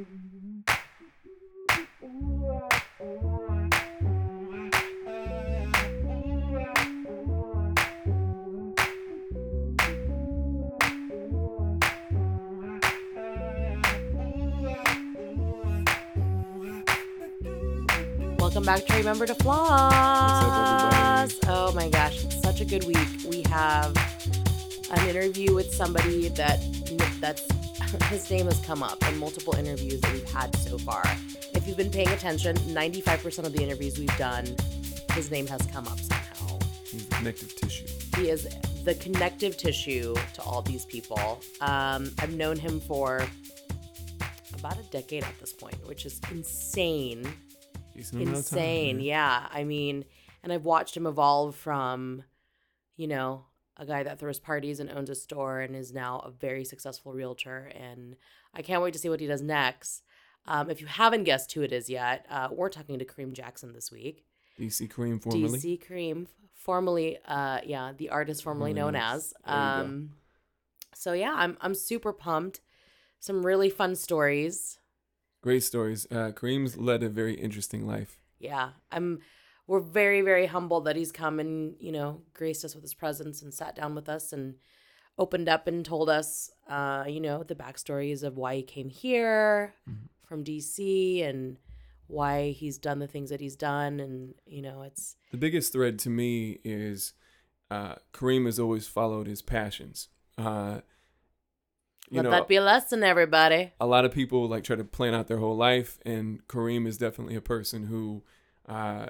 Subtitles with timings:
[0.00, 0.59] Mm-hmm.
[18.60, 19.80] Welcome back to Remember to Floss.
[21.46, 23.08] Oh my gosh, it's such a good week.
[23.26, 23.96] We have
[24.90, 26.60] an interview with somebody that
[27.20, 27.48] that's
[28.10, 31.02] his name has come up in multiple interviews that we've had so far.
[31.54, 34.44] If you've been paying attention, 95% of the interviews we've done,
[35.14, 36.58] his name has come up somehow.
[36.84, 37.86] He's connective tissue.
[38.16, 38.46] He is
[38.84, 41.40] the connective tissue to all these people.
[41.62, 43.26] Um, I've known him for
[44.58, 47.26] about a decade at this point, which is insane
[48.00, 49.00] Decent of time, insane.
[49.00, 49.46] yeah.
[49.50, 50.04] I mean,
[50.42, 52.24] and I've watched him evolve from,
[52.96, 53.44] you know,
[53.76, 57.12] a guy that throws parties and owns a store and is now a very successful
[57.12, 57.70] realtor.
[57.74, 58.16] And
[58.54, 60.02] I can't wait to see what he does next.
[60.46, 63.72] Um, if you haven't guessed who it is yet, uh, we're talking to Kareem Jackson
[63.72, 64.24] this week.
[64.58, 65.58] DC Kareem formerly.
[65.58, 69.34] DC Kareem, formerly, uh, yeah, the artist formerly known as.
[69.46, 69.64] There you go.
[69.64, 70.10] Um,
[70.94, 72.60] so yeah, I'm I'm super pumped.
[73.20, 74.78] Some really fun stories.
[75.42, 76.06] Great stories.
[76.10, 78.20] Uh, Kareem's led a very interesting life.
[78.38, 79.18] yeah i'm
[79.66, 83.42] we're very very humbled that he's come and you know graced us with his presence
[83.42, 84.54] and sat down with us and
[85.18, 89.74] opened up and told us uh you know the backstories of why he came here
[89.88, 90.08] Mhm.
[90.26, 90.78] from dc
[91.28, 91.58] and
[92.06, 95.98] why he's done the things that he's done and you know it's The biggest thread
[96.00, 97.12] to me is
[97.70, 100.08] uh, Kareem has always followed his passions.
[100.36, 100.80] Uh,
[102.10, 104.84] you let know, that be a lesson everybody a lot of people like try to
[104.84, 108.22] plan out their whole life, and Kareem is definitely a person who
[108.68, 109.06] uh,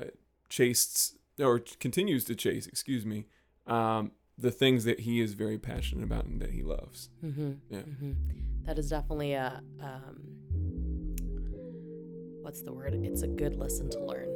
[0.48, 3.26] chased or continues to chase, excuse me,
[3.66, 7.08] um, the things that he is very passionate about and that he loves.
[7.24, 7.52] mm-hmm.
[7.70, 7.80] Yeah.
[7.80, 8.12] hmm
[8.66, 10.16] that is definitely a um
[12.42, 14.28] what's the word it's a good lesson to learn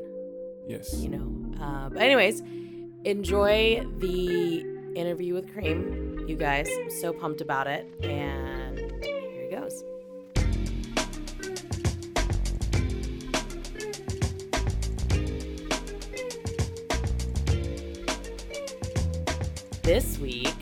[0.67, 0.95] Yes.
[0.95, 1.63] you know.
[1.63, 2.41] Uh, but anyways,
[3.05, 4.61] enjoy the
[4.97, 6.27] interview with Kareem.
[6.27, 6.69] you guys.
[6.81, 8.44] I'm so pumped about it, and
[19.83, 20.55] This week,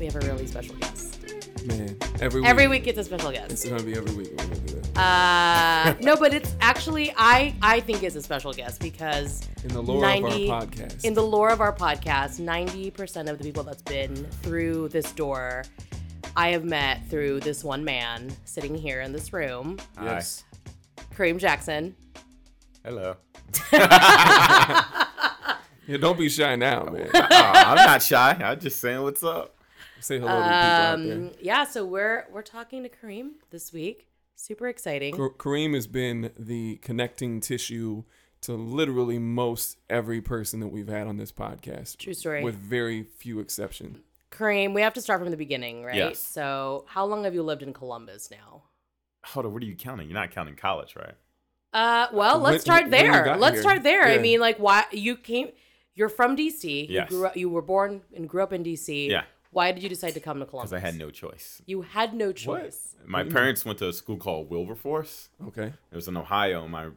[0.00, 1.18] we have a really special guest.
[1.66, 3.50] Man, every week, Every week, it's a special guest.
[3.50, 4.30] It's gonna be every week.
[4.30, 4.98] We're gonna do that.
[4.98, 9.82] Uh, no, but it's actually I I think is a special guest because In the
[9.82, 11.04] lore 90 of our podcast.
[11.04, 15.12] in the lore of our podcast, ninety percent of the people that's been through this
[15.12, 15.64] door,
[16.36, 20.44] I have met through this one man sitting here in this room, yes.
[21.14, 21.94] Kareem Jackson.
[22.84, 23.16] Hello.
[25.86, 27.10] Yeah, don't be shy now, man.
[27.14, 28.30] Uh, I'm not shy.
[28.42, 29.54] I'm just saying what's up.
[30.00, 31.16] Say hello to the people out there.
[31.16, 34.08] Um, yeah, so we're we're talking to Kareem this week.
[34.34, 35.14] Super exciting.
[35.14, 38.04] Ka- Kareem has been the connecting tissue
[38.42, 42.42] to literally most every person that we've had on this podcast, True story.
[42.42, 43.98] with very few exceptions.
[44.36, 45.94] Kareem, we have to start from the beginning, right?
[45.94, 46.18] Yes.
[46.18, 48.62] So, how long have you lived in Columbus now?
[49.26, 49.52] Hold on.
[49.52, 50.08] What are you counting?
[50.08, 51.14] You're not counting college, right?
[51.72, 53.36] Uh, well, let's start when you there.
[53.36, 53.62] Let's here.
[53.62, 54.04] start there.
[54.04, 55.48] I mean, like, why you came?
[55.94, 56.88] You're from DC.
[56.88, 57.10] Yes.
[57.10, 57.36] You grew up.
[57.36, 59.08] You were born and grew up in DC.
[59.08, 59.24] Yeah.
[59.50, 60.70] Why did you decide to come to Columbus?
[60.70, 61.62] Because I had no choice.
[61.64, 62.96] You had no choice.
[62.98, 63.08] What?
[63.08, 65.28] My parents went to a school called Wilberforce.
[65.48, 65.72] Okay.
[65.92, 66.66] It was in Ohio.
[66.66, 66.88] My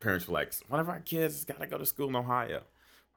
[0.00, 2.62] parents were like, one of our kids got to go to school in Ohio.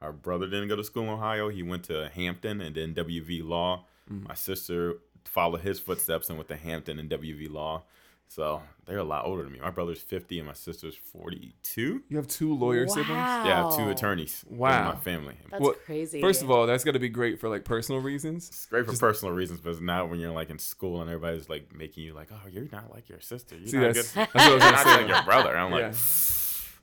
[0.00, 1.48] Our brother didn't go to school in Ohio.
[1.48, 3.84] He went to Hampton and then WV Law.
[4.10, 4.28] Mm-hmm.
[4.28, 4.94] My sister
[5.24, 7.82] followed his footsteps and went to Hampton and WV Law.
[8.30, 9.58] So they're a lot older than me.
[9.58, 12.02] My brother's 50 and my sister's 42.
[12.08, 13.08] You have two lawyer siblings?
[13.08, 13.90] Yeah, two Wow.
[13.90, 14.92] attorneys in Wow.
[14.92, 15.36] my family.
[15.50, 16.20] That's Well, crazy.
[16.20, 18.48] First of all, that's got to be great for like personal reasons.
[18.48, 21.48] It's great for personal reasons, but it's not when you're like in school and everybody's
[21.48, 23.56] like making you like, oh, you're not like your sister.
[23.56, 24.28] You're See, not that's, good.
[24.34, 24.96] that's what I was You're gonna not say.
[25.04, 25.56] like your brother.
[25.56, 25.94] I'm like,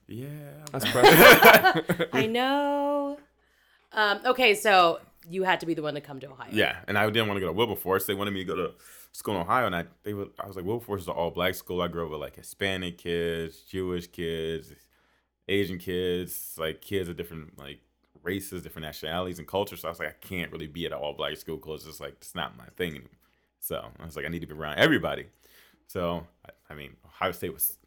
[0.07, 0.27] Yeah.
[0.27, 0.65] yeah.
[0.71, 3.17] That's I'm- I know.
[3.91, 4.99] Um, okay, so
[5.29, 6.49] you had to be the one to come to Ohio.
[6.51, 8.05] yeah, and I didn't want to go to Wilberforce.
[8.05, 8.71] They wanted me to go to
[9.11, 11.55] school in Ohio, and I they were, I was like, Wilberforce is an all black
[11.55, 11.81] school.
[11.81, 14.73] I grew up with like Hispanic kids, Jewish kids,
[15.47, 17.79] Asian kids, like kids of different like
[18.21, 19.81] races, different nationalities and cultures.
[19.81, 21.99] So I was like, I can't really be at an all black school because it's
[21.99, 22.91] like it's not my thing.
[22.91, 23.09] Anymore.
[23.59, 25.25] So I was like, I need to be around everybody.
[25.87, 27.77] So I, I mean, Ohio State was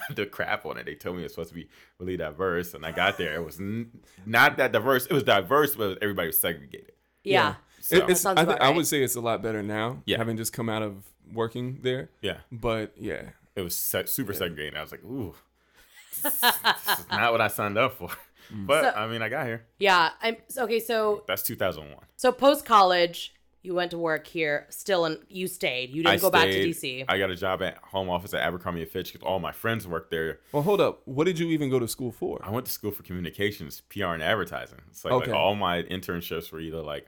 [0.14, 0.86] the crap on it.
[0.86, 1.68] They told me it was supposed to be
[1.98, 3.34] really diverse, and I got there.
[3.34, 3.90] It was n-
[4.26, 5.06] not that diverse.
[5.06, 6.92] It was diverse, but everybody was segregated.
[7.24, 7.54] Yeah.
[7.80, 10.02] So It- it's, sounds I, thi- about I would say it's a lot better now,
[10.06, 10.18] Yeah.
[10.18, 12.10] having just come out of working there.
[12.20, 14.76] yeah, But yeah, it was se- super segregated.
[14.76, 15.34] I was like, ooh,
[16.22, 18.08] this is not what I signed up for.
[18.52, 18.66] Mm.
[18.66, 19.64] But So- I mean, I got here.
[19.78, 20.10] Yeah.
[20.20, 20.80] I'm okay.
[20.80, 21.96] So That's 2001.
[22.16, 24.66] so post college, you went to work here.
[24.70, 25.90] Still, and you stayed.
[25.90, 27.04] You didn't I go back to DC.
[27.08, 29.86] I got a job at home office at Abercrombie and Fitch because all my friends
[29.86, 30.40] worked there.
[30.52, 31.02] Well, hold up.
[31.06, 32.40] What did you even go to school for?
[32.42, 34.80] I went to school for communications, PR, and advertising.
[34.90, 37.06] It's like, like all my internships were either like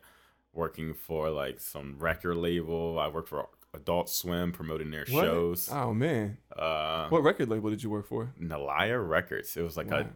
[0.52, 2.98] working for like some record label.
[2.98, 5.24] I worked for Adult Swim promoting their What?
[5.24, 5.68] shows.
[5.72, 8.32] Oh man, Uh, what record label did you work for?
[8.40, 9.56] Nalaya Records.
[9.56, 9.98] It was like Wow.
[9.98, 10.06] a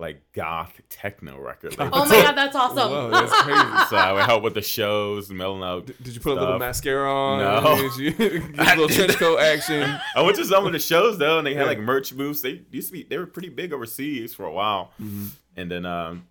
[0.00, 1.92] like goth techno record label.
[1.94, 2.90] oh my god, that's awesome.
[2.90, 3.88] Whoa, that's crazy.
[3.90, 5.86] so I would help with the shows, mailing out.
[5.86, 7.38] Did, did you put a little mascara on?
[7.40, 7.90] No.
[7.96, 9.82] Did you get a little trench coat action?
[10.16, 11.66] I went to some of the shows though, and they had Yeah.
[11.68, 12.40] like merch booths.
[12.40, 14.92] They used to be they were pretty big overseas for a while.
[15.00, 15.26] Mm-hmm.
[15.56, 16.26] And then um,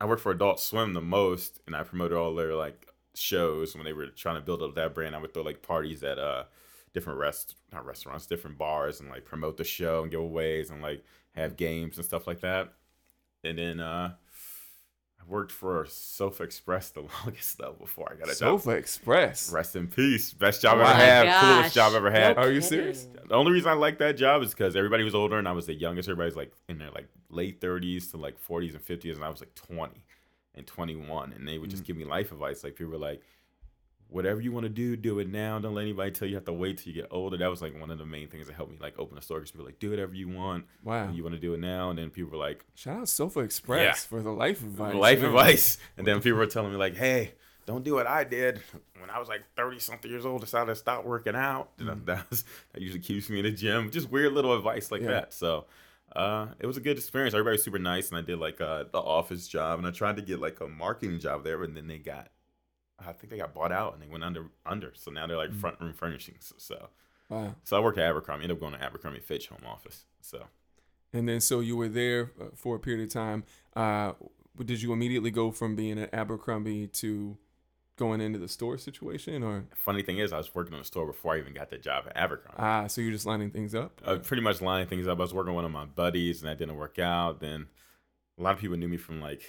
[0.00, 3.84] I worked for Adult Swim the most, and I promoted all their like shows when
[3.84, 5.16] they were trying to build up that brand.
[5.16, 6.44] I would throw like parties at uh
[6.94, 11.04] different rest not restaurants, different bars, and like promote the show and giveaways and like
[11.34, 12.72] have games and stuff like that.
[13.44, 14.14] And then uh,
[15.20, 18.36] I worked for Sofa Express the longest though before I got a job.
[18.36, 19.52] Sofa Express.
[19.52, 20.32] Rest in peace.
[20.32, 21.24] Best job I ever had.
[21.26, 21.42] Gosh.
[21.42, 22.36] Coolest job I ever had.
[22.36, 23.06] No Are you serious?
[23.28, 25.66] The only reason I liked that job is because everybody was older and I was
[25.66, 26.08] the youngest.
[26.08, 29.40] Everybody's like in their like late 30s to like 40s and 50s, and I was
[29.40, 30.04] like 20
[30.54, 31.32] and 21.
[31.32, 32.64] And they would just give me life advice.
[32.64, 33.22] Like people were like,
[34.08, 35.58] whatever you want to do, do it now.
[35.58, 37.36] Don't let anybody tell you have to wait till you get older.
[37.36, 39.38] That was like one of the main things that helped me like open a store
[39.38, 40.64] because people were like, do whatever you want.
[40.82, 41.10] Wow.
[41.12, 41.90] You want to do it now.
[41.90, 43.92] And then people were like, Shout out Sofa Express Yeah.
[43.94, 44.94] for the life advice.
[44.94, 45.28] life man.
[45.28, 45.78] advice.
[45.96, 47.32] And then people were telling me like, "Hey,
[47.66, 48.60] don't do what I did
[48.98, 50.40] when I was like thirty something years old.
[50.40, 51.70] Decided to stop working out.
[51.78, 53.90] And That was, that usually keeps me in the gym.
[53.90, 55.08] Just weird little advice like Yeah.
[55.08, 55.34] that.
[55.34, 55.66] So.
[56.16, 57.34] Uh, it was a good experience.
[57.34, 60.16] Everybody was super nice, and I did like uh, the office job, and I tried
[60.16, 62.28] to get like a marketing job there, and then they got,
[62.98, 64.92] I think they got bought out, and they went under under.
[64.94, 66.52] So now they're like front room furnishings.
[66.58, 66.88] So,
[67.28, 67.54] Wow.
[67.64, 68.44] so I worked at Abercrombie.
[68.44, 70.04] Ended up going to Abercrombie Fitch home office.
[70.20, 70.44] So
[71.12, 73.44] And then so you were there uh, for a period of time.
[73.76, 74.12] Uh,
[74.64, 77.36] did you immediately go from being at Abercrombie to
[77.96, 81.06] going into the store situation, or funny thing is, I was working in the store
[81.06, 82.56] before I even got the job at Abercrombie.
[82.58, 84.00] ah, so you're just lining things up?
[84.04, 85.18] uh, pretty much lining things up.
[85.18, 87.40] I was working with one of my buddies, and that didn't work out.
[87.40, 87.66] Then
[88.38, 89.42] a lot of people knew me from like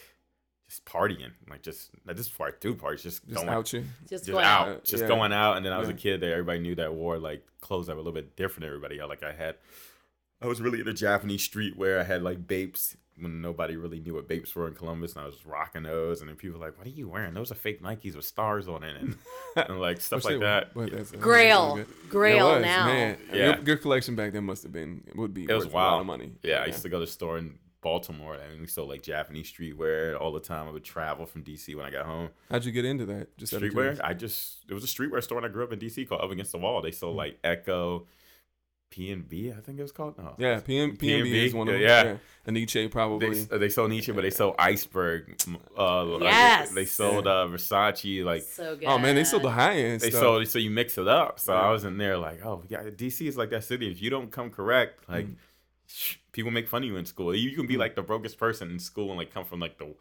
[0.69, 3.73] just partying, like just like, this is before I do parties, just, Just going out
[3.73, 3.81] you?
[4.01, 4.83] Just just going out, out.
[4.85, 5.07] just Yeah.
[5.09, 5.57] going out.
[5.57, 5.95] And then I was Yeah.
[5.95, 6.31] a kid there.
[6.33, 8.99] Everybody knew that wore like clothes that were a little bit different than everybody.
[8.99, 9.09] else.
[9.09, 9.55] Like I had,
[10.41, 11.99] I was really into Japanese streetwear.
[11.99, 15.25] I had like Bapes when nobody really knew what Bapes were in Columbus, and I
[15.25, 16.21] was rocking those.
[16.21, 17.33] And then people were like, "What are you wearing?
[17.33, 19.17] Those are fake Nikes with stars on it," and,
[19.57, 20.73] and like stuff like that.
[20.75, 21.75] were, but that's- that's Grail.
[21.75, 22.09] really good.
[22.09, 22.85] Grail was, now.
[22.85, 23.17] Man.
[23.33, 23.55] Yeah.
[23.57, 25.75] Your, your collection back then must have been it would be It was worth a
[25.77, 26.01] lot wild.
[26.01, 26.31] of money.
[26.43, 29.01] Yeah, I used to go to the store in Baltimore I and we sold like
[29.01, 30.67] Japanese streetwear all the time.
[30.67, 32.29] I would travel from DC when I got home.
[32.51, 33.37] How'd you get into that?
[33.37, 33.99] Just Streetwear?
[34.03, 36.31] I just it was a streetwear store when I grew up in DC called Up
[36.31, 36.81] Against the Wall.
[36.81, 36.95] They Mm.
[36.95, 38.05] sold like Ecko,
[38.91, 40.17] P and B, I think it was called.
[40.17, 40.33] No.
[40.39, 41.81] Yeah, PM, PNB PNB, is one of them.
[41.83, 42.03] yeah.
[42.03, 42.17] Yeah.
[42.47, 43.43] And Nietzsche probably.
[43.43, 45.39] They, they sold Nietzsche, but they sold Iceberg.
[45.77, 46.71] Uh, like, Yes.
[46.71, 48.23] they sold uh, Versace.
[48.25, 48.87] Like so good.
[48.87, 50.21] oh man, they sold the high end they stuff.
[50.21, 51.39] sold, so you mix it up.
[51.39, 51.61] So Yeah.
[51.61, 53.91] I was in there like, oh yeah, DC is like that city.
[53.91, 55.35] If you don't come correct, like Mm.
[56.31, 57.35] People make fun of you in school.
[57.35, 59.77] You, you can be like the brokest person in school and like come from like
[59.77, 59.93] the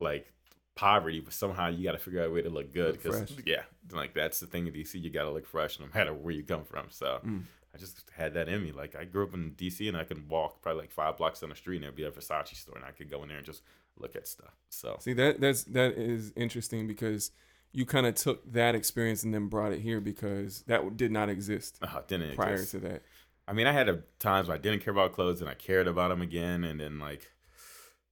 [0.00, 0.32] like
[0.74, 3.00] poverty, but somehow you got to figure out a way to look good.
[3.00, 3.62] Because yeah,
[3.92, 4.94] like that's the thing in DC.
[4.94, 6.86] You got to look fresh no matter where you come from.
[6.90, 7.20] So.
[7.24, 7.44] Mm.
[7.74, 8.72] I just had that in me.
[8.72, 11.50] Like I grew up in DC and I could walk probably like five blocks down
[11.50, 13.44] the street and there'd be a Versace store and I could go in there and
[13.44, 13.60] just
[13.98, 14.54] look at stuff.
[14.70, 17.32] So See that that's that is interesting because
[17.72, 21.28] you kind of took that experience and then brought it here because that did not
[21.28, 22.70] exist uh, didn't prior exist.
[22.72, 23.02] to that.
[23.48, 25.86] I mean, I had a, times where I didn't care about clothes and I cared
[25.86, 26.64] about them again.
[26.64, 27.30] And then like,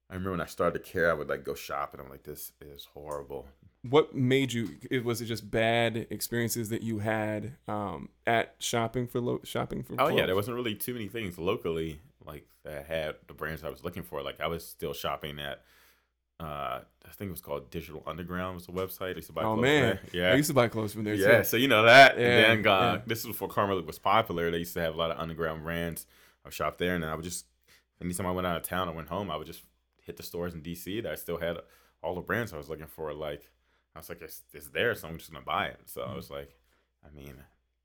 [0.08, 2.22] I remember when I started to care, I would like go shop and I'm like,
[2.22, 3.48] this is horrible.
[3.82, 4.70] What made you?
[4.90, 9.82] It was it just bad experiences that you had um, at shopping for lo- shopping
[9.82, 9.96] for.
[9.98, 13.68] Oh yeah, there wasn't really too many things locally like that had the brands I
[13.68, 14.22] was looking for.
[14.22, 15.62] Like I was still shopping at,
[16.44, 19.12] uh, I think it was called Digital Underground was the website.
[19.12, 20.32] I used to buy Oh clothes man, yeah.
[20.32, 21.44] I used to buy clothes from there Yeah, too.
[21.44, 22.18] so you know that.
[22.18, 23.00] Yeah, and then uh, yeah.
[23.06, 24.50] this is before Karmaloop was popular.
[24.50, 26.06] They used to have a lot of underground brands.
[26.44, 27.46] I would shop there, and then I would just
[28.00, 29.62] anytime I went out of town or went home, I would just
[30.02, 31.56] hit the stores in DC that I still had
[32.02, 33.14] all the brands I was looking for.
[33.14, 33.48] Like
[33.94, 35.80] I was like, it's, it's there, so I'm just gonna buy it.
[35.86, 36.54] So I was like,
[37.04, 37.34] I mean,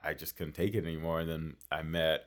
[0.04, 1.22] I just couldn't take it anymore.
[1.22, 2.26] And then I met,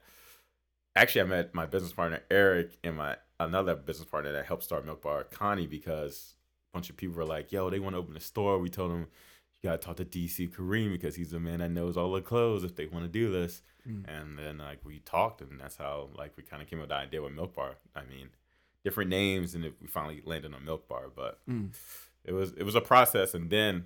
[0.94, 4.84] actually, I met my business partner Eric in my another business partner that helped start
[4.84, 6.34] Milk Bar, Connie, because
[6.72, 8.58] a bunch of people were like, yo, they want to open a store.
[8.58, 9.06] We told them
[9.62, 12.64] you gotta talk to DC Kareem because he's the man that knows all the clothes
[12.64, 13.62] if they want to do this.
[13.88, 14.04] Mm.
[14.08, 16.88] And then like we talked, and that's how like we kind of came up with
[16.90, 17.76] the idea with Milk Bar.
[17.94, 18.28] I mean,
[18.84, 21.10] different names, and it, we finally landed on Milk Bar.
[21.14, 21.70] But Mm.
[22.24, 23.84] it was it was a process, and then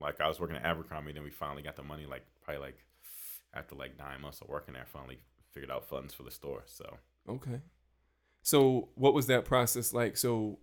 [0.00, 2.06] like I was working at Abercrombie, then we finally got the money.
[2.06, 2.78] Like probably like
[3.54, 5.18] after like nine months of working there, finally
[5.52, 6.62] figured out funds for the store.
[6.66, 7.60] So Okay.
[8.46, 10.16] So what was that process like?
[10.16, 10.60] So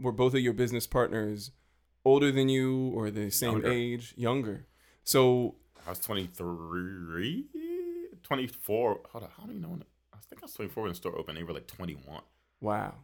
[0.00, 1.50] were both of your business partners
[2.02, 3.70] older than you or the same Younger.
[3.70, 4.66] age, younger?
[5.04, 7.44] So I was 23,
[8.22, 9.00] 24.
[9.12, 9.84] Hold on, how do you know when?
[10.14, 11.36] I think I was 24 when the store opened.
[11.36, 12.22] They were like 21.
[12.62, 12.94] wow.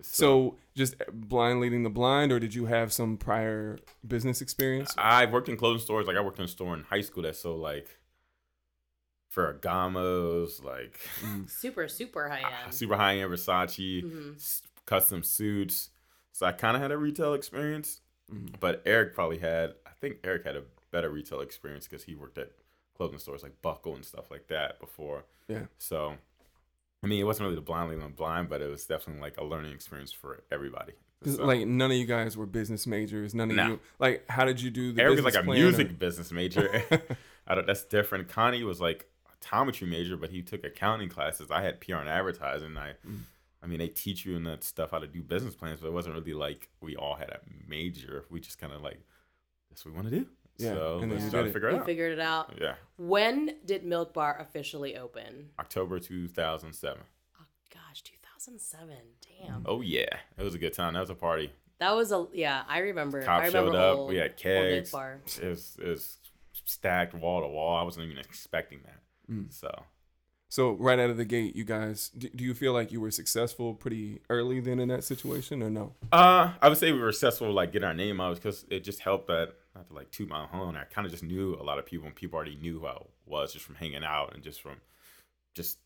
[0.00, 4.94] So just blind leading the blind, or did you have some prior business experience?
[4.96, 6.06] I worked in clothing stores.
[6.06, 7.86] Like I worked in a store in high school that sold like
[9.34, 11.00] Ferragamos, like
[11.46, 12.72] Super, super high end.
[12.74, 14.36] super high end Versace, Mhm.
[14.36, 15.90] s- custom suits.
[16.32, 18.00] So I kind of had a retail experience,
[18.32, 18.58] Mhm.
[18.60, 19.74] but Eric probably had.
[19.86, 22.52] I think Eric had a better retail experience because he worked at
[22.96, 25.24] clothing stores like Buckle and stuff like that before.
[25.48, 25.66] Yeah.
[25.78, 26.16] So,
[27.02, 29.36] I mean, it wasn't really the blind leading the blind, but it was definitely like
[29.38, 30.92] a learning experience for everybody.
[31.24, 33.34] So- like none of you guys were business majors.
[33.34, 33.66] None of No.
[33.68, 34.28] you like.
[34.28, 35.02] How did you do the?
[35.02, 36.82] Eric was like a music or- business major.
[37.46, 38.28] I don't, that's different.
[38.28, 39.13] Connie was like a
[39.44, 41.50] optometry major, but he took accounting classes.
[41.50, 42.76] I had PR and advertising.
[42.76, 43.20] I, Mm.
[43.62, 45.92] I mean, they teach you in that stuff how to do business plans, but it
[45.94, 48.26] wasn't really like we all had a major.
[48.30, 49.00] We just kind of like,
[49.70, 50.26] that's what we want to do.
[50.58, 51.86] Yeah, So and then let's you try to figure it You out.
[51.86, 52.58] figured it out.
[52.60, 55.48] Yeah, When did Milk Bar officially open?
[55.58, 57.00] October 2007.
[57.40, 58.94] Oh, gosh, 2007.
[59.40, 59.62] Damn.
[59.66, 60.04] Oh yeah,
[60.36, 60.92] it was a good time.
[60.94, 61.50] That was a party.
[61.80, 62.62] That was a yeah.
[62.68, 63.18] I remember.
[63.28, 63.96] I remember showed up.
[63.98, 64.90] Old, we had old Milk kegs.
[64.92, 65.20] Bar.
[65.42, 66.18] It was, it was
[66.66, 67.76] stacked wall to wall.
[67.76, 69.00] I wasn't even expecting that.
[69.30, 69.52] Mm.
[69.52, 69.70] So
[70.48, 73.10] So right out of the gate, you guys, do, do you feel like you were
[73.10, 75.94] successful pretty early then in that situation, or no?
[76.12, 79.00] Uh, I would say we were successful, like get our name out because it just
[79.00, 80.76] helped that not to like toot my own.
[80.76, 82.96] I kind of just knew a lot of people, and people already knew who I
[83.26, 84.76] was just from hanging out and just from
[85.54, 85.78] just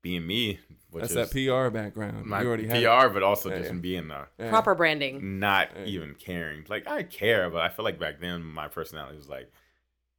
[0.00, 0.58] being me.
[0.90, 2.24] Which That's is that PR background.
[2.26, 3.12] my you already PR, had.
[3.14, 3.70] but also Yeah, just yeah.
[3.70, 4.48] from being the Yeah.
[4.50, 5.38] Proper branding.
[5.40, 5.84] not Yeah.
[5.86, 6.64] even caring.
[6.68, 9.50] Like I care, but I feel like back then my personality was like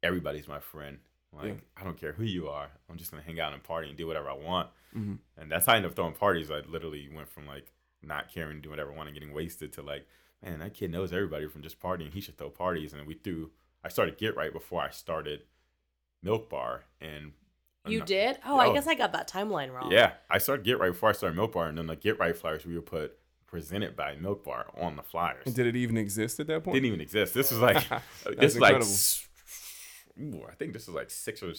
[0.02, 0.98] everybody's my friend.
[1.36, 1.60] Like Yeah.
[1.76, 2.68] I don't care who you are.
[2.90, 4.70] I'm just gonna hang out and party and do whatever I want.
[4.96, 5.18] Mhm.
[5.36, 6.50] And that's how I ended up throwing parties.
[6.50, 9.82] I literally went from like not caring, doing whatever I want, and getting wasted to
[9.82, 10.06] like,
[10.42, 12.12] man, that kid knows everybody from just partying.
[12.12, 12.92] He should throw parties.
[12.92, 13.50] And we threw.
[13.84, 15.42] I started Get Right before I started
[16.22, 17.32] Milk Bar, and
[17.86, 18.38] You and- did?
[18.44, 19.92] Oh, I guess I got that timeline wrong.
[19.92, 22.36] Yeah, I started Get Right before I started Milk Bar, and then the Get Right
[22.36, 23.16] flyers we would put
[23.46, 25.44] presented by Milk Bar on the flyers.
[25.46, 26.74] And did it even exist at that point?
[26.74, 27.32] Didn't even exist.
[27.32, 27.76] This was like
[28.38, 28.82] this is like incredible.
[28.86, 29.28] s-
[30.20, 31.52] ooh, I think this was like six or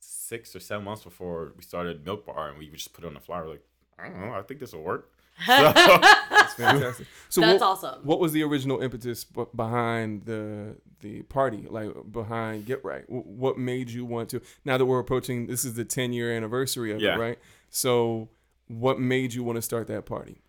[0.00, 3.14] six or seven months before we started Milk Bar, and we just put it on
[3.14, 3.48] the flyer.
[3.48, 3.62] Like
[3.98, 5.10] I don't know, I think this will work.
[5.46, 7.06] That's fantastic.
[7.30, 8.00] So That's what, awesome.
[8.04, 11.64] What was the original impetus b- behind the the party?
[11.68, 13.06] Like behind Get Right?
[13.06, 14.42] W- What made you want to?
[14.64, 17.14] Now that we're approaching, this is the 10 year anniversary of Yeah.
[17.14, 17.38] it, right?
[17.70, 18.28] So
[18.68, 20.42] what made you want to start that party?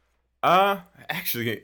[0.43, 0.79] Uh,
[1.09, 1.63] actually,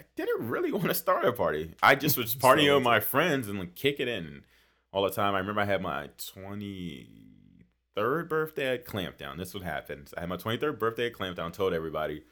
[0.00, 1.72] I didn't really want to start a party.
[1.82, 4.42] I just was So partying with my friends and like kick it in
[4.92, 5.34] all the time.
[5.34, 7.08] I remember I had my twenty
[7.94, 9.36] third birthday at Clampdown.
[9.36, 10.06] This would happen.
[10.16, 11.52] I had my twenty third birthday at Clampdown.
[11.52, 12.22] Told everybody.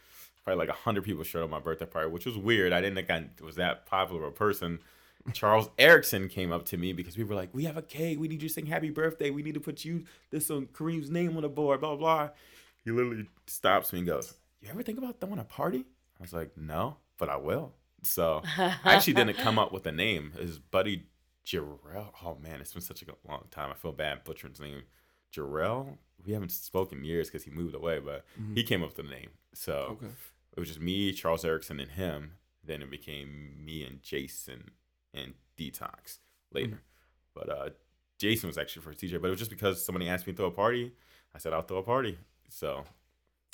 [0.44, 2.72] Probably like hundred people showed up my birthday party, which was weird.
[2.72, 4.78] I didn't think I was that popular a person.
[5.32, 8.20] Charles Erickson came up to me because we were like, "We have a cake.
[8.20, 9.30] We need you to sing Happy Birthday.
[9.30, 12.28] We need to put you this on Kareem's name on the board." Blah blah.
[12.84, 15.84] He literally stops me and goes, "You ever think about throwing a party?"
[16.20, 19.92] I was like, "No, but I will." So I actually didn't come up with a
[19.92, 20.32] name.
[20.38, 21.06] His buddy
[21.46, 22.08] Jarrell.
[22.24, 23.70] Oh man, it's been such a long time.
[23.70, 24.82] I feel bad butchering his name.
[25.34, 25.98] Jarrell.
[26.24, 28.24] We haven't spoken in years because he moved away, but
[28.54, 29.30] he came up with the name.
[29.54, 30.12] So Okay.
[30.56, 32.32] it was just me, Charles Erickson, and him.
[32.64, 34.72] Then it became me and Jason
[35.14, 36.18] and Detox
[36.52, 36.80] later.
[37.34, 37.68] But uh,
[38.18, 40.46] Jason was actually first TJ, but it was just because somebody asked me to throw
[40.46, 40.92] a party.
[41.34, 42.18] I said I'll throw a party.
[42.48, 42.82] So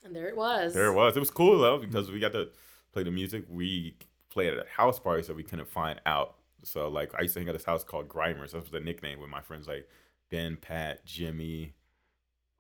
[0.05, 0.73] And there it was.
[0.73, 1.17] there it was.
[1.17, 2.49] It was cool though because we got to
[2.93, 3.45] play the music.
[3.51, 3.97] We
[4.31, 6.37] played at a house party, so we couldn't find out.
[6.65, 8.53] So like I used to hang at this house called Grimers.
[8.53, 9.89] That was the nickname with my friends like
[10.31, 11.75] Ben, Pat, Jimmy,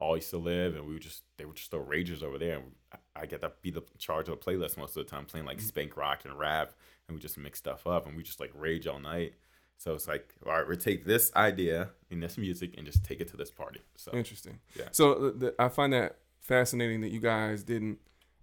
[0.00, 2.56] all used to live, and we would just they were just the ragers over there.
[2.56, 2.64] And
[3.16, 5.60] I- get to be the charge of the playlist most of the time, playing like
[5.60, 6.72] spank rock and rap,
[7.08, 9.34] and we just mix stuff up, and we just like rage all night.
[9.78, 13.20] So it's like, all right, we take this idea and this music and just take
[13.20, 13.80] it to this party.
[13.96, 14.58] So Interesting.
[14.78, 14.88] Yeah.
[14.92, 17.98] So the, I find that fascinating that you guys didn't.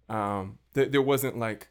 [0.09, 1.69] Um, th- there wasn't like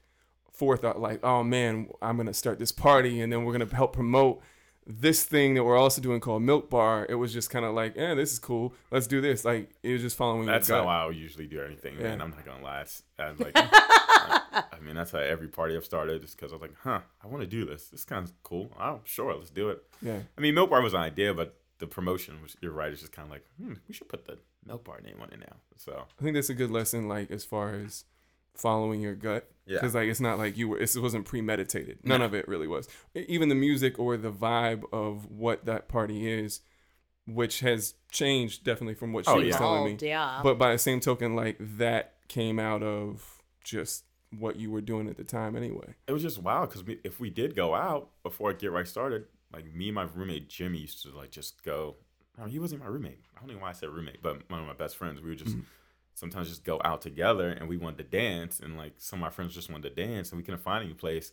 [0.58, 4.42] forethought, like, oh man, I'm gonna start this party and then we're gonna help promote
[4.86, 7.06] this thing that we're also doing called Milk Bar.
[7.08, 8.74] It was just kind of like, yeah, this is cool.
[8.90, 9.44] Let's do this.
[9.44, 10.44] Like it was just following.
[10.44, 10.84] your That's gut.
[10.84, 12.20] how I usually do anything, man.
[12.20, 12.84] I'm not gonna lie.
[13.18, 16.62] I'm like, I, I mean, that's how every party I've started, just because I was
[16.62, 17.88] like, huh, I want to do this.
[17.88, 18.70] This kind of cool.
[18.80, 19.82] Oh, sure, let's do it.
[20.02, 20.20] Yeah.
[20.36, 23.12] I mean, Milk Bar was an idea, but the promotion was, you're right, it's just
[23.12, 25.56] kind of like, hmm, we should put the Milk Bar name on it now.
[25.76, 28.04] So, I think that's a good lesson, like as far as
[28.58, 29.50] following your gut.
[29.66, 29.76] Yeah.
[29.76, 30.78] Because like it's not like you were.
[30.78, 32.00] It wasn't premeditated.
[32.04, 32.26] None No.
[32.26, 32.88] of it really was.
[33.14, 36.60] Even the music or the vibe of what that party is,
[37.26, 39.56] which has changed definitely from what she Oh, was yeah.
[39.58, 39.98] telling me.
[40.08, 40.40] Yeah.
[40.42, 44.04] But by the same token, like that came out of just
[44.38, 45.94] what you were doing at the time anyway.
[46.06, 49.24] It was just wild because if we did go out before I Get Right started,
[49.52, 51.96] like me and my roommate Jimmy used to like just go.
[52.38, 53.20] No, he wasn't my roommate.
[53.36, 55.20] I don't know why I said roommate, but one of my best friends.
[55.20, 55.64] We would just Mhm.
[56.18, 59.30] Sometimes just go out together, and we wanted to dance, and like some of my
[59.30, 61.32] friends just wanted to dance, and we couldn't find any place.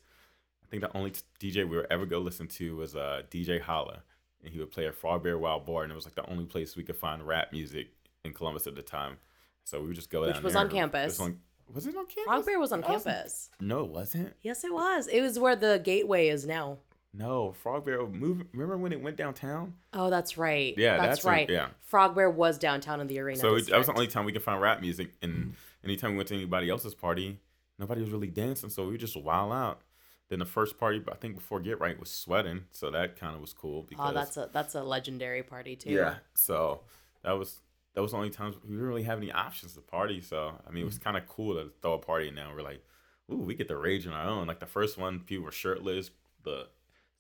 [0.63, 3.60] I think the only t- DJ we would ever go listen to was uh, DJ
[3.62, 4.04] Holla,
[4.44, 6.46] and he would play at Frog Bear Wild Boar, and it was like the only
[6.46, 7.88] place we could find rap music
[8.24, 9.18] in Columbus at the time.
[9.63, 10.60] So we would just go Which down was there.
[10.62, 11.20] on It was campus.
[11.20, 11.39] on-
[11.74, 12.24] Was it on campus?
[12.25, 13.50] Frog Bear was on campus.
[13.60, 14.36] No, it wasn't.
[14.44, 15.08] Yes, it was.
[15.08, 16.77] It was where the gateway is now.
[17.18, 18.44] No, Frog Bear oh, move.
[18.52, 19.76] Remember when it went downtown?
[19.94, 20.74] Oh, that's right.
[20.78, 21.50] Yeah, that's, that's when- right.
[21.50, 21.68] yeah.
[21.82, 23.40] Frog Bear was downtown in the arena.
[23.40, 25.52] So it, that was the only time we could find rap music, and mm.
[25.84, 27.40] anytime we went to anybody else's party,
[27.80, 29.82] nobody was really dancing, so we would just wild out.
[30.30, 33.42] Then the first party, I think before Get Right, was sweating, so that kind of
[33.42, 35.92] was cool because Oh, that's a that's a legendary party too.
[35.92, 36.16] yeah.
[36.34, 36.82] So
[37.24, 37.60] that was
[37.94, 40.22] that was the only times we didn't really have any options to party.
[40.22, 41.04] So I mean, it was mm.
[41.04, 42.84] kind of cool to throw a party, and now we're like,
[43.32, 44.48] ooh, we get to rage on our own.
[44.48, 46.10] Like the first one, people were shirtless.
[46.44, 46.68] The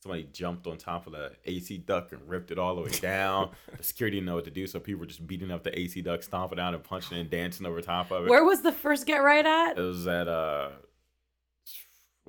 [0.05, 3.49] somebody jumped on top of the AC duct and ripped it all the way down.
[3.75, 5.99] the security didn't know what to do, so people were just beating up the AC
[6.03, 8.29] duct, stomping out and punching and dancing over top of it.
[8.29, 9.79] Where was the first get right at?
[9.79, 10.69] It was at uh,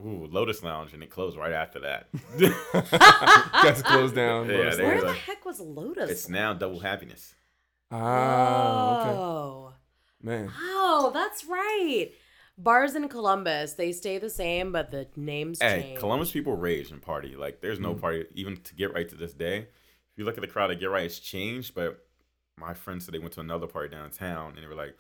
[0.00, 2.09] ooh, Lotus Lounge, and it closed right after that.
[3.62, 4.49] Guys closed down.
[4.49, 6.11] Yeah, Lotus they- Where the like- heck was Lotus?
[6.11, 7.35] it's now Double Happiness.
[7.90, 9.11] Ah, okay.
[9.18, 9.73] Oh.
[10.23, 10.50] Man.
[10.59, 12.09] Oh, that's right.
[12.59, 15.99] Bars in Columbus, they stay the same, but the names Hey, change.
[15.99, 17.37] Columbus people rage and party.
[17.37, 18.01] Like, there's no mm.
[18.01, 19.59] party even to get right to this day.
[19.59, 21.75] If you look at the crowd at Get Right, it's changed.
[21.75, 22.07] But
[22.59, 24.97] my friends said they went to another party downtown, and they were like,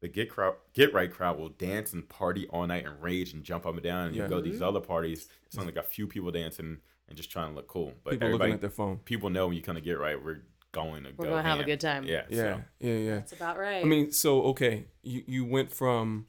[0.00, 3.42] the Get crowd, Get Right crowd will dance and party all night and rage and
[3.42, 4.08] jump up and down.
[4.08, 4.24] And Yeah.
[4.24, 4.64] you go to these mm-hmm.
[4.64, 7.94] other parties, it's only like a few people dancing and just trying to look cool.
[8.04, 8.98] But People everybody, looking at their phone.
[8.98, 11.30] people know when you come to Get Right, we're going to We're go.
[11.30, 12.04] gonna have a good time.
[12.04, 13.14] Yeah, Yeah, so- yeah, yeah.
[13.14, 13.82] That's about right.
[13.82, 16.26] I mean, so okay, you you went from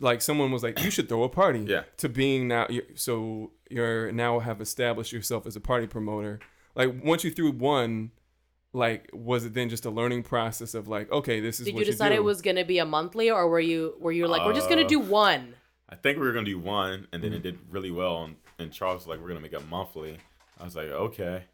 [0.00, 1.82] like someone was like you should throw a party Yeah.
[1.98, 6.40] to being now so you're now have established yourself as a party promoter.
[6.74, 8.10] Like once you threw one,
[8.72, 11.80] like was it then just a learning process of like okay, this is did what
[11.86, 12.16] you decide do?
[12.16, 14.82] it was gonna be a monthly, or were you were you like we're just gonna
[14.84, 15.54] Uh, do one?
[15.88, 18.22] I think we were gonna do one, and then it did really well.
[18.24, 20.18] And, and Charles was like, "We're gonna make it monthly."
[20.60, 21.44] I was like, "Okay."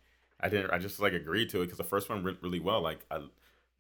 [0.40, 0.70] I didn't.
[0.72, 2.83] I just like agreed to it because the first one went really well.
[2.83, 3.20] Like, I,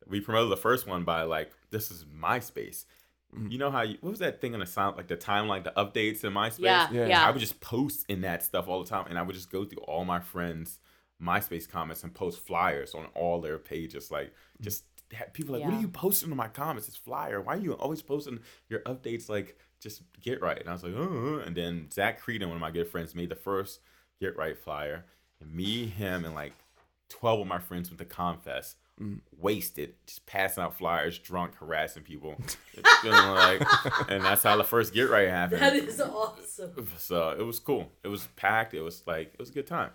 [0.08, 2.86] we promoted the first one by like, "This is MySpace."
[3.34, 3.50] Mm.
[3.52, 5.72] You know how you, what was that thing on the sound like the timeline, the
[5.76, 6.58] updates in MySpace?
[6.60, 7.06] Yeah, Yeah.
[7.06, 7.26] yeah.
[7.26, 9.64] I would just post in that stuff all the time, and I would just go
[9.64, 10.78] through all my friends'
[11.22, 14.10] MySpace comments and post flyers on all their pages.
[14.10, 14.84] Like, just
[15.14, 16.88] ha- people like, "What are you posting on my comments?
[16.88, 17.40] It's flyer.
[17.40, 19.28] Why are you always posting your updates?
[19.28, 22.60] Like, just get right." And I was like, "Uh," and then Zach Creedon, one of
[22.60, 23.80] my good friends, made the first
[24.20, 25.04] get right flyer,
[25.40, 26.52] and me, him, and like
[27.08, 28.04] twelve of my friends went to
[29.00, 29.20] ComFest.
[29.38, 32.36] Wasted, just passing out flyers, drunk, harassing people,
[33.02, 33.62] feeling like,
[34.08, 35.60] and that's how the first get right happened.
[35.62, 36.86] That is awesome.
[36.98, 37.90] So it was cool.
[38.02, 38.72] It was packed.
[38.74, 39.90] It was like it was a good time.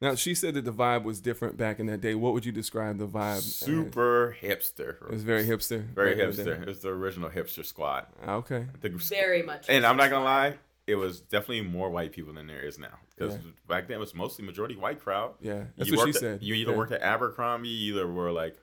[0.00, 2.14] Now she said that the vibe was different back in that day.
[2.14, 3.38] What would you describe the vibe?
[3.38, 3.56] as?
[3.56, 5.02] Super hipster.
[5.02, 5.82] It was very hipster.
[5.92, 6.44] very back in hipster.
[6.44, 6.62] day.
[6.62, 8.06] It was the original hipster squad.
[8.24, 8.58] Ah, Okay.
[8.58, 9.66] I think it was- Very much.
[9.68, 10.54] and I'm not gonna lie,
[10.88, 12.98] it was definitely more white people than there is now.
[13.14, 13.50] Because Yeah.
[13.68, 15.34] back then it was mostly majority white crowd.
[15.40, 16.42] Yeah, that's you what she at- said.
[16.42, 16.78] You either Yeah.
[16.78, 18.56] worked at Abercrombie, you either were like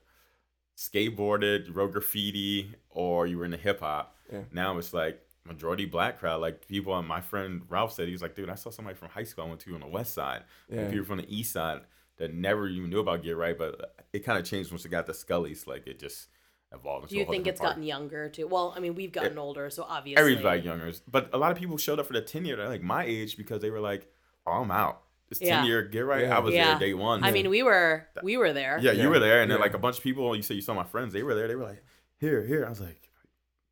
[0.76, 4.16] skateboarded, wrote graffiti, or you were in the hip hop.
[4.32, 4.42] Yeah.
[4.52, 6.40] Now it's like majority black crowd.
[6.40, 9.08] Like people, on my friend Ralph said, he was like, dude, I saw somebody from
[9.08, 10.80] high school I went to on the west side, Yeah.
[10.80, 11.82] and people from the east side
[12.18, 15.06] that never even knew about Get Right, but it kind of changed once it got
[15.06, 15.66] to Skully's.
[15.66, 16.28] Like it just
[16.72, 17.04] evolved.
[17.04, 17.70] Into Do you a think it's part.
[17.72, 18.46] gotten younger too?
[18.46, 20.20] Well, I mean, we've gotten older, so obviously.
[20.20, 23.04] Everybody younger, but a lot of people showed up for the ten year, like my
[23.04, 24.06] age, because they were like,
[24.46, 25.56] "Oh, I'm out." This Yeah.
[25.58, 26.36] ten year Get Right, Yeah.
[26.36, 26.70] I was Yeah.
[26.78, 27.24] there day one.
[27.24, 28.78] I mean, we were we were there.
[28.80, 29.02] Yeah, Yeah.
[29.04, 30.34] you were there, and then like a bunch of people.
[30.36, 31.48] You said you saw my friends; they were there.
[31.48, 31.82] They were like,
[32.18, 33.10] "Here, here." I was like,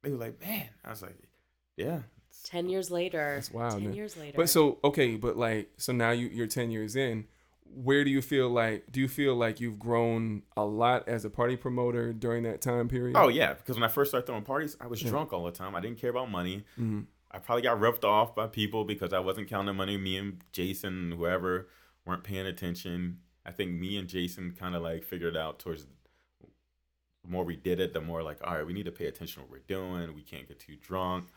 [0.02, 1.16] they were like, "Man," I was like,
[1.76, 2.00] "Yeah."
[2.42, 3.37] Ten years later.
[3.37, 3.94] That's wild, Ten man.
[3.94, 4.37] years later.
[4.37, 7.26] But so okay, but like so now you you're ten years in.
[7.74, 8.84] Where do you feel like?
[8.90, 12.88] Do you feel like you've grown a lot as a party promoter during that time
[12.88, 13.16] period?
[13.16, 15.74] Oh yeah, because when I first started throwing parties, I was drunk all the time.
[15.74, 16.64] I didn't care about money.
[16.78, 17.06] Mhm.
[17.30, 19.96] I probably got ripped off by people because I wasn't counting money.
[19.96, 21.68] Me and Jason, whoever,
[22.06, 23.18] weren't paying attention.
[23.44, 25.90] I think me and Jason kind of like figured out towards the
[27.28, 29.48] more we did it, the more like, all right, we need to pay attention to
[29.48, 30.14] what we're doing.
[30.14, 31.28] We can't get too drunk.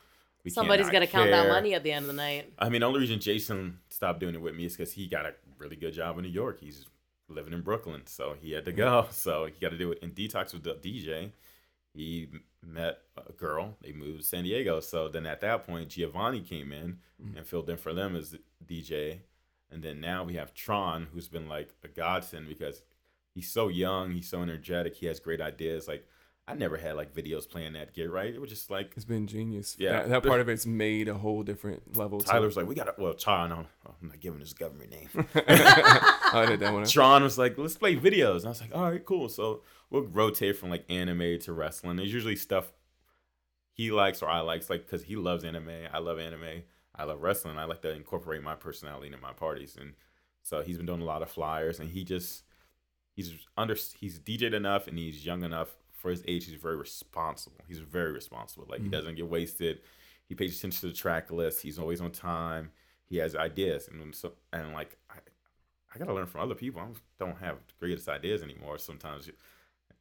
[0.48, 2.52] We can't somebody's gonna count that money at the end of the night.
[2.58, 5.26] I mean, the only reason Jason stopped doing it with me is because he got
[5.26, 6.60] a really good job in New York.
[6.60, 6.86] He's
[7.28, 9.06] living in Brooklyn, so he had to go.
[9.12, 9.98] So he got to do it.
[10.02, 11.32] And Detox was the DJ.
[11.94, 12.28] He
[12.64, 13.76] met a girl.
[13.82, 14.80] They moved to San Diego.
[14.80, 17.36] So then at that point, Giovanni came in mm-hmm.
[17.36, 19.20] and filled in for them as the DJ.
[19.70, 22.82] And then now we have Tron, who's been like a godsend because
[23.34, 25.88] he's so young, he's so energetic, he has great ideas.
[25.88, 26.06] Like
[26.48, 28.32] I never had like videos playing that gear, right?
[28.32, 29.76] It was just like It's been genius.
[29.78, 29.92] Yeah.
[29.92, 32.20] That, that part of it's made a whole different level.
[32.20, 35.08] Tyler's like, we got to, well, Tron, I'm I'm not giving his government name.
[35.34, 36.86] I did that one.
[36.86, 38.38] Tron was like, let's play videos.
[38.38, 39.28] And I was like, all right, cool.
[39.28, 41.96] So we'll rotate from like anime to wrestling.
[41.96, 42.72] There's usually stuff
[43.74, 45.70] he likes or I likes, like, because he loves anime.
[45.92, 46.62] I love anime.
[46.96, 47.58] I love wrestling.
[47.58, 49.76] I like to incorporate my personality into my parties.
[49.78, 49.92] And
[50.42, 52.44] so he's been doing a lot of flyers and he just,
[53.14, 56.46] he's under, he's DJ'd enough and he's young enough for his age.
[56.46, 57.58] He's very responsible.
[57.68, 58.66] He's very responsible.
[58.68, 58.92] Like, he Mhm.
[58.92, 59.80] doesn't get wasted.
[60.28, 61.62] He pays attention to the track list.
[61.62, 62.70] He's always on time.
[63.06, 63.88] He has ideas.
[63.88, 65.18] And so, and like, I,
[65.94, 66.80] I gotta learn from other people.
[66.80, 66.86] I
[67.18, 68.78] don't have the greatest ideas anymore.
[68.78, 69.28] Sometimes,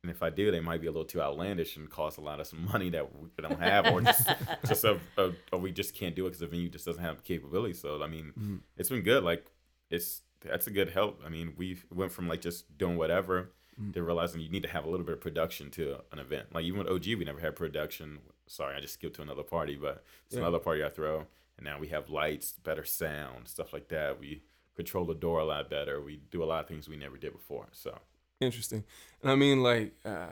[0.04, 2.40] and if I do, they might be a little too outlandish and cost a lot
[2.40, 4.28] of some money that we don't have, or just
[4.68, 7.18] just a, a, or we just can't do it because the venue just doesn't have
[7.18, 7.74] the capability.
[7.74, 8.60] So I mean, Mhm.
[8.78, 9.24] it's been good.
[9.24, 9.46] Like
[9.90, 11.22] it's that's a good help.
[11.26, 13.94] I mean, we went from like just doing whatever Mm.
[13.94, 16.48] to realizing you need to have a little bit of production to an event.
[16.54, 18.20] Like even with OG, we never had production.
[18.48, 20.42] Sorry, I just skipped to another party, but it's Yeah.
[20.42, 21.28] another party I throw.
[21.58, 24.20] And now we have lights, better sound, stuff like that.
[24.20, 24.42] We
[24.76, 26.02] control the door a lot better.
[26.02, 27.68] We do a lot of things we never did before.
[27.72, 28.00] So
[28.40, 28.84] Interesting.
[29.22, 30.28] And I mean, like, uh,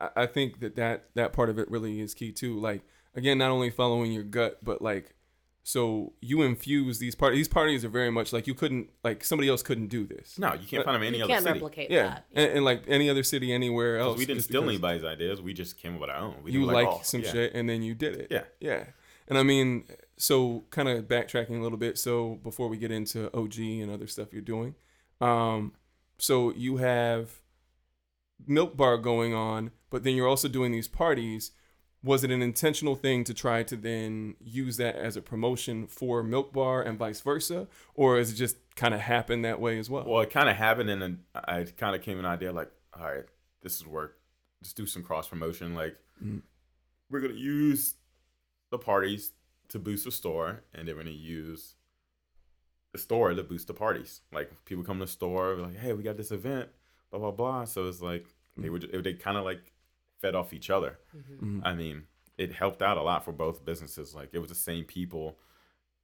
[0.00, 2.58] I, I think that, that that part of it really is key too.
[2.58, 2.82] Like,
[3.14, 5.14] again, not only following your gut, but like,
[5.64, 7.38] so you infuse these parties.
[7.38, 10.38] These parties are very much like you couldn't, like, somebody else couldn't do this.
[10.38, 11.52] no, you can't But- find them in any you other can't city.
[11.54, 12.26] replicate Yeah, that.
[12.34, 14.18] and, and like any other city anywhere 'Cause else.
[14.18, 15.40] we didn't steal anybody's ideas.
[15.40, 16.42] We just came with our own.
[16.42, 17.30] We You didn't like oh, some yeah.
[17.32, 18.26] shit, and then you did it.
[18.30, 18.44] Yeah.
[18.60, 18.86] yeah.
[19.28, 19.84] And I mean,
[20.16, 21.96] so kind of backtracking a little bit.
[21.96, 24.74] So before we get into OG and other stuff you're doing,
[25.20, 25.72] um,
[26.18, 27.40] so you have
[28.46, 31.52] Milk Bar going on, but then you're also doing these parties.
[32.04, 36.22] Was it an intentional thing to try to then use that as a promotion for
[36.22, 39.88] Milk Bar and vice versa, or is it just kind of happened that way as
[39.88, 40.04] well?
[40.04, 43.04] Well, it kind of happened, and then I kind of came an idea like, all
[43.06, 43.24] right,
[43.62, 44.18] this is work.
[44.60, 45.74] Let's do some cross promotion.
[45.74, 46.42] Like, Mhm.
[47.08, 47.94] we're gonna use
[48.70, 49.32] the parties
[49.68, 51.76] to boost the store, and then we're gonna use
[52.90, 54.22] the store to boost the parties.
[54.32, 56.68] Like, people come to the store, like, hey, we got this event,
[57.10, 57.64] blah blah blah.
[57.64, 59.71] So it's like they were they kind of like
[60.22, 60.98] fed off each other.
[61.14, 61.40] Mhm.
[61.40, 61.60] Mhm.
[61.64, 62.06] I mean,
[62.38, 64.14] it helped out a lot for both businesses.
[64.14, 65.38] Like, it was the same people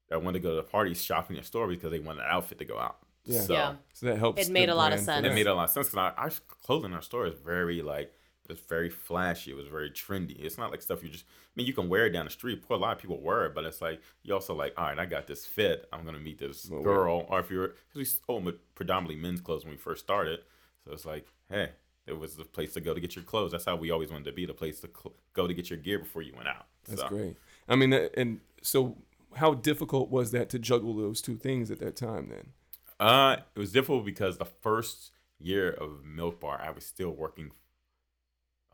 [0.08, 2.58] that wanted to go to the parties shopping your store because they wanted an outfit
[2.58, 2.98] to go out.
[3.24, 3.40] Yeah.
[3.40, 3.76] So, Yeah.
[3.94, 4.46] So that helps.
[4.46, 5.26] It made a lot of sense.
[5.26, 6.30] it made a lot of sense because our, our
[6.62, 8.12] clothing in our store is very like
[8.48, 9.50] it's very flashy.
[9.50, 10.38] It was very trendy.
[10.42, 11.26] It's not like stuff you just.
[11.26, 12.62] I mean, you can wear it down the street.
[12.70, 15.04] A lot of people wear it, but it's like you also like, all right, I
[15.04, 15.86] got this fit.
[15.92, 17.26] I'm gonna meet this girl.
[17.28, 20.40] Or if you're, because we sold predominantly men's clothes when we first started,
[20.82, 21.72] so it's like, hey,
[22.08, 23.52] it was the place to go to get your clothes.
[23.52, 25.78] That's how we always wanted to be the place to cl- go to get your
[25.78, 26.66] gear before you went out.
[26.86, 27.36] That's So, great.
[27.68, 28.96] I mean, and so
[29.34, 32.28] how difficult was that to juggle those two things at that time?
[32.28, 32.48] Then.
[32.98, 37.52] Uh, it was difficult because the first year of Milk Bar, I was still working.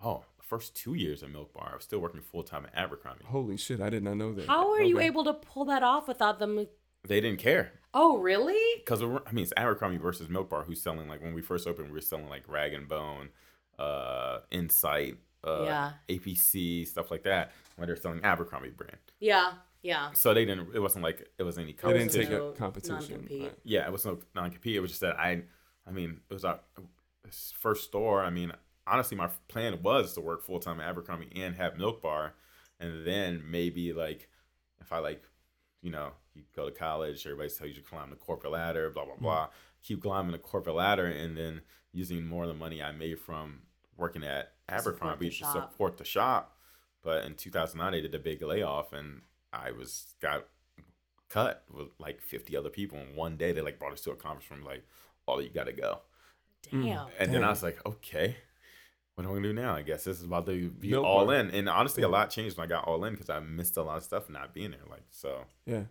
[0.03, 2.75] Oh, the first two years of Milk Bar, I was still working full time at
[2.75, 3.25] Abercrombie.
[3.27, 3.81] Holy shit!
[3.81, 4.47] I did not know that.
[4.47, 6.67] How are you able to pull that off without them?
[7.07, 8.59] They didn't care Oh, really?
[8.79, 11.89] because I mean it's Abercrombie versus Milk Bar, who's selling like when we first opened,
[11.89, 13.29] we were selling like Rag and Bone,
[13.79, 15.93] uh, Insight, uh, Yeah.
[16.09, 17.53] APC stuff like that.
[17.77, 20.13] When they're selling Abercrombie brand, Yeah, yeah.
[20.13, 20.75] so they didn't.
[20.75, 22.21] It wasn't like it was any They didn't competition.
[22.21, 23.29] take no up competition.
[23.31, 23.53] right.
[23.65, 24.77] yeah, it was no non compete.
[24.77, 25.43] It was just that I,
[25.87, 26.61] I mean, it was our
[27.61, 28.23] first store.
[28.25, 28.53] I mean,
[28.87, 32.35] honestly, my plan was to work full time at Abercrombie and have Milk Bar,
[32.81, 34.29] and then maybe like
[34.81, 35.23] if I like,
[35.83, 39.05] you know, you go to college, everybody tells you to climb the corporate ladder, blah
[39.05, 39.21] blah mm.
[39.21, 39.49] blah.
[39.83, 41.61] Keep climbing the corporate ladder, and then
[41.93, 43.63] using more of the money I made from
[43.97, 45.73] working at Support Abercrombie the to shop.
[45.73, 46.57] support the shop.
[47.03, 49.21] But in 2009, they did a big layoff, and
[49.53, 50.47] I was got
[51.29, 53.53] cut with like 50 other people in one day.
[53.53, 54.85] They like brought us to a conference room, like,
[55.29, 56.01] oh, you got to go.
[56.71, 56.83] Damn.
[56.83, 57.09] Mm.
[57.19, 58.37] And then I was like, okay,
[59.15, 59.75] what am I gonna do now?
[59.75, 61.37] I guess this is about to be Milk all bar.
[61.37, 61.51] in.
[61.51, 63.99] And honestly, a lot changed when I got all in because I missed a lot
[63.99, 64.81] of stuff not being there.
[64.91, 65.85] Like, so Yeah.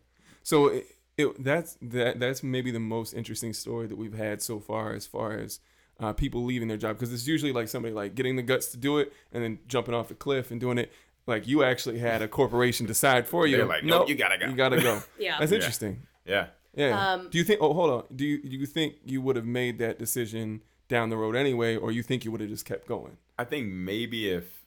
[0.43, 0.85] So it,
[1.17, 5.05] it that's that that's maybe the most interesting story that we've had so far, as
[5.07, 5.59] far as
[5.99, 8.77] uh, people leaving their job, because it's usually like somebody like getting the guts to
[8.77, 10.91] do it and then jumping off the cliff and doing it.
[11.25, 13.57] Like you actually had a corporation decide for you.
[13.57, 14.47] They're like, nope, you gotta go.
[14.47, 15.01] You gotta go.
[15.17, 15.39] Yeah.
[15.39, 16.01] That's interesting.
[16.25, 17.13] yeah, Yeah.
[17.13, 17.61] Um, do you think?
[17.61, 18.03] Oh, hold on.
[18.13, 21.77] Do you do you think you would have made that decision down the road anyway,
[21.77, 23.17] or you think you would have just kept going?
[23.39, 24.63] I think maybe if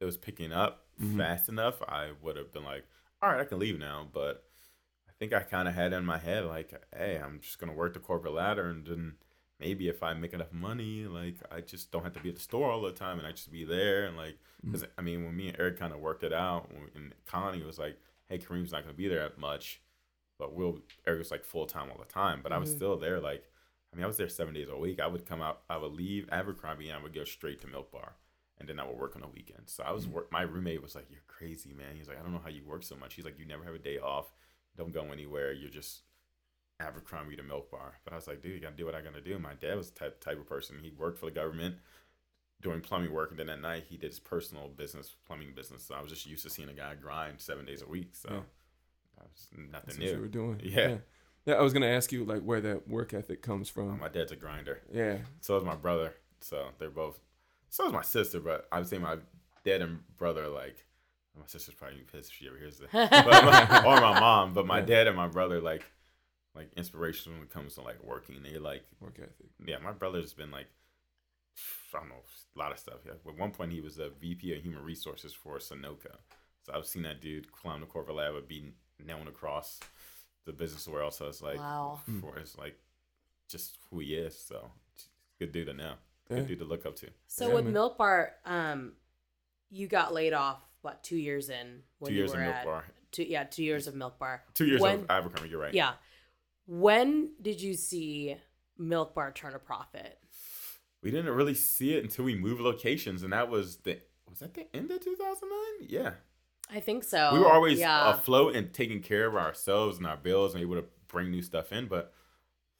[0.00, 1.18] it was picking up Mhm.
[1.18, 2.84] fast enough, I would have been like,
[3.20, 4.08] all right, I can leave now.
[4.12, 4.51] But I
[5.22, 8.00] think I kind of had in my head like, hey, I'm just gonna work the
[8.00, 9.12] corporate ladder, and then
[9.60, 12.40] maybe if I make enough money, like I just don't have to be at the
[12.40, 15.36] store all the time, and I just be there, and like, because I mean, when
[15.36, 18.82] me and Eric kind of worked it out, and Connie was like, hey, Kareem's not
[18.82, 19.80] gonna be there that much,
[20.40, 22.76] but we'll Eric was like full time all the time, but I was Mhm.
[22.76, 23.44] still there, like.
[23.92, 25.00] I mean, I was there seven days a week.
[25.00, 27.92] I would come out, I would leave Abercrombie, and I would go straight to Milk
[27.92, 28.14] Bar
[28.58, 29.72] and then I would work on the weekends.
[29.72, 30.30] So I was work.
[30.32, 32.84] My roommate was like, "You're crazy, man." He's like, "I don't know how you work
[32.84, 34.32] so much." He's like, "You never have a day off.
[34.76, 35.52] Don't go anywhere.
[35.52, 36.02] You're just
[36.80, 39.20] Abercrombie to Milk Bar." But I was like, "Dude, you gotta do what I gotta
[39.20, 40.78] do." My dad was the type type of person.
[40.80, 41.76] He worked for the government
[42.60, 45.82] doing plumbing work, and then at night he did his personal business, plumbing business.
[45.84, 48.14] So I was just used to seeing a guy grind seven days a week.
[48.14, 48.40] So Yeah.
[49.18, 50.06] that was nothing That's new.
[50.06, 50.60] what you were doing.
[50.64, 50.88] Yeah.
[50.88, 50.98] yeah.
[51.44, 53.88] Yeah, I was gonna ask you like where that work ethic comes from.
[53.94, 54.80] Oh, my dad's a grinder.
[54.92, 55.18] Yeah.
[55.40, 56.14] So is my brother.
[56.40, 57.18] So they're both.
[57.68, 59.16] So is my sister, but I would say my
[59.64, 60.84] dad and brother like.
[61.38, 64.52] My sister's probably pissed if she ever hears this, but my, or my mom.
[64.52, 64.84] But my Yeah.
[64.86, 65.84] dad and my brother like,
[66.54, 68.36] like inspiration when it comes to like working.
[68.42, 69.46] They like, Work ethic.
[69.64, 69.78] yeah.
[69.78, 70.66] My brother's been like,
[71.94, 72.22] I don't know,
[72.56, 72.98] a lot of stuff.
[73.06, 73.12] Yeah.
[73.26, 76.14] At one point, he was a VP of Human Resources for Sunoco.
[76.66, 78.72] So I've seen that dude climb the corporate ladder, be
[79.04, 79.80] known across
[80.44, 81.14] the business world.
[81.14, 82.00] So it's like, Wow.
[82.20, 82.78] for it's like,
[83.48, 84.38] just who he is.
[84.38, 84.70] So
[85.38, 85.94] good dude to know.
[86.30, 86.36] Yeah.
[86.38, 87.08] Good dude to look up to.
[87.26, 87.72] So Yeah, with man.
[87.72, 88.92] Milk Bar, um,
[89.70, 92.56] you got laid off what two years in when Two you years were in Milk
[92.56, 92.84] at Bar.
[93.10, 94.42] two yeah two years of Milk Bar.
[94.54, 95.48] Two years when, of Abercrombie.
[95.48, 95.74] You're right.
[95.74, 95.92] Yeah.
[96.66, 98.36] When did you see
[98.78, 100.18] Milk Bar turn a profit?
[101.02, 104.54] We didn't really see it until we moved locations, and that was the was that
[104.54, 105.88] the end of 2009.
[105.88, 106.12] Yeah.
[106.70, 107.30] I think so.
[107.34, 108.10] we were always yeah.
[108.10, 111.70] afloat and taking care of ourselves and our bills and able to bring new stuff
[111.70, 111.86] in.
[111.86, 112.14] But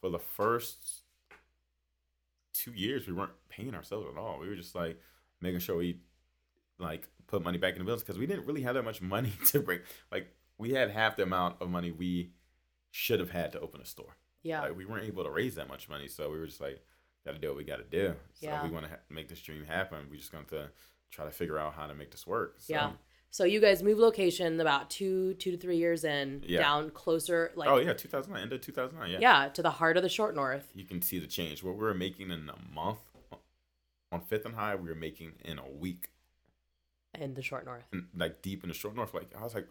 [0.01, 1.03] for the first
[2.55, 4.38] two years, we weren't paying ourselves at all.
[4.41, 4.99] We were just like
[5.43, 5.99] making sure we
[6.79, 9.33] like put money back in the bills because we didn't really have that much money
[9.47, 9.81] to bring.
[10.12, 12.31] Like we had half the amount of money we
[12.90, 14.14] should have had to open a store.
[14.42, 14.61] yeah.
[14.61, 16.81] Like we weren't able to raise that much money, so we were just like,
[17.25, 18.14] got to do what we got to do.
[18.35, 18.62] So Yeah.
[18.64, 20.07] we want to ha- make this dream happen.
[20.11, 20.68] We're just going to
[21.11, 22.57] try to figure out how to make this work.
[22.59, 22.90] So, Yeah.
[23.31, 26.61] So you guys moved location about two two to three years in, Yeah.
[26.61, 29.11] down closer like oh yeah, 2009, end of 2009.
[29.11, 29.18] Yeah.
[29.21, 30.71] yeah, to the heart of the short north.
[30.75, 31.62] You can see the change.
[31.62, 32.99] What we were making in a month
[34.11, 36.11] on Fifth and High, we were making in a week,
[37.18, 37.85] in the short north.
[37.92, 39.12] and like deep in the short north.
[39.14, 39.68] Like I was like,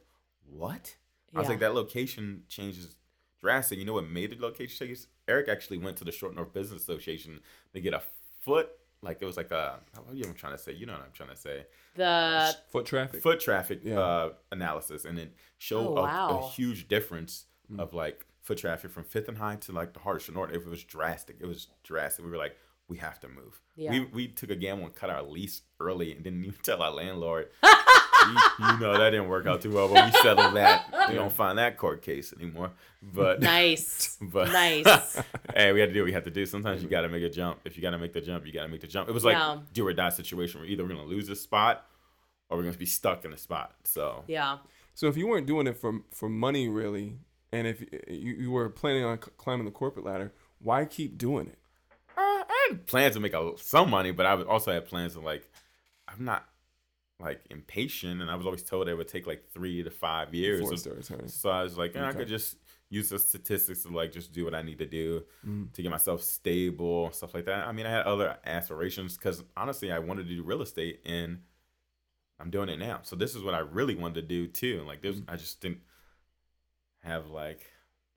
[0.49, 0.95] what?
[1.33, 1.51] I was Yeah.
[1.51, 2.95] like, that location changes
[3.41, 3.79] drastic.
[3.79, 4.99] You know what made the location change?
[5.27, 7.39] Eric actually went to the Short North Business Association
[7.73, 8.01] to get a
[8.41, 8.69] foot.
[9.01, 10.73] Like it was like a what are you even trying to say?
[10.73, 11.65] You know what I'm trying to say.
[11.95, 13.21] The Foot traffic.
[13.23, 13.99] foot traffic Yeah.
[13.99, 17.45] uh, analysis, and it showed Oh, a, a huge difference
[17.79, 20.51] of like foot traffic from Fifth and High to like the heart of Short North.
[20.53, 21.37] It was drastic.
[21.39, 22.23] It was drastic.
[22.25, 22.55] We were like,
[22.91, 23.61] we have to move.
[23.77, 23.91] Yeah.
[23.91, 26.91] We we took a gamble and cut our lease early, and didn't even tell our
[26.91, 27.47] landlord.
[27.63, 31.07] you, you know that didn't work out too well, but we settled that.
[31.07, 32.71] We don't find that court case anymore.
[33.01, 34.17] But nice.
[34.21, 35.15] but nice.
[35.55, 36.45] hey, we had to do what we had to do.
[36.45, 37.59] Sometimes you got to make a jump.
[37.63, 39.07] If you got to make the jump, you got to make the jump.
[39.07, 39.59] It was like Yeah.
[39.71, 41.87] do or die situation where either we're gonna lose this spot
[42.49, 43.73] or we're gonna be stuck in a spot.
[43.85, 44.57] So Yeah.
[44.93, 47.15] So if you weren't doing it for for money really,
[47.53, 51.57] and if you, you were planning on climbing the corporate ladder, why keep doing it?
[52.71, 55.49] Had plans to make a, some money, but I also had plans to like
[56.07, 56.45] I'm not
[57.19, 60.59] like impatient, and I was always told it would take like three to five years.
[60.61, 62.57] Before it of- So I was like, eh, I could just
[62.89, 65.71] use the statistics to like just do what I need to do Mm.
[65.73, 67.67] to get myself stable, stuff like that.
[67.67, 71.39] I mean, I had other aspirations because honestly, I wanted to do real estate and
[72.39, 72.99] I'm doing it now.
[73.03, 74.83] So this is what I really wanted to do too.
[74.85, 75.81] Like, this, I just didn't
[77.03, 77.65] have like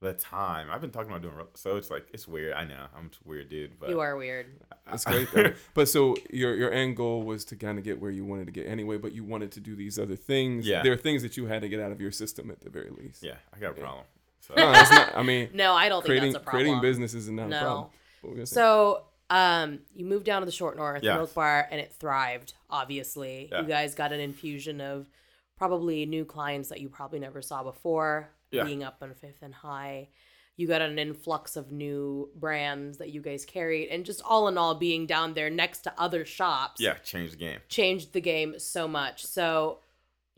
[0.01, 0.69] the time.
[0.71, 2.53] I've been talking about doing so it's like it's weird.
[2.55, 4.47] I know I'm a weird dude, but You are weird.
[4.87, 5.31] That's great.
[5.33, 5.53] Though.
[5.75, 8.53] but so your your end goal was to kind of get where you wanted to
[8.53, 10.67] get anyway, but you wanted to do these other things.
[10.67, 10.83] Yeah.
[10.83, 12.91] There are things that you had to get out of your system at the very
[12.91, 13.23] least.
[13.23, 14.05] yeah, I got a problem.
[14.41, 15.17] So No, that's not.
[15.17, 16.65] I mean, No, I don't creating think that's a problem.
[16.65, 17.57] creating businesses is not No.
[17.57, 17.87] a problem.
[18.21, 21.15] But we're gonna say- So, um, you moved down to the short north, Yeah.
[21.17, 22.53] Milk Bar, and it thrived.
[22.69, 23.63] Obviously, Yeah.
[23.63, 25.09] you guys got an infusion of
[25.57, 28.29] probably new clients that you probably never saw before.
[28.55, 28.65] Yeah.
[28.65, 30.09] Being up on Fifth and High,
[30.57, 34.57] you got an influx of new brands that you guys carried, and just all in
[34.57, 37.61] all, being down there next to other shops, yeah, changed the game.
[37.69, 39.25] changed the game so much.
[39.27, 39.81] So,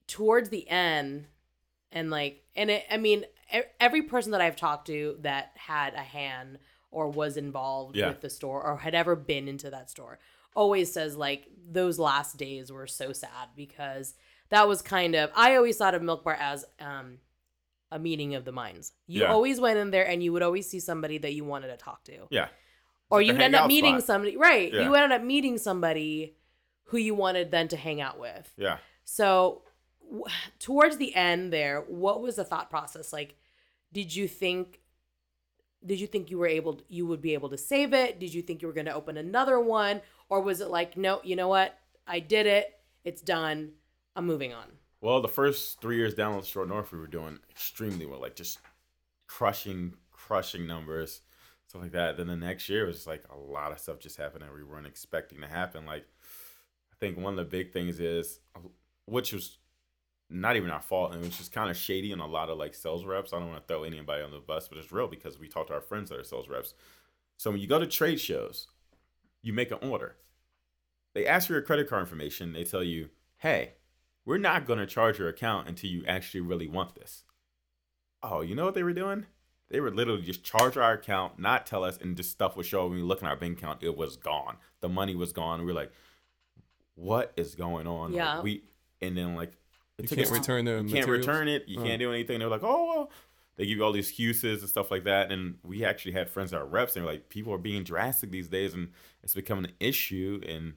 [0.06, 1.26] towards the end,
[1.92, 3.24] and like, and it, I mean,
[3.80, 6.58] every person that I've talked to that had a hand
[6.90, 8.08] or was involved Yeah.
[8.08, 10.18] with the store or had ever been into that store
[10.54, 14.14] always says like those last days were so sad because
[14.48, 17.18] that was kind of I always thought of Milk Bar as um
[17.92, 18.92] a meeting of the minds.
[19.06, 19.32] You Yeah.
[19.32, 22.02] always went in there and you would always see somebody that you wanted to talk
[22.04, 22.26] to.
[22.30, 22.48] Yeah,
[23.10, 24.06] Or like you would end up meeting spot.
[24.06, 24.72] somebody right.
[24.72, 24.82] Yeah.
[24.84, 26.36] You ended up meeting somebody
[26.84, 28.52] who you wanted then to hang out with.
[28.56, 28.78] yeah.
[29.04, 29.62] So,
[30.04, 30.24] w-
[30.58, 33.12] towards the end there, what was the thought process?
[33.12, 33.36] Like,
[33.92, 34.80] did you think
[35.84, 38.18] did you think you were able you would be able to save it?
[38.18, 41.20] Did you think you were going to open another one or was it like, no,
[41.22, 41.78] you know what?
[42.08, 42.74] I did it.
[43.04, 43.72] It's done.
[44.16, 44.66] I'm moving on.
[45.06, 48.34] Well, the first three years down on short north, we were doing extremely well, like
[48.34, 48.58] just
[49.28, 51.20] crushing, crushing numbers,
[51.68, 52.16] stuff like that.
[52.16, 54.88] Then the next year was like a lot of stuff just happened that we weren't
[54.88, 55.86] expecting to happen.
[55.86, 56.08] Like,
[56.90, 58.62] I think one of the big things is, uh,
[59.04, 59.58] which was
[60.28, 62.58] not even our fault, and it was just kind of shady on a lot of
[62.58, 63.32] like sales reps.
[63.32, 65.68] I don't want to throw anybody on the bus, but it's real because we talk
[65.68, 66.74] to our friends that are sales reps.
[67.36, 68.66] So when you go to trade shows,
[69.40, 70.16] you make an order.
[71.14, 72.52] They ask for your credit card information.
[72.52, 73.74] They tell you, hey,
[74.26, 77.24] we're not going to charge your account until you actually really want this.
[78.22, 79.24] Oh, you know what they were doing?
[79.70, 82.86] They were literally just charge our account, not tell us, and just stuff would show
[82.86, 84.56] when we look in our bank account, it was gone.
[84.80, 85.64] The money was gone.
[85.64, 85.92] We are like,
[86.94, 88.12] what is going on?
[88.12, 88.34] Yeah.
[88.34, 88.62] Like, we
[89.00, 89.52] and then like
[89.98, 91.64] you can't return the you can't return it.
[91.66, 91.84] You oh.
[91.84, 92.38] can't do anything.
[92.38, 93.10] They're like, oh well.
[93.56, 95.32] They give you all these excuses and stuff like that.
[95.32, 98.30] And we actually had friends that are reps, and they're like, people are being drastic
[98.30, 98.90] these days, and
[99.22, 100.42] it's becoming an issue.
[100.46, 100.74] And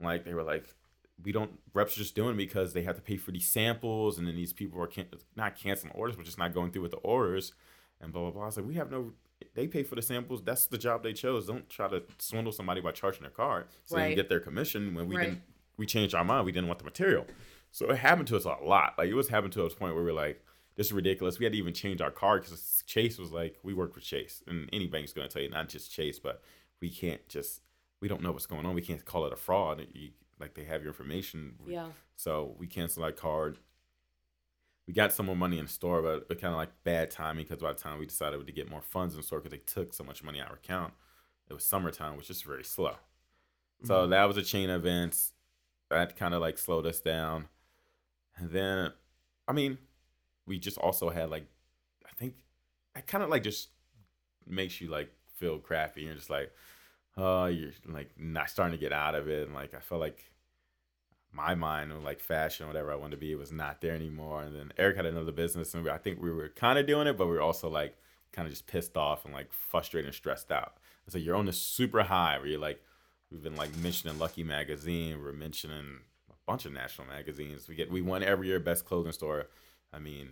[0.00, 0.72] like they were like,
[1.22, 4.26] we don't reps are just doing because they have to pay for these samples, and
[4.26, 6.98] then these people are can- not canceling orders, but just not going through with the
[6.98, 7.52] orders,
[8.00, 8.42] and blah blah blah.
[8.42, 9.12] I was like, we have no.
[9.54, 10.42] They pay for the samples.
[10.42, 11.46] That's the job they chose.
[11.46, 14.08] Don't try to swindle somebody by charging their card so right.
[14.08, 14.94] they get their commission.
[14.94, 15.24] When we right.
[15.24, 15.42] didn't,
[15.76, 16.46] we changed our mind.
[16.46, 17.26] We didn't want the material.
[17.70, 18.94] So it happened to us a lot.
[18.96, 20.42] Like it was happening to us point where we are like,
[20.76, 21.38] this is ridiculous.
[21.38, 24.42] We had to even change our card because Chase was like, we work with Chase,
[24.46, 26.42] and any bank's going to tell you not just Chase, but
[26.80, 27.60] we can't just
[28.00, 28.74] we don't know what's going on.
[28.74, 29.86] We can't call it a fraud.
[29.94, 31.54] You, like they have your information.
[31.66, 31.88] Yeah.
[32.16, 33.58] So we canceled our card.
[34.86, 37.44] We got some more money in the store, but, but kind of like bad timing
[37.44, 39.64] because by the time we decided to get more funds in the store because they
[39.64, 40.92] took so much money out of our account,
[41.48, 42.90] it was summertime, which is very slow.
[42.90, 43.86] Mm-hmm.
[43.86, 45.32] So that was a chain of events
[45.90, 47.48] that kind of like slowed us down.
[48.36, 48.92] And then,
[49.48, 49.78] I mean,
[50.46, 51.46] we just also had like,
[52.04, 52.34] I think,
[52.94, 53.68] I kind of like just
[54.46, 56.02] makes you like feel crappy.
[56.02, 56.52] You're just like,
[57.16, 59.46] oh, you're like not starting to get out of it.
[59.46, 60.30] And like, I felt like
[61.32, 64.42] my mind of like fashion, whatever I wanted to be, was not there anymore.
[64.42, 67.16] And then Eric had another business, and I think we were kind of doing it,
[67.16, 67.96] but we were also like
[68.32, 70.74] kind of just pissed off and like frustrated and stressed out.
[71.08, 72.80] So you're on this super high where you're like,
[73.30, 75.98] we've been like mentioning Lucky Magazine, we're mentioning
[76.30, 77.68] a bunch of national magazines.
[77.68, 79.48] We get we won every year best clothing store.
[79.92, 80.30] I mean,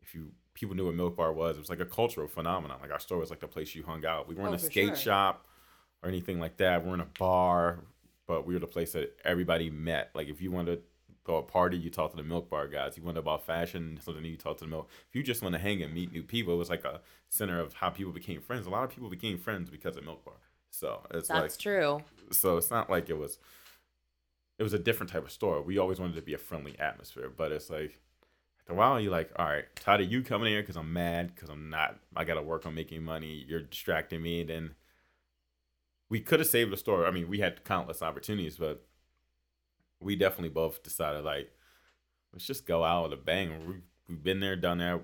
[0.00, 2.78] if you people knew what Milk Bar was, it was like a cultural phenomenon.
[2.80, 4.28] Like our store was like the place you hung out.
[4.28, 4.96] We weren't oh, a skate sure.
[4.96, 5.46] shop
[6.02, 6.84] or anything like that.
[6.84, 7.80] We're in a bar
[8.26, 10.10] but we were the place that everybody met.
[10.14, 10.82] Like if you wanted to
[11.24, 12.96] go a party, you talk to the milk bar guys.
[12.96, 14.88] You went about fashion, something you talk to the milk.
[15.08, 17.60] If you just want to hang and meet new people, it was like a center
[17.60, 18.66] of how people became friends.
[18.66, 20.34] A lot of people became friends because of Milk Bar.
[20.70, 22.02] So it's that's like, true.
[22.30, 23.38] So it's not like it was.
[24.58, 25.60] It was a different type of store.
[25.60, 27.98] We always wanted to be a friendly atmosphere, but it's like
[28.60, 31.34] after a while you're like, all right, tired of you coming here because I'm mad
[31.34, 31.98] because I'm not.
[32.14, 33.44] I got to work on making money.
[33.48, 34.44] You're distracting me.
[34.44, 34.74] Then
[36.12, 37.06] we could have saved the store.
[37.06, 38.84] I mean, we had countless opportunities, but
[39.98, 41.50] we definitely both decided like,
[42.34, 43.66] let's just go out with a bang.
[43.66, 43.74] We,
[44.06, 45.00] we've been there, done that.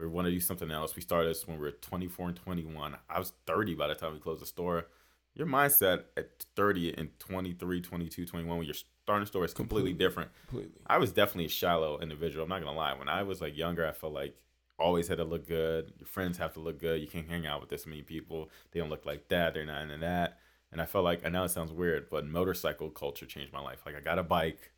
[0.00, 0.96] We want to do something else.
[0.96, 2.96] We started this when we were 24 and 21.
[3.10, 4.86] I was 30 by the time we closed the store.
[5.34, 9.90] Your mindset at 30 and 23, 22, 21, when you're starting a store is completely,
[9.90, 10.30] completely different.
[10.48, 10.80] Completely.
[10.86, 12.44] I was definitely a shallow individual.
[12.44, 12.94] I'm not going to lie.
[12.94, 14.34] When I was like younger, I felt like
[14.78, 15.92] always had to look good.
[15.98, 17.00] Your friends have to look good.
[17.00, 18.50] You can't hang out with this many people.
[18.70, 19.54] They don't look like that.
[19.54, 20.38] They're not into that.
[20.70, 23.80] And I felt like I know it sounds weird, but motorcycle culture changed my life.
[23.86, 24.72] Like I got a bike.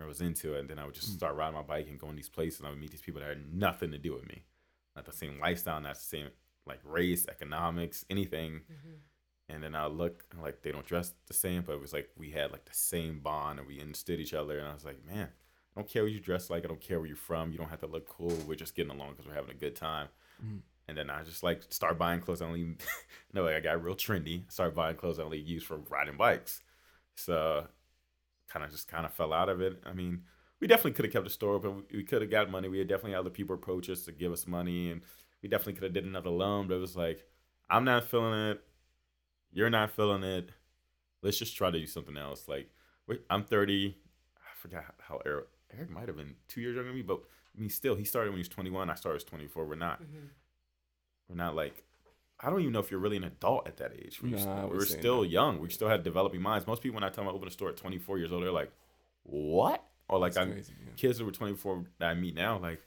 [0.00, 1.16] I was into it, and then I would just mm.
[1.16, 3.28] start riding my bike and going these places, and I would meet these people that
[3.28, 4.44] had nothing to do with me,
[4.96, 6.28] not the same lifestyle, not the same
[6.66, 8.62] like race, economics, anything.
[8.72, 9.54] Mm-hmm.
[9.54, 12.30] And then I look like they don't dress the same, but it was like we
[12.30, 14.58] had like the same bond, and we understood each other.
[14.58, 15.28] And I was like, man,
[15.74, 16.64] I don't care what you dress like.
[16.64, 17.50] I don't care where you're from.
[17.50, 18.36] You don't have to look cool.
[18.46, 20.08] We're just getting along because we're having a good time.
[20.44, 20.58] Mm-hmm.
[20.88, 22.76] And then I just like start buying clothes I only
[23.32, 24.50] no, like I got real trendy.
[24.50, 26.60] Start buying clothes I only use for riding bikes.
[27.14, 27.66] So
[28.48, 29.82] kind of just kind of fell out of it.
[29.86, 30.22] I mean,
[30.60, 31.84] we definitely could have kept the store open.
[31.92, 32.68] We could have got money.
[32.68, 35.00] We had definitely had other people approach us to give us money, and
[35.42, 36.68] we definitely could have did another loan.
[36.68, 37.24] But it was like,
[37.68, 38.60] I'm not feeling it.
[39.52, 40.50] You're not feeling it.
[41.22, 42.46] Let's just try to do something else.
[42.48, 42.68] Like,
[43.28, 43.96] I'm 30.
[44.36, 45.20] I forgot how
[45.72, 47.20] Eric Eric might have been two years younger than me, but
[47.56, 48.90] I mean, still, he started when he was 21.
[48.90, 49.66] I started as 24.
[49.66, 50.26] We're not, mm-hmm.
[51.28, 51.84] we're not like,
[52.40, 54.20] I don't even know if you're really an adult at that age.
[54.22, 55.28] We're, nah, we're still that.
[55.28, 55.60] young.
[55.60, 56.66] We still had developing minds.
[56.66, 58.50] Most people, when I tell them I open a store at 24 years old, they're
[58.50, 58.72] like,
[59.22, 59.84] what?
[60.08, 60.92] Or like, I'm crazy, yeah.
[60.96, 62.80] kids that were 24 that I meet now, like,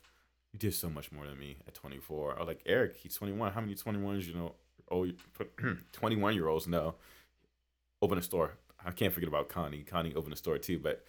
[0.52, 2.40] you did so much more than me at 24.
[2.40, 3.52] Or like Eric, he's 21.
[3.52, 4.56] How many 21s, you know,
[4.90, 5.08] oh,
[5.92, 6.96] 21 year olds know
[8.02, 8.58] open a store?
[8.86, 9.84] I can't forget about Connie.
[9.84, 11.04] Connie opened a store too, but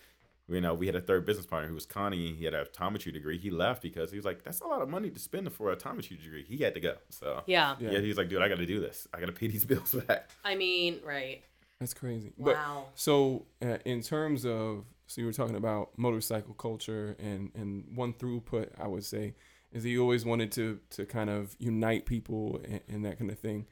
[0.49, 2.33] you know, we had a third business partner who was Connie.
[2.35, 3.39] He had an optometry degree.
[3.39, 5.77] He left because he was like, "That's a lot of money to spend for a
[5.77, 6.95] optometry degree." He had to go.
[7.09, 7.93] So yeah, yeah.
[7.93, 9.09] yeah he's like, "Dude, I got to do this.
[9.13, 11.43] I got to pay these bills back." I mean, right?
[11.81, 12.33] That's crazy.
[12.37, 12.87] Wow.
[12.87, 17.85] But, so, uh, in terms of, so you were talking about motorcycle culture, and and
[17.95, 19.35] one throughput, I would say,
[19.73, 23.31] is that you always wanted to to kind of unite people and, and that kind
[23.33, 23.67] of thing.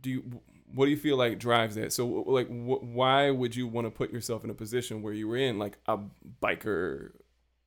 [0.00, 0.40] Do you
[0.76, 1.92] what do you feel like drives that?
[1.92, 5.26] So, like, wh- why would you want to put yourself in a position where you
[5.26, 5.98] were in like a
[6.42, 7.12] biker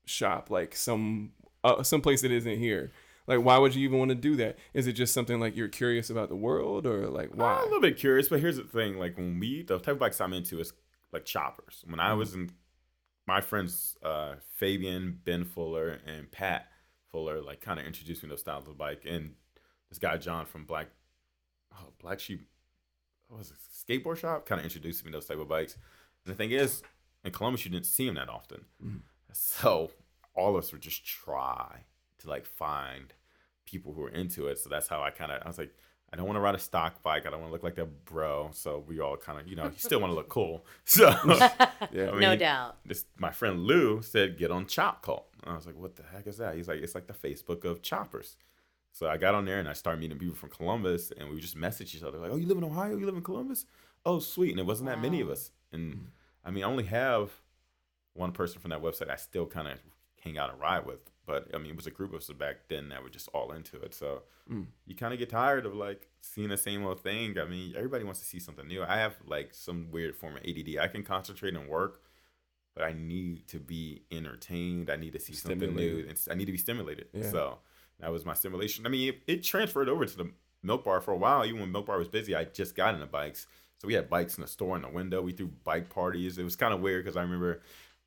[0.05, 1.32] shop, like some
[1.64, 2.91] uh, some place that isn't here?
[3.26, 4.57] Like, why would you even want to do that?
[4.74, 7.53] Is it just something like you're curious about the world, or like why?
[7.53, 9.99] I'm a little bit curious, but here's the thing: like when we, the type of
[9.99, 10.72] bikes I'm into is
[11.12, 11.84] like choppers.
[11.88, 12.51] When I was in,
[13.28, 16.68] my friends uh, Fabian, Ben Fuller, and Pat
[17.12, 19.34] Fuller, like kind of introduced me to those styles of bike, and
[19.89, 20.88] this guy John from Black,
[21.74, 22.47] oh Black Sheep,
[23.38, 25.76] was it, skateboard shop, kind of introduced me to those type of bikes.
[26.26, 26.82] And the thing is,
[27.24, 29.02] in Columbus, you didn't see them that often, mm.
[29.32, 29.92] so
[30.36, 31.84] all of us would just try
[32.20, 33.14] to like find
[33.66, 34.58] people who are into it.
[34.58, 35.74] So that's how I kind of I was like,
[36.12, 37.26] I don't want to ride a stock bike.
[37.28, 38.50] I don't want to look like that bro.
[38.54, 40.66] So we all kind of you know you still want to look cool.
[40.86, 41.10] So
[41.92, 42.12] Yeah.
[42.12, 42.78] I no mean, doubt.
[42.86, 45.26] this my friend Lou said get on Chop Cult.
[45.44, 46.56] And I was like, what the heck is that?
[46.56, 48.36] He's like, it's like the Facebook of choppers.
[49.00, 51.56] So I got on there and I started meeting people from Columbus, and we just
[51.56, 52.97] messaged each other like, oh, you live in Ohio?
[52.97, 53.66] You live in Columbus?
[54.06, 54.52] Oh, sweet.
[54.52, 55.52] And it wasn't that many of us.
[55.72, 56.08] And
[56.43, 57.32] I mean, I only have
[58.14, 59.76] one person from that website I still kind of
[60.22, 61.00] hang out and ride with.
[61.26, 63.54] But I mean, it was a group of us back then that were just all
[63.54, 63.93] into it.
[63.93, 64.66] So Mm.
[64.86, 67.38] you kind of get tired of like seeing the same old thing.
[67.39, 68.84] I mean, everybody wants to see something new.
[68.84, 70.78] I have like some weird form of ADD.
[70.78, 72.02] I can concentrate and work,
[72.76, 74.89] but I need to be entertained.
[74.89, 76.06] I need to see something new.
[76.30, 77.08] I need to be stimulated.
[77.14, 77.30] Yeah.
[77.32, 77.60] So
[78.00, 78.86] that was my stimulation.
[78.86, 80.32] I mean, it, it transferred over to the
[80.64, 81.45] Milk Bar for a while.
[81.45, 83.47] Even when Milk Bar was busy, I just got into bikes.
[83.80, 85.22] So we had bikes in the store in the window.
[85.22, 86.38] We threw bike parties.
[86.38, 87.62] It was kind of weird because I remember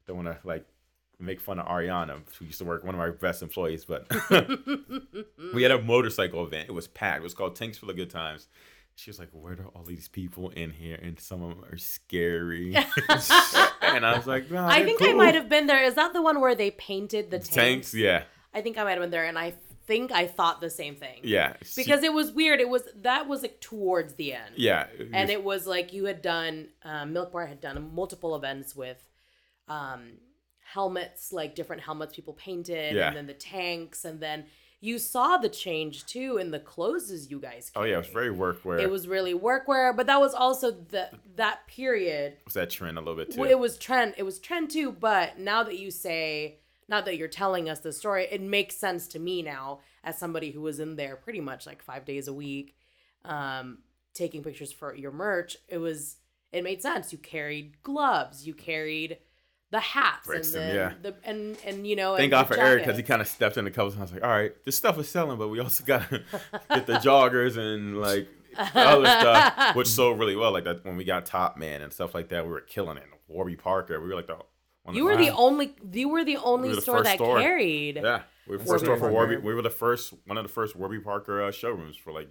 [0.06, 0.66] don't want to like
[1.18, 4.06] make fun of Ariana, who used to work one of our best employees, but
[5.54, 6.68] we had a motorcycle event.
[6.68, 7.20] It was packed.
[7.20, 8.48] It was called Tanks for the Good Times.
[8.94, 10.98] She was like, "Where are all these people in here?
[11.00, 12.74] And some of them are scary."
[13.80, 15.82] and I was like, "Nah, I think I might have been there.
[15.82, 17.54] Is that the one where they painted the tanks?
[17.54, 17.94] tanks.
[17.94, 19.54] Yeah, I think I might have been there, and I
[19.86, 21.20] think I thought the same thing.
[21.22, 21.54] yeah.
[21.76, 22.60] Because it was weird.
[22.60, 24.54] It was that was like towards the end.
[24.56, 28.74] yeah, and it was like you had done um, milk bar had done multiple events
[28.76, 28.98] with
[29.68, 30.12] um
[30.60, 33.08] helmets like different helmets people painted Yeah.
[33.08, 34.46] and then the tanks and then
[34.80, 38.30] you saw the change too in the clothes you guys oh yeah, it was very
[38.34, 38.80] workwear.
[38.80, 43.00] it was really workwear but that was also the that period was that trend a
[43.00, 43.44] little bit too.
[43.44, 46.58] it was trend it was trend too but now that you say
[46.88, 50.50] not that you're telling us the story it makes sense to me now as somebody
[50.50, 52.76] who was in there pretty much like five days a week
[53.24, 53.78] um
[54.14, 56.16] taking pictures for your merch it was
[56.52, 59.18] it made sense you carried gloves you carried
[59.72, 60.92] the hats Brixton, and the, yeah.
[61.00, 63.66] the and and you know Thank God for Eric because he kind of stepped in
[63.66, 64.12] a couple times.
[64.12, 66.22] Like, all right, this stuff is selling, but we also got to
[66.68, 70.52] get the joggers and like other stuff, which sold really well.
[70.52, 73.04] Like that when we got Topman and stuff like that, we were killing it.
[73.28, 74.36] Warby Parker, we were like the
[74.90, 77.40] you were the only you were the only were the store first that store.
[77.40, 78.22] carried yeah.
[78.48, 79.36] We were first store for Warby.
[79.36, 82.28] We were the first one of the first Warby Parker uh, showrooms for like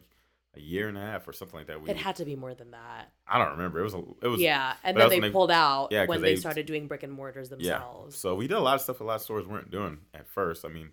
[0.54, 1.82] a year and a half or something like that.
[1.82, 3.80] We, it had to be more than that I don't remember.
[3.80, 6.22] It was a, it was yeah and then they they- pulled out yeah, 'cause when
[6.22, 7.64] they, they- started doing brick and mortars themselves.
[7.66, 7.80] Yeah.
[7.80, 10.28] themselves So we did a lot of stuff a lot of stores weren't doing at
[10.28, 10.66] first.
[10.66, 10.90] I mean,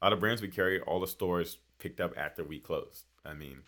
[0.00, 3.04] a lot of brands we carried, all the stores picked up after we closed.
[3.24, 3.62] I mean,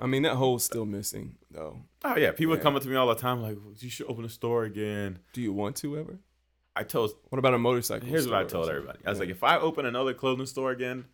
[0.00, 1.80] I mean, that hole's still missing though.
[2.04, 2.62] oh yeah, people Yeah.
[2.62, 5.18] come up to me all the time like, you should open a store again.
[5.32, 6.18] Do you want to ever?
[6.74, 8.08] I told, What about a motorcycle?
[8.08, 8.98] here's what I told everybody.
[9.04, 9.24] I was Yeah.
[9.24, 11.04] like, if I open another clothing store again,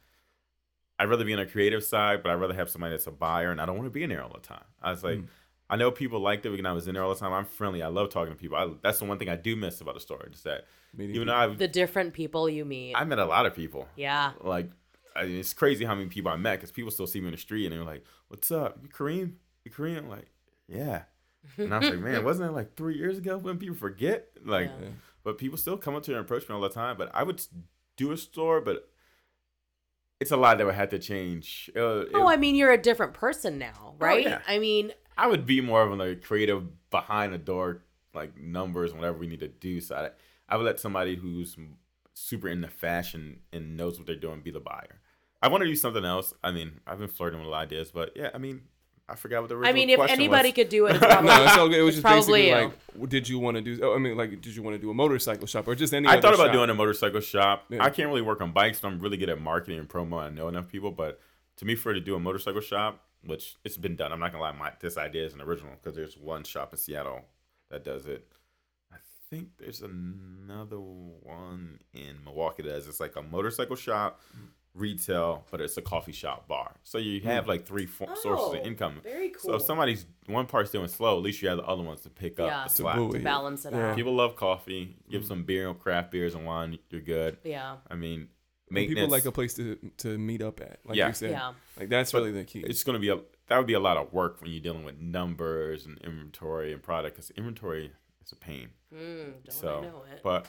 [0.98, 3.50] I'd rather be on a creative side, but I'd rather have somebody that's a buyer,
[3.52, 4.64] and I don't want to be in there all the time.
[4.82, 5.26] I was like, Mm.
[5.70, 7.32] I know people liked it when I was in there all the time.
[7.32, 7.82] I'm friendly.
[7.82, 8.56] I love talking to people.
[8.56, 10.26] I, that's the one thing I do miss about the store.
[10.32, 10.64] Is that
[10.96, 11.34] Meeting even though.
[11.34, 12.94] I've the different people you meet.
[12.94, 13.86] I met a lot of people.
[13.96, 14.32] yeah.
[14.40, 14.70] like
[15.18, 17.32] I mean, it's crazy how many people I met because people still see me in
[17.32, 19.34] the street and they're like, "What's up, you Kareem?
[19.64, 20.28] You Kareem?" I'm like,
[20.68, 21.02] "Yeah,"
[21.56, 24.70] and I was like, "Man, wasn't that like three years ago when people forget?" Like,
[24.80, 24.88] Yeah.
[25.24, 26.96] But people still come up to me and approach me all the time.
[26.96, 27.42] But I would
[27.96, 28.88] do a store, but
[30.20, 31.70] it's a lot that would have to change.
[31.76, 34.24] Uh, it- Oh, I mean, you're a different person now, right?
[34.24, 34.40] yeah.
[34.46, 37.82] I mean, I would be more of a like, creative behind the door,
[38.14, 39.80] like numbers, whatever we need to do.
[39.80, 40.10] So I,
[40.52, 41.56] I would let somebody who's
[42.14, 45.00] super into fashion and knows what they're doing be the buyer.
[45.40, 46.34] I want to do something else.
[46.42, 48.62] I mean, I've been flirting with a lot of ideas, but yeah, I mean,
[49.08, 49.82] I forgot what the original one was.
[49.82, 50.54] I mean, if anybody was.
[50.54, 51.78] could do it, it's probably, no, it's all good.
[51.78, 53.78] It was it's just basically probably like, did you want to do?
[53.82, 56.06] Oh, I mean, like, did you want to do a motorcycle shop or just any?
[56.06, 56.54] I other thought about shop?
[56.54, 57.64] doing a motorcycle shop.
[57.70, 57.82] Yeah.
[57.82, 60.20] I can't really work on bikes, but I'm really good at marketing and promo.
[60.20, 61.20] I know enough people, but
[61.56, 64.44] to me, for to do a motorcycle shop, which it's been done, I'm not gonna
[64.44, 67.22] lie, my this idea is an original because there's one shop in Seattle
[67.70, 68.26] that does it.
[68.92, 68.96] I
[69.30, 72.88] think there's another one in Milwaukee that does.
[72.88, 74.20] It's like a motorcycle shop,
[74.74, 76.76] retail, but it's a coffee shop bar.
[76.84, 79.00] So you have like three sources Oh, of income.
[79.02, 79.40] very cool.
[79.40, 79.56] So cool.
[79.56, 82.38] if somebody's one part's doing slow, at least you have the other ones to pick
[82.38, 82.62] up Yeah.
[82.64, 82.96] the To slack.
[83.12, 83.90] to balance it Yeah.
[83.90, 83.96] out.
[83.96, 84.96] People love coffee.
[85.10, 86.78] Give some beer, and craft beers, and wine.
[86.90, 87.38] You're good.
[87.44, 87.76] yeah.
[87.90, 88.28] I mean,
[88.70, 88.98] maintenance.
[89.00, 90.78] People like a place to to meet up at.
[90.84, 91.08] Like Yeah.
[91.08, 91.30] you said.
[91.30, 91.52] Yeah.
[91.78, 92.60] Like that's But really the key.
[92.60, 93.18] it's gonna be a.
[93.48, 96.82] that would be a lot of work when you're dealing with numbers and inventory and
[96.82, 97.90] product because inventory
[98.24, 98.68] is a pain.
[98.94, 100.20] Mm, don't so, I know it?
[100.22, 100.46] but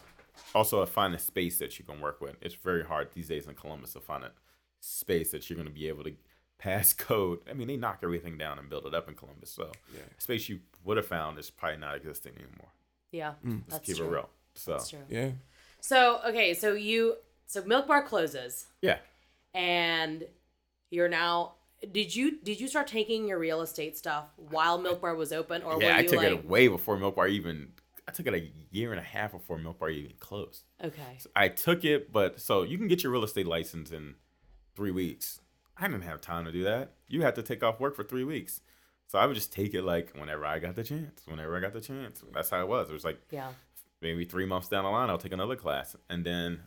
[0.55, 2.35] also find a space that you can work with.
[2.41, 4.31] It's very hard these days in Columbus to find a
[4.79, 6.13] space that you're going to be able to
[6.57, 7.39] pass code.
[7.49, 9.51] I mean, they knock everything down and build it up in Columbus.
[9.51, 10.01] So, Yeah.
[10.17, 12.71] a space you would have found is probably not existing anymore.
[13.11, 13.61] yeah, Mm.
[13.61, 14.07] Let's that's keep true.
[14.07, 14.29] it real.
[14.55, 15.03] So, That's true.
[15.09, 15.31] Yeah.
[15.81, 17.15] So okay, so you
[17.45, 18.97] so Milk Bar closes, yeah.
[19.53, 20.25] and
[20.89, 21.53] you're now.
[21.93, 25.63] Did you did you start taking your real estate stuff while Milk Bar was open,
[25.63, 27.69] or yeah, were I took like it way before Milk Bar even.
[28.09, 30.63] I took it a year and a half before Milk Bar even closed.
[30.83, 31.17] okay?
[31.19, 34.15] So I took it, but so you can get your real estate license in
[34.75, 35.41] three weeks.
[35.77, 36.93] I didn't have time to do that.
[37.07, 38.61] You had to take off work for three weeks.
[39.07, 41.21] So I would just take it like whenever I got the chance.
[41.25, 42.23] Whenever I got the chance.
[42.33, 42.89] That's how it was.
[42.89, 43.51] It was like Yeah.
[44.01, 45.95] maybe three months down the line, I'll take another class.
[46.09, 46.61] And then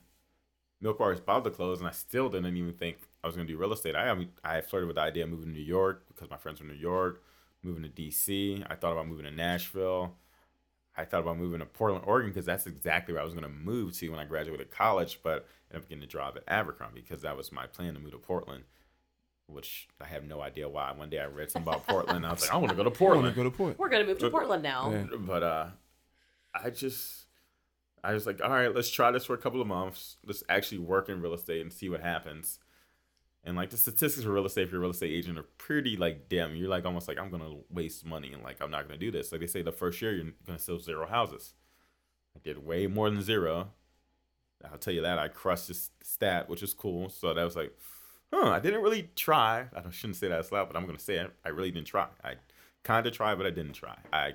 [0.81, 3.47] Milk Bar is about to close, and I still didn't even think I was going
[3.47, 3.95] to do real estate.
[3.95, 6.67] I I, flirted with the idea of moving to New York because my friends were
[6.69, 7.23] in New York,
[7.63, 8.65] moving to DC.
[8.69, 10.17] I thought about moving to Nashville.
[10.97, 13.49] I thought about moving to Portland, Oregon, because that's exactly where I was going to
[13.51, 15.21] move to when I graduated college.
[15.23, 18.01] But I ended up getting a job at Abercrombie because that was my plan to
[18.01, 18.65] move to Portland,
[19.47, 20.93] which I have no idea why.
[20.93, 22.27] One day I read something about Portland.
[22.27, 23.79] I was like, I want to go to I want Portland to go to Portland.
[23.79, 24.91] We're gonna move to Portland now.
[24.91, 25.07] Yeah.
[25.19, 25.67] but uh
[26.55, 27.25] i just
[28.05, 30.77] i was like all right let's try this for a couple of months let's actually
[30.77, 32.59] work in real estate and see what happens
[33.45, 36.29] and like the statistics for real estate for your real estate agent are pretty like
[36.29, 36.55] damn.
[36.55, 39.33] you're like almost like i'm gonna waste money and like i'm not gonna do this
[39.33, 41.55] like they say the first year you're gonna sell zero houses
[42.37, 43.69] i did way more than zero
[44.71, 47.73] i'll tell you that i crushed this stat which is cool so that was like
[48.33, 51.17] huh i didn't really try i shouldn't say that out loud but i'm gonna say
[51.17, 52.35] it i really didn't try i
[52.85, 54.33] kind of tried but i didn't try i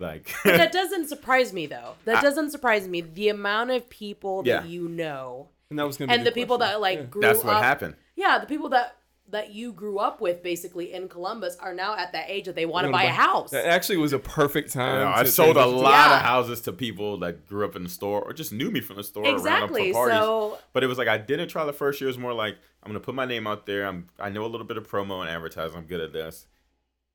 [0.00, 1.92] like that doesn't surprise me though.
[2.06, 3.02] That I- doesn't surprise me.
[3.02, 4.60] The amount of people Yeah.
[4.60, 6.72] that you know, And that was gonna be and the people question.
[6.74, 7.04] that like Yeah.
[7.04, 7.62] grew That's what up.
[7.62, 7.94] happened.
[8.16, 8.96] Yeah, the people that
[9.28, 12.66] that you grew up with basically in Columbus are now at that age that they
[12.66, 13.52] want to Wanna buy a house.
[13.52, 14.98] That actually was a perfect You time.
[15.02, 16.16] know, I sold a lot Yeah.
[16.16, 18.96] of houses to people that grew up in the store or just knew me from
[18.96, 19.82] the store around Exactly.
[19.84, 20.18] them for parties.
[20.18, 22.08] So but it was like I didn't try the first year.
[22.08, 23.86] It was more like I'm gonna put my name out there.
[23.86, 25.76] I'm I know a little bit of promo and advertising.
[25.76, 26.48] I'm good at this.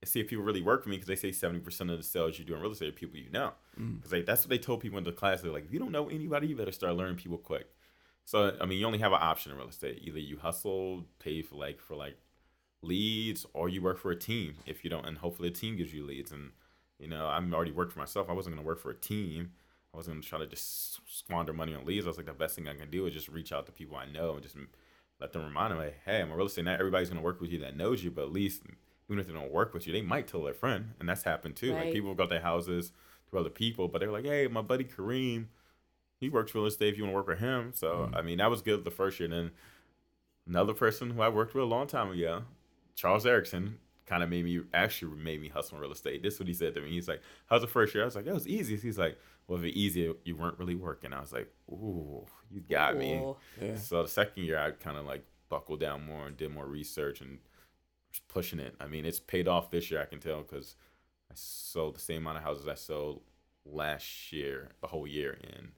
[0.01, 2.39] And see if people really work for me because they say 70% of the sales
[2.39, 3.51] you do in real estate are people you know.
[3.77, 4.01] Mm.
[4.01, 5.41] Because that's what they told people in the class.
[5.41, 7.67] They're like, if you don't know anybody, you better start learning people quick.
[8.25, 9.99] So I mean, you only have an option in real estate.
[10.03, 12.17] Either you hustle, pay for like for like
[12.81, 14.55] leads, or you work for a team.
[14.65, 16.31] If you don't, and hopefully a team gives you leads.
[16.31, 16.51] And
[16.99, 18.29] you know, I'm already worked for myself.
[18.29, 19.51] I wasn't gonna work for a team.
[19.93, 22.05] I wasn't gonna try to just squander money on leads.
[22.05, 23.95] I was like, the best thing I can do is just reach out to people
[23.95, 24.57] I know and just
[25.21, 26.65] let them remind them, like, hey, I'm a real estate.
[26.65, 28.63] Not everybody's gonna work with you that knows you, but at least
[29.07, 31.55] even if they don't work with you, they might tell their friend, and that's happened
[31.55, 31.73] too.
[31.73, 31.85] Right.
[31.85, 32.91] Like people got their houses
[33.29, 35.45] to other people, but they're like, hey, my buddy Kareem,
[36.19, 36.89] he works real estate.
[36.93, 38.15] If you want to work with him, so mm.
[38.15, 39.29] I mean, that was good the first year.
[39.29, 39.51] Then
[40.47, 42.43] another person who I worked with a long time ago,
[42.95, 46.23] Charles Erickson, kind of made me actually made me hustle in real estate.
[46.23, 46.91] This is what he said to me.
[46.91, 49.59] He's like, "How's the first year?" I was like, "That was easy." He's like, "Well,
[49.59, 53.21] if it easy, you weren't really working." I was like, "Ooh, you got me."
[53.61, 53.75] Yeah.
[53.75, 57.21] So the second year, I kind of like buckled down more and did more research
[57.21, 57.39] and
[58.09, 58.75] was pushing it.
[58.79, 60.01] I mean, it's paid off this year.
[60.01, 60.75] I can tell because
[61.31, 63.21] I sold the same amount of houses I sold
[63.65, 65.71] last year, the whole year in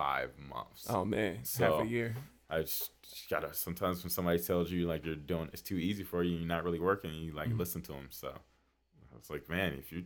[0.00, 0.86] five months.
[0.88, 2.16] Oh man, half a year.
[2.48, 2.90] I just
[3.28, 3.52] gotta.
[3.54, 6.64] Sometimes when somebody tells you like you're doing, it's too easy for you, you're not
[6.64, 7.12] really working.
[7.14, 7.58] You like Mhm.
[7.58, 8.08] listen to them.
[8.10, 10.04] So I was like, man, if you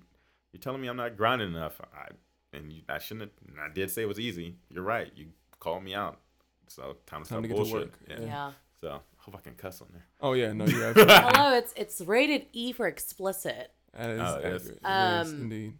[0.52, 2.08] you're telling me I'm not grinding enough, I
[2.56, 3.32] and you, I shouldn't.
[3.48, 4.56] and I did say it was easy.
[4.68, 5.10] You're right.
[5.14, 5.26] You
[5.60, 6.20] called me out.
[6.68, 7.98] So time to stop Time to get to work.
[8.08, 8.20] Yeah.
[8.20, 8.52] yeah.
[8.80, 10.04] So I hope I can cuss on there.
[10.20, 11.14] Oh yeah, no, you're absolutely.
[11.14, 13.70] Hello, it's it's rated E for explicit.
[13.96, 14.60] that is Oh, yes.
[14.62, 14.78] accurate.
[14.84, 15.74] It is Um, indeed.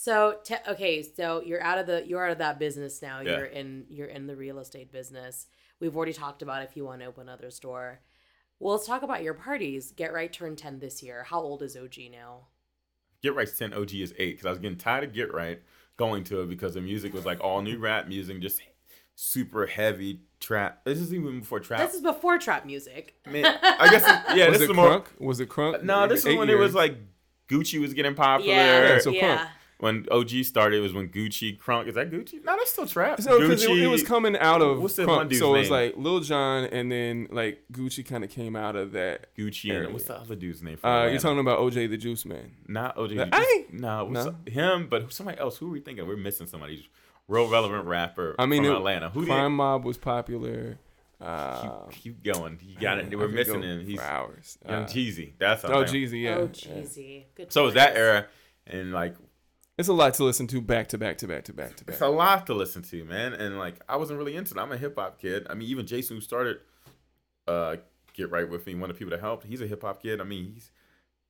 [0.00, 3.18] So te- okay, so you're out of the you're out of that business now.
[3.18, 3.38] Yeah.
[3.38, 5.46] You're in you're in the real estate business.
[5.80, 7.98] We've already talked about if you want to open another store.
[8.60, 9.90] Well, let's talk about your parties.
[9.90, 11.24] Get right turned ten this year.
[11.24, 12.42] How old is OG now?
[13.24, 15.60] Get Right's 10 OG is 8 because I was getting tired of Get Right
[15.96, 18.60] going to it because the music was like all new rap music, just
[19.16, 20.84] super heavy trap.
[20.84, 21.80] This is even before trap.
[21.80, 23.16] This is before trap music.
[23.28, 25.00] Man, I guess, it- yeah, was this it is more.
[25.00, 25.06] crunk?
[25.18, 25.82] Was it crunk?
[25.82, 26.98] No, this is Eight when it was like
[27.48, 28.54] Gucci was getting popular.
[28.54, 29.38] Yeah, Yeah, so yeah.
[29.38, 29.48] crunk.
[29.78, 31.86] When OG started, was when Gucci, Crunk.
[31.88, 32.44] Is that Gucci?
[32.44, 33.20] No, that's still trap.
[33.20, 33.82] So because it, Gucci.
[33.82, 35.80] it was coming out of What's crunk, dude's so it was name?
[35.80, 39.34] like Lil Jon, and then like Gucci kind of came out of that.
[39.36, 39.84] Gucci area.
[39.84, 40.76] and what's the other dude's name?
[40.78, 42.52] from Uh, you're talking about OJ the Juice Man.
[42.66, 43.10] not OG.
[43.16, 44.34] The- I- no, what's No?
[44.46, 45.58] him, but somebody else.
[45.58, 46.06] Who are we thinking?
[46.08, 46.76] We're missing somebody.
[46.76, 46.84] He's
[47.28, 48.34] real relevant rapper.
[48.38, 49.10] I mean, from it- Atlanta.
[49.10, 50.78] Who Crime Mob was popular.
[51.20, 52.58] Uh, Keep, keep going.
[52.64, 53.16] You got man, it.
[53.18, 53.86] We're missing go him.
[53.86, 54.56] He's for hours.
[54.68, 55.32] Young Uh, Jeezy.
[55.38, 56.36] That's Oh, oh, Jeezy, yeah.
[56.36, 56.46] oh.
[56.48, 57.24] Jeezy.
[57.34, 57.52] Good.
[57.52, 58.26] So it was that era,
[58.68, 59.16] and like
[59.78, 61.92] It's a lot to listen to back to back to back to back to back.
[61.94, 63.32] It's a lot to listen to, man.
[63.32, 64.60] And like I wasn't really into it.
[64.60, 65.46] I'm a hip hop kid.
[65.48, 66.58] I mean, even Jason who started
[67.46, 67.76] uh
[68.12, 70.20] Get Right With Me, one of the people that helped, he's a hip hop kid.
[70.20, 70.70] I mean, he's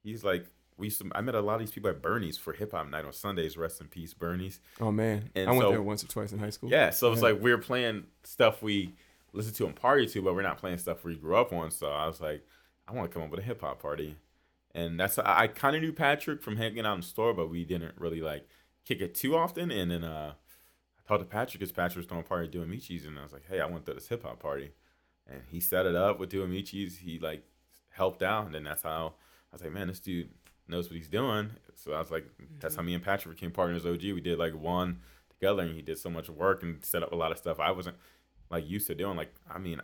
[0.03, 0.47] he's like
[0.79, 1.11] we used to.
[1.15, 3.57] I met a lot of these people at Bernie's for hip hop night on Sundays.
[3.59, 4.61] Rest in peace, Bernie's.
[4.81, 6.71] Oh man, And I went so- there once or twice in high school.
[6.71, 8.95] Yeah, so it's like we were playing stuff we
[9.35, 11.71] listened to and party to, but we're not playing stuff we grew up on.
[11.71, 12.43] So I was like,
[12.87, 14.17] I want to come up with a hip hop party,
[14.75, 17.51] and that's I, I kind of knew Patrick from hanging out in the store, but
[17.51, 18.49] we didn't really like
[18.85, 19.71] kick it too often.
[19.71, 22.69] And then uh, I talked to Patrick because Patrick was throwing a party at doing
[22.69, 24.71] Michi's, and I was like, hey, I want to throw this hip hop party,
[25.27, 26.99] and he set it up with doing Michi's.
[26.99, 27.45] He like
[27.91, 29.15] helped out, and then that's how
[29.53, 30.31] I was like, man, this dude
[30.69, 31.51] knows what he's doing.
[31.75, 32.27] So I was like,
[32.61, 33.87] that's how me and Patrick became partners.
[33.87, 35.01] OG, we did like one
[35.31, 37.71] together, and he did so much work and set up a lot of stuff I
[37.71, 37.97] wasn't
[38.51, 39.17] like used to doing.
[39.17, 39.81] Like, I mean,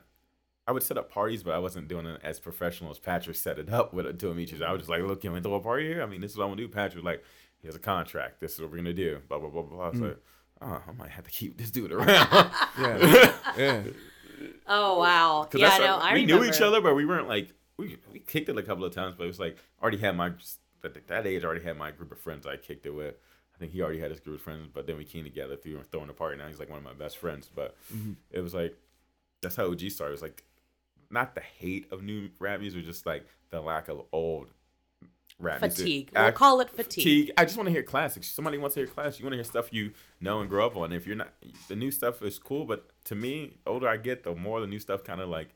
[0.67, 3.59] I would set up parties, but I wasn't doing it as professional as Patrick set
[3.59, 5.87] it up with doing each I was just like, look, can we throw a party
[5.89, 6.03] here?
[6.03, 6.69] I mean, this is what I'm gonna do.
[6.69, 7.23] Patrick was like,
[7.61, 8.41] here's a contract.
[8.41, 9.21] This is what we're gonna do.
[9.29, 9.85] Blah blah blah blah.
[9.87, 10.17] I was like,
[10.63, 12.09] oh, I might have to keep this dude around.
[12.79, 13.83] yeah, yeah.
[14.67, 15.49] Oh wow.
[15.55, 16.45] Yeah, that's no, like, I we remember.
[16.45, 19.15] knew each other, but we weren't like we we kicked it a couple of times.
[19.17, 20.33] But it was like already had my
[20.83, 23.15] at that age I already had my group of friends I kicked it with.
[23.55, 25.81] I think he already had his group of friends, but then we came together through
[25.93, 26.37] throwing a party.
[26.39, 27.51] Now he's like one of my best friends.
[27.55, 28.13] But Mm-hmm.
[28.31, 28.75] it was like
[29.43, 30.13] that's how OG started.
[30.13, 30.43] It was like
[31.15, 34.49] not the hate of new rap music, just like the lack of old
[35.39, 35.79] rap Fatigue.
[35.87, 36.11] music.
[36.15, 37.33] We'll Act- call it fatigue.
[37.39, 38.31] I just want to hear classics.
[38.31, 39.19] Somebody wants to hear classics.
[39.19, 40.93] You want to hear stuff you know and grow up on.
[40.93, 41.33] If you're not,
[41.69, 44.67] the new stuff is cool, but to me, the older I get, the more the
[44.67, 45.49] new stuff kind of like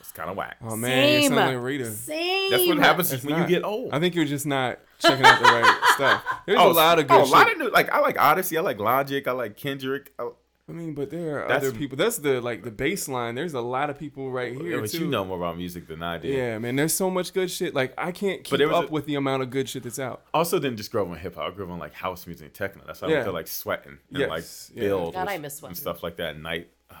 [0.00, 0.58] it's kind of whack.
[0.62, 1.34] Oh man, you Same.
[1.34, 1.90] sound like Rita.
[1.90, 2.50] Same.
[2.50, 3.48] That's what happens It's when not.
[3.48, 3.92] you get old.
[3.92, 6.24] I think you're just not checking out the right stuff.
[6.46, 8.56] There's a oh, lot of good oh, a lot of new, like I like Odyssey,
[8.58, 10.12] I like Logic, I like Kendrick.
[10.18, 10.28] I,
[10.68, 11.96] I mean, but there are That's- other people.
[11.96, 13.36] That's the like the baseline.
[13.36, 14.98] There's a lot of people right here but too.
[14.98, 16.26] you know more about music than I do.
[16.26, 16.74] Yeah, man.
[16.74, 17.72] There's so much good shit.
[17.72, 20.00] Like I can't keep there was up a- with the amount of good shit that's
[20.00, 20.22] out.
[20.34, 21.52] Also, didn't just grow up on hip hop.
[21.52, 22.82] I grew up on like house music and techno.
[22.84, 23.22] That's why I Yeah.
[23.24, 24.88] feel like sweating and Yes, like yeah.
[24.88, 26.36] build God, was- I miss and stuff like that.
[26.36, 26.98] Night, um,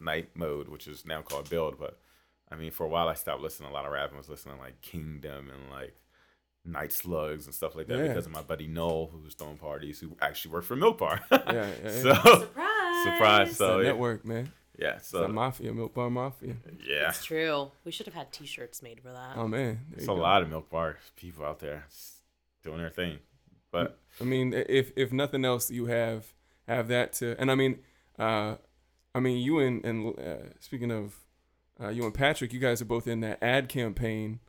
[0.00, 1.76] night mode, which is now called build.
[1.76, 1.98] But
[2.52, 4.28] I mean, for a while, I stopped listening to a lot of rap and was
[4.28, 5.96] listening to like Kingdom and like
[6.64, 8.08] Night Slugs and stuff like that Yeah.
[8.08, 11.20] because of my buddy Noel, who was throwing parties, who actually worked for Milk Bar.
[11.32, 11.90] Yeah, yeah, yeah.
[12.22, 12.48] so
[13.04, 13.18] Surprise.
[13.18, 13.48] surprise.
[13.48, 14.52] It's So yeah, network, man.
[14.78, 14.96] yeah.
[14.96, 16.56] It's So that mafia, Milk Bar Mafia.
[16.86, 17.70] yeah, It's true.
[17.84, 19.36] We should have had T-shirts made for that.
[19.36, 20.14] Oh man, there there's a go.
[20.14, 21.86] lot of Milk Bar people out there
[22.62, 23.18] doing their thing.
[23.70, 26.32] But I mean, if if nothing else, you have
[26.66, 27.80] have that to, and I mean,
[28.18, 28.56] uh,
[29.14, 31.16] I mean, you and and uh, speaking of,
[31.80, 34.40] uh, you and Patrick, you guys are both in that ad campaign.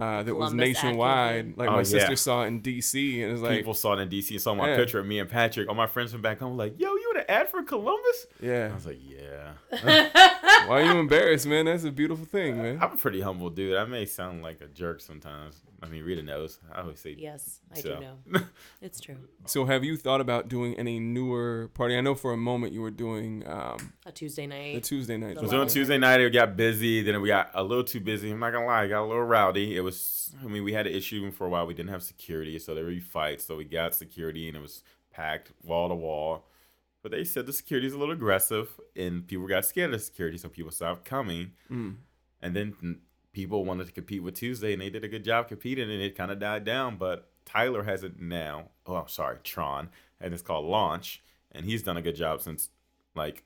[0.00, 1.34] Uh, that was Columbus ad nationwide.
[1.36, 1.54] campaign.
[1.56, 1.82] Like Oh, my yeah.
[1.82, 4.54] sister saw it in DC, and it's like, people saw it in DC and saw
[4.54, 4.76] my Yeah.
[4.76, 5.68] picture of me and Patrick.
[5.68, 6.97] All my friends from back home were like, "Yo, you in an
[7.28, 8.68] ad for Columbus?" yeah.
[8.70, 9.52] I was like, "Yeah."
[10.68, 11.66] Why are you embarrassed, man?
[11.66, 12.78] That's a beautiful thing, man.
[12.82, 13.76] I'm a pretty humble dude.
[13.76, 15.62] I may sound like a jerk sometimes.
[15.82, 16.58] I mean, Rita knows.
[16.74, 17.94] I always say, Yes, I So.
[17.96, 18.40] do know.
[18.82, 19.16] It's true.
[19.46, 21.96] So, have you thought about doing any newer party?
[21.96, 24.76] I know for a moment you were doing um, A Tuesday night.
[24.76, 25.36] A Tuesday night.
[25.36, 26.20] It was on Tuesday night.
[26.20, 27.02] It got busy.
[27.02, 28.30] Then we got a little too busy.
[28.30, 29.76] I'm not gonna lie, it got a little rowdy.
[29.76, 30.34] It was.
[30.42, 31.66] I mean, we had an issue for a while.
[31.66, 33.44] We didn't have security, so there were fights.
[33.46, 36.48] So we got security, and it was packed wall to wall.
[37.02, 40.48] But they said the security's a little aggressive, and people got scared of security, so
[40.48, 41.52] people stopped coming.
[41.70, 41.96] Mm.
[42.42, 43.00] And then
[43.32, 46.16] people wanted to compete with Tuesday, and they did a good job competing, and it
[46.16, 46.96] kind of died down.
[46.96, 48.70] But Tyler has it now.
[48.86, 49.90] Oh, I'm sorry, Tron,
[50.20, 51.22] and it's called Launch,
[51.52, 52.68] and he's done a good job since
[53.14, 53.44] like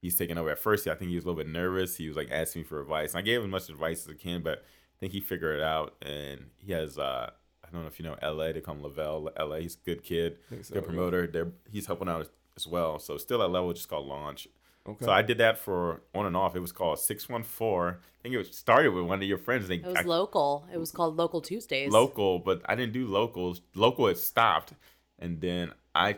[0.00, 0.50] he's taken over.
[0.50, 1.96] At first, I think he was a little bit nervous.
[1.96, 3.12] He was like asking me for advice.
[3.12, 5.58] And I gave him as much advice as I can, but I think he figured
[5.58, 5.94] it out.
[6.02, 7.30] And he has, uh,
[7.64, 8.52] I don't know if you know LA.
[8.52, 9.30] They call him Lavelle.
[9.38, 9.56] LA.
[9.56, 10.80] He's a good kid, so, good yeah.
[10.80, 11.26] promoter.
[11.26, 12.98] They're he's helping out as well.
[12.98, 14.48] So still at level, just called Launch.
[14.86, 15.04] Okay.
[15.04, 16.56] So I did that for on and off.
[16.56, 18.00] It was called six one four.
[18.02, 19.68] I think it was started with one of your friends.
[19.68, 20.66] They it was I- local.
[20.72, 21.92] It was called Local Tuesdays.
[21.92, 23.60] local, but I didn't do locals.
[23.74, 24.72] Local it stopped,
[25.18, 26.16] and then I.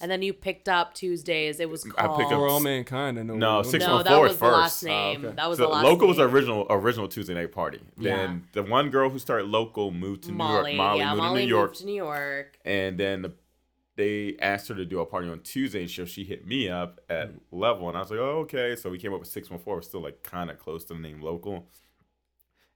[0.00, 1.60] And then you picked up Tuesdays.
[1.60, 3.34] It was I picked up For up- all mankind, I know.
[3.36, 4.84] No, what- six no, that was the last first.
[4.84, 5.24] name.
[5.24, 5.34] okay.
[5.36, 6.26] That was so the last local was name.
[6.26, 7.80] the original original Tuesday night party.
[7.96, 10.72] Then the one girl who started local moved to Molly.
[10.72, 10.86] New York.
[10.88, 12.58] Molly yeah, moved Molly to New York, moved to New York.
[12.64, 13.32] and then the,
[13.96, 15.82] they asked her to do a party on Tuesday.
[15.82, 18.88] And so she hit me up at level, and I was like, "Oh, okay." So
[18.90, 19.76] we came up with six one four.
[19.76, 21.68] we're Still like kind of close to the name local.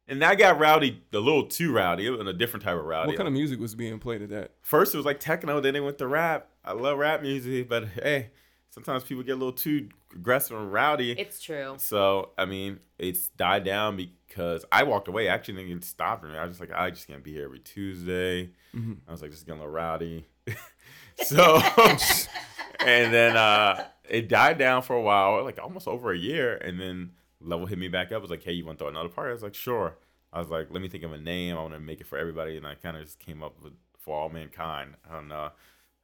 [0.08, 2.06] And that got rowdy, a little too rowdy.
[2.06, 3.08] and a different type of rowdy.
[3.08, 4.52] What kind of music was being played at that?
[4.62, 6.48] First it was like techno, then it went to rap.
[6.64, 8.30] I love rap music, but hey,
[8.70, 11.10] sometimes people get a little too aggressive and rowdy.
[11.12, 11.74] It's true.
[11.78, 15.26] So I mean, it's died down because I walked away.
[15.26, 16.36] Actually didn't get stopped me.
[16.36, 18.50] I was just like, I just can't be here every Tuesday.
[18.76, 18.98] Mhm.
[19.08, 20.26] I was like, just getting a little rowdy.
[21.22, 21.56] so,
[22.80, 26.56] and then uh, it died down for a while, like almost over a year.
[26.56, 28.22] And then Level hit me back up.
[28.22, 29.30] Was like, hey, you want to throw another party?
[29.30, 29.96] I was like, sure.
[30.32, 31.56] I was like, let me think of a name.
[31.56, 32.56] I want to make it for everybody.
[32.56, 34.94] And I kind of just came up with for all mankind.
[35.08, 35.50] I don't know.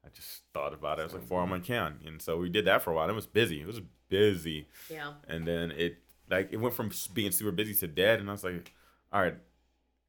[0.05, 1.03] I just thought about it.
[1.03, 2.01] I was like, for all mankind.
[2.07, 3.09] And so we did that for a while.
[3.09, 3.61] It was busy.
[3.61, 5.13] It was busy Yeah.
[5.27, 5.97] and then it
[6.29, 8.75] like it went from being super busy to dead and i was like
[9.11, 9.37] all right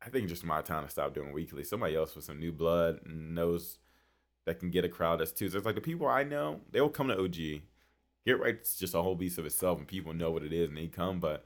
[0.05, 1.63] I think just my time to stop doing weekly.
[1.63, 3.77] Somebody else with some new blood and knows
[4.45, 5.57] that can get a crowd that's Tuesday.
[5.57, 7.61] It's like the people I know, they will come to OG.
[8.25, 10.69] Get right, it's just a whole beast of itself, and people know what it is,
[10.69, 11.19] and they come.
[11.19, 11.43] But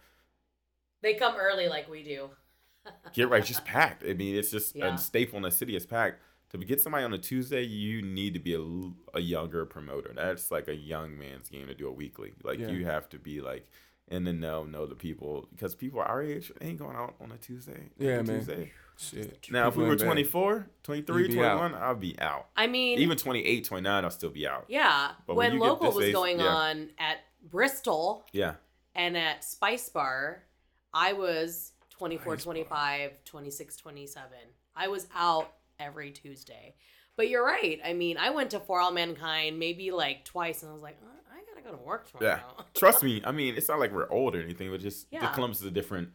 [1.01, 2.29] They come early like we do.
[3.13, 4.03] get right, just packed.
[4.07, 4.93] I mean, it's just Yeah.
[4.93, 5.75] a staple in the city.
[5.75, 6.21] It's packed.
[6.51, 10.13] To get somebody on a Tuesday, you need to be a, a younger promoter.
[10.15, 12.33] That's like a young man's game to do a weekly.
[12.43, 12.69] Like Yeah.
[12.69, 13.67] you have to be like
[14.09, 17.37] in the know, know the people because people our age ain't going out on a
[17.37, 17.89] Tuesday.
[17.97, 18.37] Yeah, every man.
[18.45, 18.71] Tuesday.
[18.99, 19.47] Shit.
[19.51, 21.59] Now, if we were in 24, 23, You'd be out.
[21.59, 22.47] 21, I'll be out.
[22.55, 24.65] I mean, Even 28, 29, I'll still be out.
[24.69, 25.11] yeah.
[25.27, 26.47] But when when local was age- going yeah.
[26.47, 28.55] on at Bristol Yeah.
[28.95, 30.43] and at Spice Bar,
[30.93, 32.53] I was 24, Spice Bar.
[32.53, 34.31] 25, 26, 27.
[34.75, 36.73] I was out every Tuesday.
[37.15, 37.79] But you're right.
[37.83, 40.97] I mean, I went to For All Mankind maybe like twice, and I was like,
[41.03, 41.26] uh, I gotta
[41.72, 42.39] go to work Yeah.
[42.74, 43.22] Trust me.
[43.24, 45.72] I mean, it's not like we're old or anything, but just the Columbus is a
[45.72, 46.09] different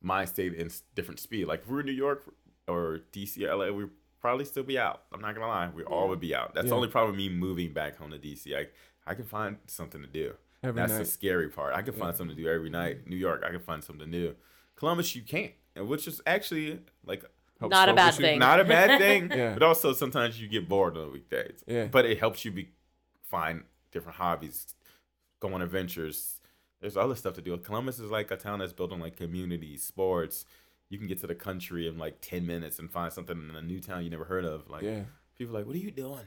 [0.00, 1.46] mind state and different speed.
[1.46, 2.24] Like if we were in New York
[2.68, 3.88] or DC, LA, we'd
[4.20, 5.02] probably still be out.
[5.12, 6.54] I'm not gonna lie, we all would be out.
[6.54, 6.70] That's Yeah.
[6.70, 8.54] the only problem with me moving back home to DC.
[8.56, 8.68] I
[9.04, 10.34] I can find something to do.
[10.62, 10.98] Every That's night.
[11.00, 11.74] the scary part.
[11.74, 12.18] I can find Yeah.
[12.18, 13.08] something to do every night.
[13.08, 14.36] New York, I can find something new.
[14.76, 17.24] Columbus, you can't, and which is actually like
[17.58, 18.24] Helps Not a bad focus you.
[18.26, 18.38] thing.
[18.40, 18.98] not a bad
[19.28, 19.28] thing.
[19.28, 21.62] But also sometimes you get bored on the weekdays.
[21.66, 21.86] Yeah.
[21.86, 22.70] But it helps you be
[23.22, 24.66] find different hobbies,
[25.42, 26.40] go on adventures.
[26.80, 27.56] There's other stuff to do.
[27.58, 30.44] Columbus is like a town that's built on like community, sports.
[30.88, 33.62] You can get to the country in like ten minutes and find something in a
[33.62, 34.68] new town you never heard of.
[34.70, 35.02] Like Yeah.
[35.36, 36.24] people are like, what are you doing?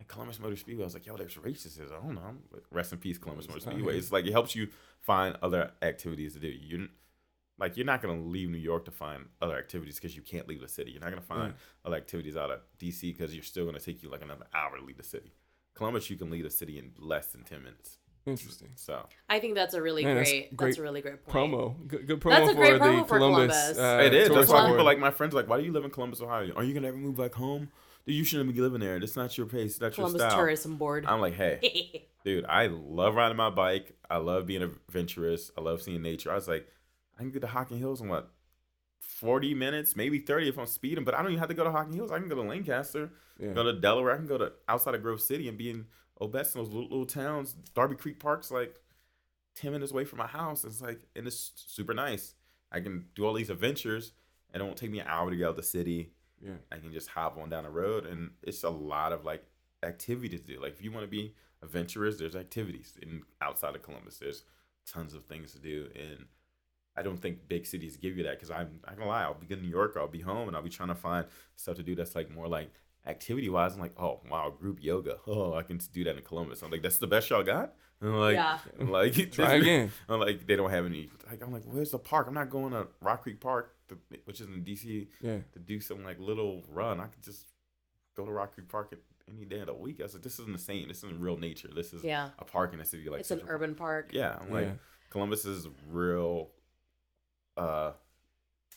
[0.00, 0.84] At Columbus Motor Speedway.
[0.84, 1.78] I was like, yo, there's races.
[1.80, 2.34] I don't know.
[2.70, 3.98] Rest in peace, Columbus Motor Speedway.
[3.98, 4.68] It's like it helps you
[5.00, 6.48] find other activities to do.
[6.48, 6.88] You
[7.58, 10.62] like you're not gonna leave New York to find other activities because you can't leave
[10.62, 10.90] the city.
[10.92, 11.52] You're not gonna find
[11.84, 14.82] other activities out of DC because you're still gonna take you like another hour to
[14.84, 15.34] leave the city.
[15.74, 17.98] Columbus, you can leave the city in less than ten minutes.
[18.26, 18.68] Interesting.
[18.76, 21.52] So I think that's a really Man, that's great, that's, a really great point.
[21.52, 21.86] Promo.
[21.88, 23.56] Good, good promo That's a for great the promo for Columbus.
[23.56, 23.78] Columbus.
[23.78, 24.28] Uh, it is.
[24.28, 26.52] That's why people like my friends like, why do you live in Columbus, Ohio?
[26.54, 27.70] Are you gonna ever move back home?
[28.06, 28.98] Dude, you shouldn't be living there.
[29.00, 29.78] That's not your pace.
[29.78, 30.40] That's Columbus your style.
[30.40, 31.06] Tourism Board.
[31.06, 33.94] I'm like, hey, dude, I love riding my bike.
[34.08, 35.50] I love being adventurous.
[35.56, 36.30] I love seeing nature.
[36.30, 36.66] I was like,
[37.18, 38.30] I can get to Hocking Hills in what,
[39.00, 41.70] 40 minutes, maybe 30 if I'm speeding, but I don't even have to go to
[41.70, 42.10] Hocking Hills.
[42.10, 43.52] I can go to Lancaster, Yeah.
[43.52, 44.12] go to Delaware.
[44.12, 45.86] I can go to outside of Grove City and be in
[46.20, 47.54] Obess, those little, little towns.
[47.74, 48.80] Darby Creek Park's like
[49.56, 50.64] 10 minutes away from my house.
[50.64, 52.34] It's like, and it's super nice.
[52.72, 54.12] I can do all these adventures
[54.52, 56.12] and it won't take me an hour to get out of the city.
[56.40, 56.54] Yeah.
[56.72, 59.44] I can just hop on down the road, and it's a lot of like
[59.82, 60.60] activities to do.
[60.60, 64.18] Like if you want to be adventurous, there's activities in outside of Columbus.
[64.18, 64.44] There's
[64.86, 66.26] tons of things to do, and
[66.96, 69.22] I don't think big cities give you that because I'm not gonna lie.
[69.22, 71.76] I'll be in New York, I'll be home, and I'll be trying to find stuff
[71.76, 72.72] to do that's like more like
[73.06, 73.74] activity wise.
[73.74, 75.16] I'm like, oh wow, group yoga.
[75.26, 76.62] Oh, I can do that in Columbus.
[76.62, 77.74] I'm like, that's the best y'all got.
[78.00, 78.58] And I'm like, yeah.
[78.78, 79.90] I'm like Try again.
[80.08, 81.10] I'm like, they don't have any.
[81.30, 82.26] Like, I'm like, where's the park?
[82.28, 85.38] I'm not going to Rock Creek Park, to, which is in DC Yeah.
[85.52, 87.00] to do some like little run.
[87.00, 87.46] I could just
[88.16, 88.98] go to Rock Creek Park at
[89.32, 90.00] any day of the week.
[90.00, 90.88] I said, like, this isn't the same.
[90.88, 91.68] This isn't real nature.
[91.74, 92.30] This is Yeah.
[92.38, 94.10] a park in a city like it's an urban park.
[94.12, 94.72] Yeah, I'm like Yeah.
[95.10, 96.50] Columbus is real
[97.56, 97.92] uh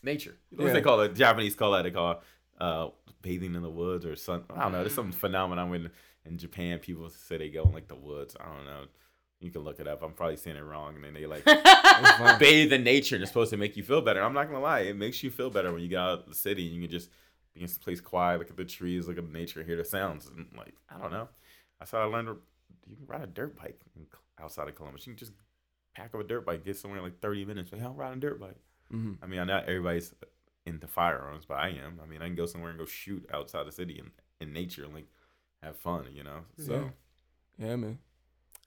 [0.03, 0.36] nature.
[0.51, 0.74] What Yeah.
[0.74, 1.15] they call it?
[1.15, 2.19] Japanese call that they call it,
[2.60, 2.89] uh
[3.22, 4.43] bathing in the woods or sun.
[4.49, 4.80] I don't know.
[4.82, 5.16] There's some Mm.
[5.16, 5.91] phenomenon when
[6.26, 8.36] in Japan people say they go in like the woods.
[8.39, 8.86] I don't know.
[9.39, 10.01] You can look it up.
[10.04, 11.43] I'm probably saying it wrong, and then they like
[12.39, 14.22] bathe in nature and it's supposed to make you feel better.
[14.22, 16.36] I'm not gonna lie, it makes you feel better when you get out of the
[16.36, 17.10] city and you can just
[17.54, 19.84] be in some place quiet, look at the trees, look at the nature, hear the
[19.86, 21.28] sounds, and like I don't know.
[21.80, 22.30] That's how I learned.
[22.88, 23.80] You can ride a dirt bike
[24.41, 25.06] outside of Columbus.
[25.08, 25.34] You can just
[25.95, 27.72] pack up a dirt bike, get somewhere in like 30 minutes.
[27.72, 28.56] Like, I'm riding a dirt bike.
[28.93, 29.18] Mhm.
[29.22, 30.14] I mean, I know everybody's
[30.66, 31.99] into firearms, but I am.
[32.01, 34.84] I mean, I can go somewhere and go shoot outside the city in, in nature
[34.84, 35.07] and like
[35.61, 36.41] have fun, you know.
[36.57, 37.68] So Yeah.
[37.68, 37.99] Yeah, man.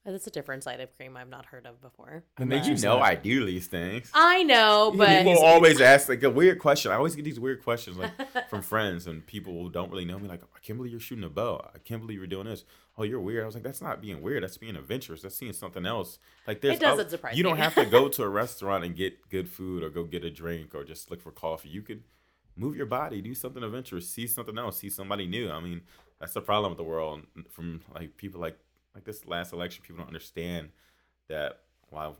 [0.07, 2.23] Uh, that's a different side of Kareem I've not heard of before.
[2.39, 3.01] I mean, you know.
[3.01, 4.11] I do these things.
[4.15, 6.93] I know, but People always ask like a weird question.
[6.93, 8.13] I always get these weird questions like
[8.49, 10.29] from friends and people who don't really know me.
[10.29, 11.71] Like, I can't believe you're shooting a bow.
[11.75, 12.65] I can't believe you're doing this.
[12.99, 13.43] Oh, you're weird.
[13.43, 14.43] I was like, that's not being weird.
[14.43, 15.21] That's being adventurous.
[15.21, 16.19] That's seeing something else.
[16.47, 19.29] Like, there's It doesn't surprise You don't have to go to a restaurant and get
[19.29, 21.69] good food or go get a drink or just look for coffee.
[21.69, 22.05] You could
[22.57, 25.51] move your body, do something adventurous, see something else, see somebody new.
[25.51, 25.83] I mean,
[26.21, 27.23] that's the problem with the world.
[27.51, 28.59] From like people like
[28.95, 30.71] like this last election, people don't understand
[31.29, 32.17] that while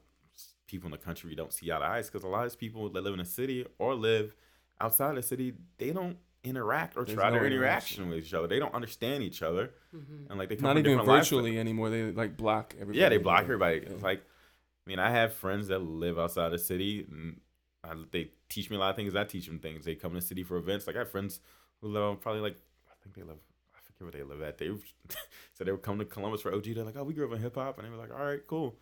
[0.67, 3.03] people in the country don't see eye to eyes because a lot of people that
[3.03, 4.35] live in a city or live
[4.81, 8.05] outside the city, they don't interact or There's try no their interaction.
[8.05, 8.47] interaction with each other.
[8.47, 10.31] They don't understand each other, Mhm.
[10.31, 11.29] and like they come Not from even different lives.
[11.31, 11.91] virtually anymore.
[11.91, 12.99] They like block everybody.
[12.99, 13.79] Yeah, they block everybody.
[13.83, 13.91] Yeah.
[13.91, 17.41] It's like, I mean, I have friends that live outside the city, and
[17.85, 19.15] I, they teach me a lot of things.
[19.15, 19.85] I teach them things.
[19.85, 20.87] They come to the city for events.
[20.87, 21.41] Like I have friends
[21.81, 22.57] who live probably like
[22.89, 23.39] I think they live.
[23.75, 24.59] I forget where they live at.
[24.59, 24.69] They
[25.55, 26.75] so they would come to Columbus for OG.
[26.75, 28.41] They're like, oh, we grew up in hip hop, and they were like, all right,
[28.47, 28.77] cool.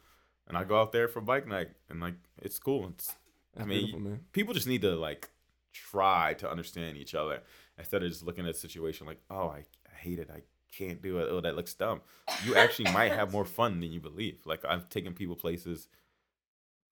[0.46, 2.88] And I go out there for bike night, and like it's cool.
[2.88, 3.14] It's
[3.54, 4.20] That's I mean, man.
[4.32, 5.30] people just need to like
[5.74, 7.42] try to understand each other
[7.76, 10.30] instead of just looking at the situation like, oh, I, I hate it.
[10.32, 10.40] I
[10.74, 11.28] can't do it.
[11.30, 12.00] Oh, that looks dumb.
[12.46, 14.38] You actually might have more fun than you believe.
[14.46, 15.88] Like I've taken people places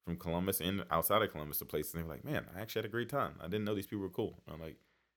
[0.04, 2.80] from Columbus and outside of Columbus to places, and they were like, man, I actually
[2.80, 3.34] had a great time.
[3.40, 4.40] I didn't know these people were cool.
[4.52, 4.76] I'm like,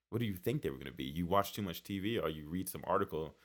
[0.10, 1.06] what do you think they were going to be?
[1.06, 3.36] You watch too much TV or you read some article,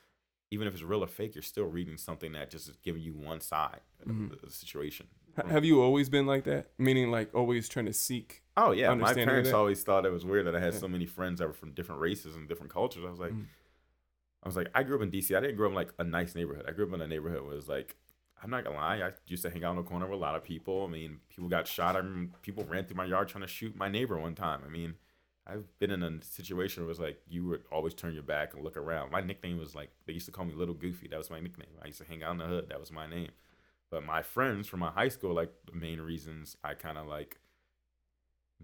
[0.51, 3.13] even if it's real or fake, you're still reading something that just is giving you
[3.13, 4.31] one side Mhm.
[4.33, 5.07] of the situation.
[5.39, 6.67] H- Have you always been like that?
[6.77, 8.43] Meaning, like always trying to seek.
[8.57, 10.79] Oh yeah, my parents always thought it was weird that I had Yeah.
[10.79, 13.03] so many friends that were from different races and different cultures.
[13.05, 13.45] I was like, Mhm.
[14.43, 15.35] I was like, I grew up in DC.
[15.35, 16.65] I didn't grow up in like a nice neighborhood.
[16.67, 17.95] I grew up in a neighborhood where it was like,
[18.43, 20.35] I'm not gonna lie, I used to hang out in the corner with a lot
[20.35, 20.83] of people.
[20.83, 21.95] I mean, people got shot.
[21.95, 24.61] I mean, people ran through my yard trying to shoot my neighbor one time.
[24.65, 24.95] I mean,
[25.45, 28.53] I've been in a situation where it was like you would always turn your back
[28.53, 29.11] and look around.
[29.11, 31.07] My nickname was like they used to call me Little Goofy.
[31.07, 31.69] That was my nickname.
[31.83, 32.69] I used to hang out in the hood.
[32.69, 33.29] That was my name.
[33.91, 37.37] But my friends from my high school, like the main reasons I kind of like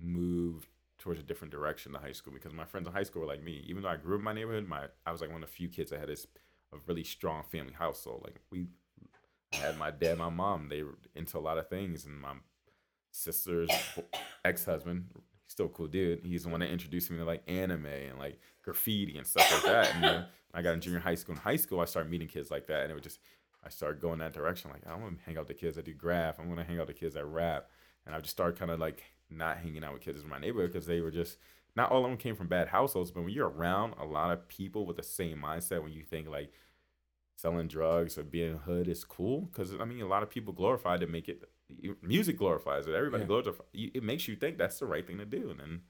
[0.01, 3.27] moved towards a different direction to high school because my friends in high school were
[3.27, 3.63] like me.
[3.67, 5.55] Even though I grew up in my neighborhood, my I was like one of the
[5.55, 6.25] few kids that had this
[6.73, 8.21] a really strong family household.
[8.23, 8.67] Like we
[9.53, 10.69] I had my dad, my mom.
[10.69, 12.33] They were into a lot of things, and my
[13.11, 13.69] sister's
[14.45, 15.05] ex husband,
[15.47, 16.25] still a cool dude.
[16.25, 19.63] He's the one that introduced me to like anime and like graffiti and stuff like
[19.63, 19.95] that.
[19.95, 21.35] And then I got in junior high school.
[21.35, 23.19] In high school, I started meeting kids like that, and it was just
[23.65, 24.71] I started going that direction.
[24.71, 26.39] Like I'm gonna hang out with the kids that do graph.
[26.39, 27.69] I'm gonna hang out with the kids that rap,
[28.05, 30.71] and I just started kind of like not hanging out with kids in my neighborhood
[30.71, 31.37] because they were just
[31.75, 34.47] not all of them came from bad households, but when you're around a lot of
[34.47, 36.51] people with the same mindset, when you think like
[37.35, 40.97] selling drugs or being hood is cool, because I mean a lot of people glorify
[40.97, 41.43] to make it.
[42.01, 42.93] Music glorifies it.
[42.93, 43.27] Everybody Yeah.
[43.27, 43.67] glorifies.
[43.73, 45.81] It makes you think that's the right thing to do, and then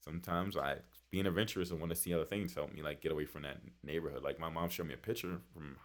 [0.00, 0.78] sometimes I
[1.10, 3.58] being adventurous and want to see other things help me like get away from that
[3.82, 4.22] neighborhood.
[4.22, 5.76] Like my mom showed me a picture from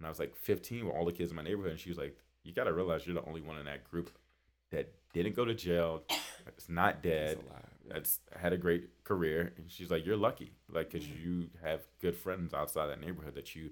[0.00, 1.98] when I was like 15 with all the kids in my neighborhood, and she was
[1.98, 4.10] like, "You got to realize you're the only one in that group
[4.70, 6.02] that didn't go to jail,
[6.44, 7.60] that's not dead, That's a lie.
[7.94, 12.16] that's had a great career." And she's like, "You're lucky, like, cause you have good
[12.16, 13.70] friends outside that neighborhood that you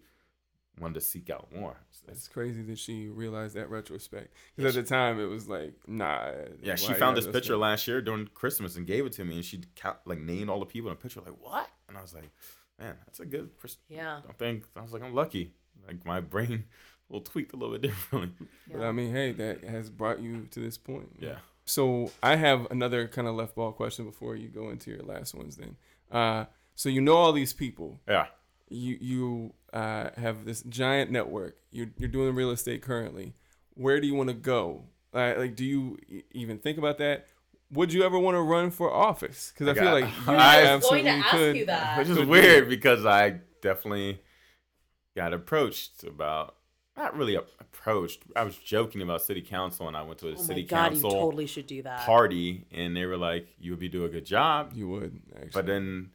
[0.78, 4.34] wanted to seek out more." It's- It's crazy that she realized that retrospect.
[4.56, 6.30] Because at the time, it was like, nah.
[6.62, 7.60] Yeah, she found this picture stuff?
[7.60, 9.62] last year during Christmas and gave it to me, and she
[10.04, 11.20] like named all the people in the picture.
[11.20, 11.68] Like, what?
[11.88, 12.30] And I was like,
[12.78, 13.56] man, that's a good.
[13.58, 14.20] Pers- Yeah.
[14.28, 15.52] I think I was like, I'm lucky.
[15.86, 16.64] Like my brain
[17.08, 18.46] will tweak a little bit differently.
[18.72, 21.08] But I mean, hey, that has brought you to this point.
[21.20, 21.36] Yeah.
[21.64, 25.34] So I have another kind of left ball question before you go into your last
[25.34, 25.56] ones.
[25.56, 25.76] Then,
[26.10, 28.00] uh, so you know all these people.
[28.08, 28.26] Yeah.
[28.70, 31.58] You you uh, have this giant network.
[31.70, 33.34] You're you're doing real estate currently.
[33.74, 34.84] Where do you want to go?
[35.14, 37.28] Uh, like, do you e- even think about that?
[37.72, 39.52] Would you ever want to run for office?
[39.54, 41.56] Because I, I feel like you I was going to absolutely ask could.
[41.56, 41.98] you that.
[41.98, 44.20] Which is weird because I definitely
[45.18, 46.54] got approached about
[46.96, 48.22] not really a- approached.
[48.36, 50.94] I was joking about city council and I went to a Oh my city god,
[50.94, 52.00] you council totally should do that.
[52.06, 54.72] party and they were like, You would be doing a good job.
[54.74, 55.50] You would actually.
[55.52, 56.10] But then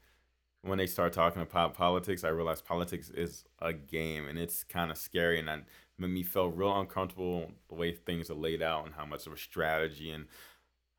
[0.61, 4.89] when they start talking about politics, I realized politics is a game and it's kind
[4.91, 5.63] of scary and that
[5.97, 9.33] made me feel real uncomfortable the way things are laid out and how much of
[9.33, 10.25] a strategy and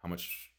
[0.03, 0.51] how much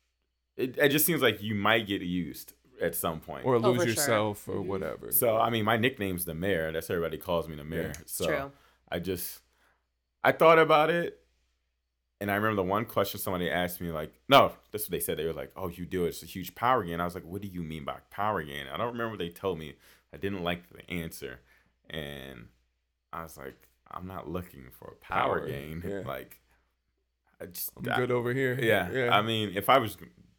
[0.58, 3.46] it, it just seems like you might get used at some point.
[3.46, 3.88] or Oh, lose sure.
[3.88, 4.66] yourself or Mhm.
[4.66, 5.12] whatever.
[5.12, 6.72] so I mean my nickname's the mayor.
[6.72, 7.94] That's everybody calls me the mayor.
[7.96, 8.02] Yeah.
[8.06, 8.52] so True.
[8.90, 9.42] I just
[10.24, 11.20] I thought about it
[12.22, 15.18] and I remember the one question somebody asked me, like, no, that's what they said.
[15.18, 16.10] They were like, oh, you do it.
[16.10, 17.02] It's a huge power gain.
[17.02, 18.68] I was like, what do you mean by power gain?
[18.68, 19.76] I don't remember what they told me.
[20.14, 21.42] I didn't like the answer.
[21.90, 22.48] And
[23.12, 25.84] I was like, I'm not looking for a power, Power, gain.
[25.86, 26.04] yeah.
[26.08, 26.40] Like,
[27.42, 28.58] I just, I'm I- good over here.
[28.62, 28.90] yeah.
[28.92, 29.16] yeah.
[29.16, 29.98] I mean, if I was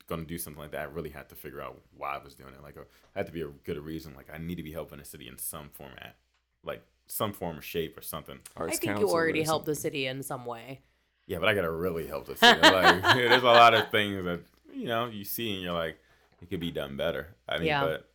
[0.09, 2.35] going to do something like that, I really had to figure out why I was
[2.35, 2.63] doing it.
[2.63, 4.15] Like, it had to be a good reason.
[4.17, 6.17] Like, I need to be helping the city in some format,
[6.65, 8.39] like some form or shape or something.
[8.57, 10.81] I think you already helped the city in some way.
[11.27, 12.61] Yeah, but I gotta really help the city.
[12.61, 14.41] Like, there's a lot of things that
[14.73, 15.99] you know you see and you're like,
[16.41, 17.35] it could be done better.
[17.49, 17.85] I mean, Yeah.
[17.85, 18.09] but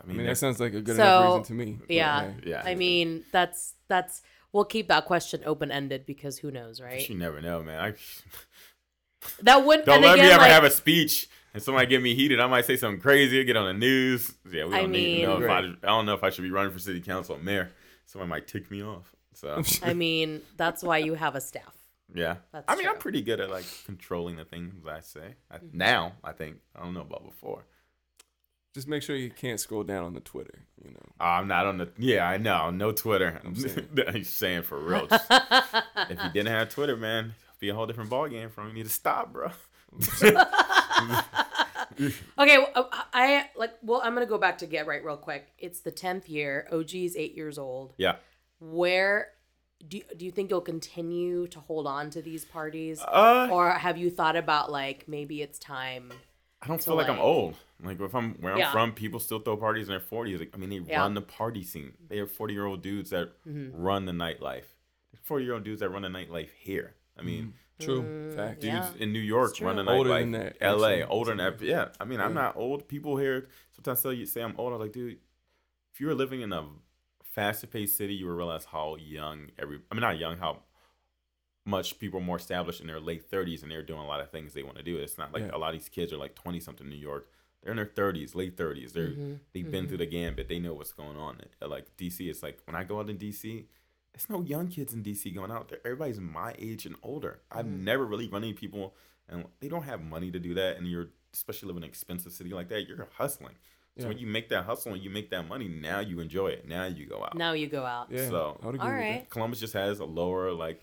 [0.00, 1.72] I I mean, mean, that sounds like a good So, enough reason to me.
[1.80, 2.30] but, Yeah.
[2.30, 2.34] hey.
[2.46, 2.62] yeah.
[2.64, 7.06] I mean, that's that's we'll keep that question open ended because who knows, right?
[7.08, 7.78] you never know, man.
[7.78, 7.94] I
[9.42, 12.02] That wouldn't don't and let again, me ever like, have a speech and somebody get
[12.02, 12.40] me heated.
[12.40, 14.32] I might say something crazy, get on the news.
[14.50, 15.60] Yeah, we I don't need to know if I.
[15.62, 17.70] mean- I don't know if I should be running for city council or mayor.
[18.06, 19.14] Someone might tick me off.
[19.34, 21.74] So I mean, that's why you have a staff.
[22.14, 25.34] yeah, That's I mean, I'm pretty good at like controlling the things I say.
[25.50, 25.76] I, Mm-hmm.
[25.78, 27.64] now, I think I don't know about before.
[28.74, 30.64] Just make sure you can't scroll down on the Twitter.
[30.84, 31.00] You know.
[31.20, 31.88] I'm not on the.
[31.96, 32.70] Yeah, I know.
[32.70, 33.40] No Twitter.
[33.44, 34.08] I'm I'm saying, saying.
[34.08, 35.06] I'm saying for real.
[35.06, 37.34] Just- if you didn't have Twitter, man, it'd
[37.64, 38.74] be a whole different ball game from you.
[38.74, 39.50] need to stop, bro.
[42.38, 43.72] Okay, well, uh, I like.
[43.82, 45.52] Well, I'm gonna go back to get right real quick.
[45.58, 46.66] It's the tenth year.
[46.72, 47.94] OG's eight years old.
[47.98, 48.16] Yeah.
[48.58, 49.28] Where
[49.86, 53.96] do do you think you'll continue to hold on to these parties, Uh, or have
[53.96, 56.10] you thought about like maybe it's time?
[56.62, 57.56] I don't feel like, I'm old.
[57.82, 58.72] Like if I'm where I'm Yeah.
[58.72, 60.38] from, people still throw parties in their 40s.
[60.40, 61.00] Like, I mean, they Yeah.
[61.02, 61.92] run the party scene.
[62.08, 63.70] They are 40 year old dudes that Mhm.
[63.74, 64.64] run the nightlife.
[65.22, 66.94] 40 year old dudes that run the nightlife here.
[67.18, 68.02] I mean, True.
[68.02, 68.60] Mm, Fact.
[68.60, 69.02] dudes Yeah.
[69.02, 70.14] in New York running run the true.
[70.20, 71.02] than that, LA, actually.
[71.04, 71.60] older than that.
[71.60, 71.88] Yeah.
[72.00, 72.86] I mean, I'm not old.
[72.88, 74.72] People here sometimes tell you say I'm old.
[74.72, 75.18] I'm like, dude,
[75.92, 76.68] if you were living in a
[77.24, 80.62] faster paced city, you would realize how young every I mean not young, how
[81.66, 84.30] much people are more established in their late 30s and they're doing a lot of
[84.30, 84.96] things they want to do.
[84.98, 85.50] It's not like Yeah.
[85.54, 87.30] a lot of these kids are like 20 something in New York.
[87.62, 88.92] They're in their 30s, late 30s.
[88.92, 89.40] They're Mhm.
[89.52, 90.48] they've been through the gambit.
[90.48, 91.40] They know what's going on.
[91.62, 93.66] Like DC, it's like when I go out in DC,
[94.14, 95.80] it's no young kids in DC going out there.
[95.84, 97.40] Everybody's my age and older.
[97.50, 97.80] I've Mhm.
[97.80, 98.94] never really run into people
[99.28, 100.76] and they don't have money to do that.
[100.76, 102.86] And you're especially living in an expensive city like that.
[102.86, 103.56] You're hustling.
[103.96, 104.08] So Yeah.
[104.08, 106.66] when you make that hustle and you make that money, now you enjoy it.
[106.66, 107.36] Now you go out.
[107.36, 108.10] Now you go out.
[108.10, 108.28] Yeah.
[108.28, 109.30] So- I would agree with that.
[109.30, 110.82] Columbus just has a lower like.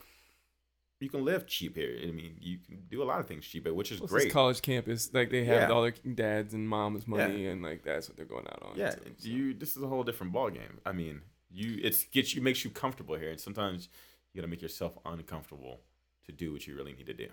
[0.99, 1.97] You can live cheap here.
[2.03, 4.31] I mean, you can do a lot of things cheap, here, which is it's great.
[4.31, 5.11] college campus.
[5.11, 5.75] Like they have Yeah.
[5.75, 8.77] all their dads and moms' money, and like that's what they're going out on.
[8.77, 9.27] Yeah, too, so.
[9.27, 9.53] you.
[9.55, 10.79] This is a whole different ball game.
[10.85, 11.23] I mean,
[11.53, 11.79] you.
[11.83, 13.89] It's gets you makes you comfortable here, and sometimes
[14.33, 15.81] you got to make yourself uncomfortable
[16.25, 17.27] to do what you really need to do.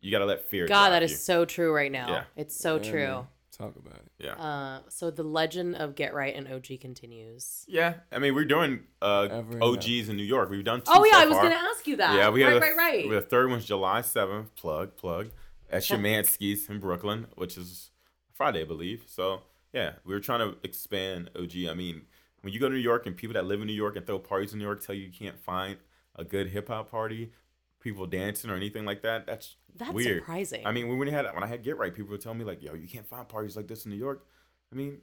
[0.00, 0.66] You got to let fear.
[0.66, 1.16] God, drive that is you.
[1.16, 2.08] so true right now.
[2.08, 2.22] Yeah.
[2.36, 3.06] It's so Yeah, true.
[3.08, 3.26] man.
[3.50, 4.12] Talk about it.
[4.24, 4.34] Yeah.
[4.34, 7.64] Uh, so the legend of Get Right and OG continues.
[7.66, 10.48] yeah, I mean, we're doing uh, Ever and OGs in New York.
[10.50, 10.80] We've done.
[10.82, 11.42] Two Oh yeah, so I was far.
[11.44, 12.14] gonna ask you that.
[12.14, 13.10] Yeah, we right, have right, a, right.
[13.10, 14.54] The third one's July seventh.
[14.54, 15.30] Plug, plug.
[15.70, 17.90] At Shemansky's in Brooklyn, which is
[18.32, 19.02] Friday, I believe.
[19.06, 19.42] So
[19.72, 21.52] yeah, we were trying to expand OG.
[21.68, 22.02] I mean,
[22.42, 24.18] when you go to New York and people that live in New York and throw
[24.18, 25.76] parties in New York tell you you can't find
[26.16, 27.32] a good hip hop party,
[27.80, 30.22] people dancing or anything like that, that's That's weird.
[30.22, 30.66] surprising.
[30.66, 32.62] I mean, when we had when I had Get Right, people would tell me like,
[32.62, 34.26] "Yo, you can't find parties like this in New York."
[34.72, 34.98] I mean,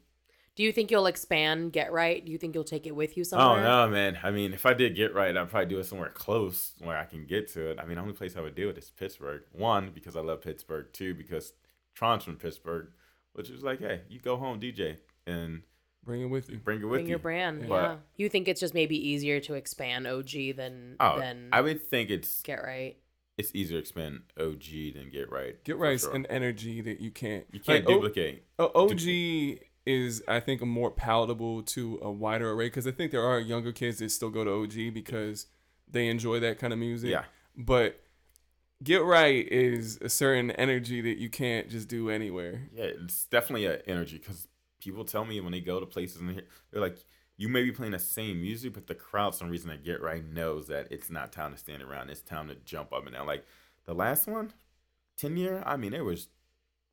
[0.55, 2.23] Do you think you'll expand Get Right?
[2.25, 3.59] Do you think you'll take it with you somewhere?
[3.59, 4.17] Oh no, man.
[4.23, 7.05] I mean, if I did get right, I'd probably do it somewhere close where I
[7.05, 7.79] can get to it.
[7.79, 9.43] I mean, the only place I would do it is Pittsburgh.
[9.51, 10.87] One, because I love Pittsburgh.
[10.93, 11.53] Two, because
[11.93, 12.87] Tron's from Pittsburgh,
[13.33, 15.63] which is like, hey, you go home, DJ, and
[16.05, 16.57] Bring it with you.
[16.57, 17.09] bring it with Bring you.
[17.11, 17.61] your brand.
[17.63, 17.67] Yeah.
[17.67, 17.95] But- yeah.
[18.17, 22.09] You think it's just maybe easier to expand OG than Oh, than I would think
[22.09, 22.97] it's Get Right.
[23.37, 25.61] it's easier to expand OG than get right.
[25.63, 26.15] Get for right sure.
[26.15, 27.45] an energy that you can't.
[27.51, 28.45] You can't like, O- duplicate.
[28.59, 33.23] O- OG is, I think, more palatable to a wider array because I think there
[33.23, 35.47] are younger kids that still go to OG because
[35.89, 37.09] they enjoy that kind of music.
[37.11, 37.25] Yeah.
[37.57, 37.99] But
[38.83, 42.67] Get Right is a certain energy that you can't just do anywhere.
[42.73, 44.47] Yeah, it's definitely an energy because
[44.79, 46.97] people tell me when they go to places and they're- they're like,
[47.37, 50.23] you may be playing the same music, but the crowd, some reason that get right
[50.23, 52.09] knows that it's not time to stand around.
[52.09, 53.27] It's time to jump up and down.
[53.27, 53.45] Like
[53.85, 54.53] the last one,
[55.17, 56.27] 10 year, I mean, there was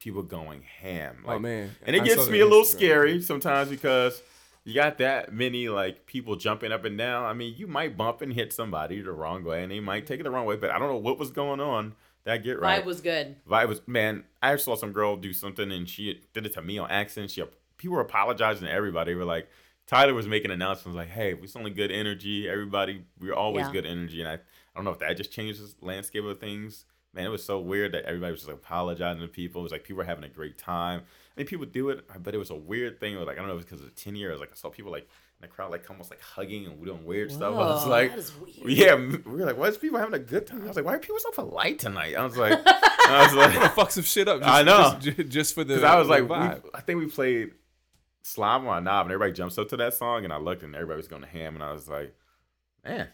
[0.00, 1.18] people going ham.
[1.24, 2.66] Oh, like, oh man, and it I gets me a little Instagram.
[2.66, 4.20] scary sometimes because
[4.64, 7.24] you got that many like people jumping up and down.
[7.24, 10.18] I mean, you might bump and hit somebody the wrong way, and they might take
[10.18, 10.56] it the wrong way.
[10.56, 11.94] But I don't know what was going on.
[12.24, 12.82] That get right.
[12.82, 13.36] Vibe was good.
[13.48, 14.24] Vibe was man.
[14.42, 17.30] I saw some girl do something and she did it to me on accident.
[17.32, 17.42] She
[17.82, 19.12] people were apologizing to everybody.
[19.12, 19.48] They were like,
[19.86, 22.48] Tyler was making announcements like, "Hey, we're only good energy.
[22.48, 23.72] Everybody, we're always Yeah.
[23.72, 24.38] good energy." And I, I
[24.76, 26.86] don't know if that just changes the landscape of things.
[27.14, 29.60] Man, it was so weird that everybody was just apologizing to people.
[29.60, 31.02] It was like people were having a great time.
[31.36, 33.14] I mean, people do it, but it was a weird thing.
[33.14, 34.40] It was like I don't know, if it's because of ten years.
[34.40, 37.30] Like I saw people like in the crowd, like almost like hugging and doing weird
[37.32, 37.52] stuff.
[37.54, 38.78] I was like, that is weird.
[38.78, 40.62] yeah, we were like, why is people having a good time?
[40.62, 42.14] I was like, why are people so polite tonight?
[42.16, 44.38] I was like, I was like, I'm gonna fuck some shit up.
[44.40, 44.96] Just, I know.
[45.00, 45.84] just, just for the.
[45.84, 46.70] I was the like, we.
[46.72, 47.50] I think we played
[48.22, 50.96] Slob on Knob, and everybody jumps up to that song, and I looked, and everybody
[50.96, 52.14] was going ham, and I was like,
[52.84, 53.08] man.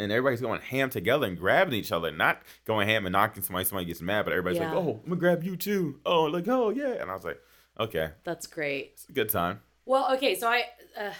[0.00, 3.64] And everybody's going ham together and grabbing each other, not going ham and knocking somebody.
[3.64, 4.72] Somebody gets mad, but everybody's Yeah.
[4.72, 7.40] like, "Oh, I'm gonna grab you too." Oh, like, oh yeah, and I was like,
[7.80, 8.90] "Okay, That's great.
[8.94, 11.12] it's a good time." Well, okay, so I uh,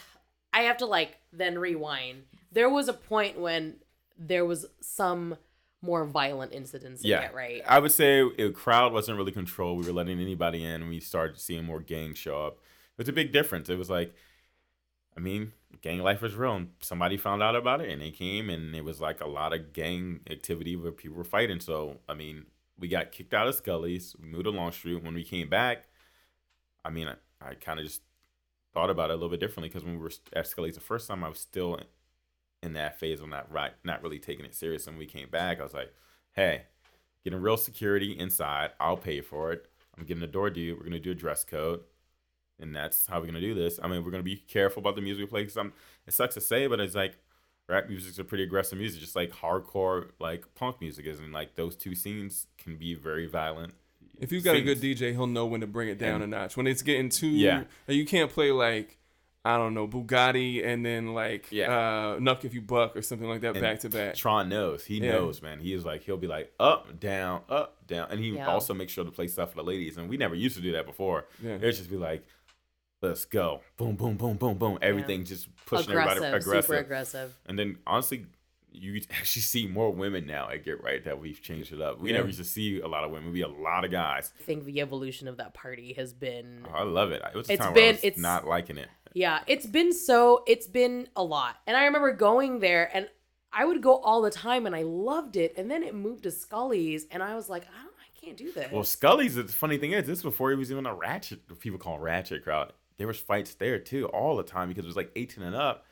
[0.53, 2.23] I have to like then rewind.
[2.53, 3.79] There was a point when
[4.17, 5.37] there was some
[5.83, 7.63] more violent incidents in Yeah, Right.
[7.67, 9.79] I would say the crowd wasn't really controlled.
[9.81, 12.59] We were letting anybody in, we started seeing more gangs show up.
[12.99, 13.69] Was a big difference.
[13.69, 14.13] It was like,
[15.17, 16.57] I mean, gang life was real.
[16.57, 19.53] And somebody found out about it, and they came, and it was like a lot
[19.53, 21.61] of gang activity where people were fighting.
[21.61, 22.47] So, I mean,
[22.79, 24.15] we got kicked out of Skully's.
[24.21, 25.03] We moved to Long Street.
[25.03, 25.87] When we came back,
[26.85, 28.03] I mean, I, I kind of just
[28.75, 31.09] thought about it a little bit differently because when we were at Skully's the first
[31.09, 31.81] time, I was still
[32.63, 34.87] in that phase of not right, not really taking it serious.
[34.87, 35.93] And when we came back, I was like,
[36.33, 36.63] hey,
[37.25, 38.71] getting real security inside.
[38.81, 39.67] I'll pay for it.
[39.97, 40.77] I'm getting a door due.
[40.77, 41.81] We're gonna do a dress code,
[42.61, 43.79] and that's how we're gonna do this.
[43.83, 45.45] I mean, we're gonna be careful about the music we play.
[45.45, 45.73] Cause I'm,
[46.07, 47.17] it sucks to say, but it's like
[47.69, 51.55] rap music's a pretty aggressive music, just like hardcore like punk music is, and like
[51.57, 53.75] those two scenes can be very violent.
[54.21, 54.81] If you've got a good.
[54.81, 56.57] DJ, he'll know when to bring it down And- a notch.
[56.57, 57.65] When it's getting too, Yeah.
[57.87, 58.97] like, you can't play like
[59.45, 61.71] I don't know Bugatti and then like Yeah.
[61.73, 64.15] uh, Knuck if you buck or something like that And back to back.
[64.17, 64.85] Tron knows.
[64.85, 65.13] He Yeah.
[65.13, 65.61] knows, man.
[65.61, 68.49] He is like he'll be like up, down, up, down, and he Yeah.
[68.49, 69.97] also makes sure to play stuff for the ladies.
[69.97, 71.27] And we never used to do that before.
[71.43, 71.53] Yeah.
[71.55, 72.27] It would just be like,
[73.03, 74.79] let's go, boom, boom, boom, boom, boom.
[74.83, 76.65] Everything just pushing aggressive, everybody aggressive.
[76.67, 77.39] super aggressive.
[77.47, 78.27] And then honestly,
[78.73, 82.01] you actually see more women now at Get Right that we've changed it up.
[82.01, 82.17] We Yeah.
[82.17, 83.33] never used to see a lot of women.
[83.33, 84.33] We a lot of guys.
[84.39, 87.23] I think the evolution of that party has been Oh, I love it.
[87.33, 88.89] It was a It's time where been- was it's- not liking it.
[89.15, 91.57] Yeah, it's been so it's been a lot.
[91.67, 93.09] And I remember going there and
[93.51, 95.55] I would go all the time and I loved it.
[95.57, 98.53] And then it moved to Skully's and I was like, I don't I can't do
[98.53, 98.71] this.
[98.71, 99.37] Well, Skully's.
[99.37, 101.41] The funny thing is, this was before he was even a ratchet.
[101.61, 102.73] People call ratchet crowd.
[102.99, 105.85] There was fights there too, all the time because it was like 18 and up.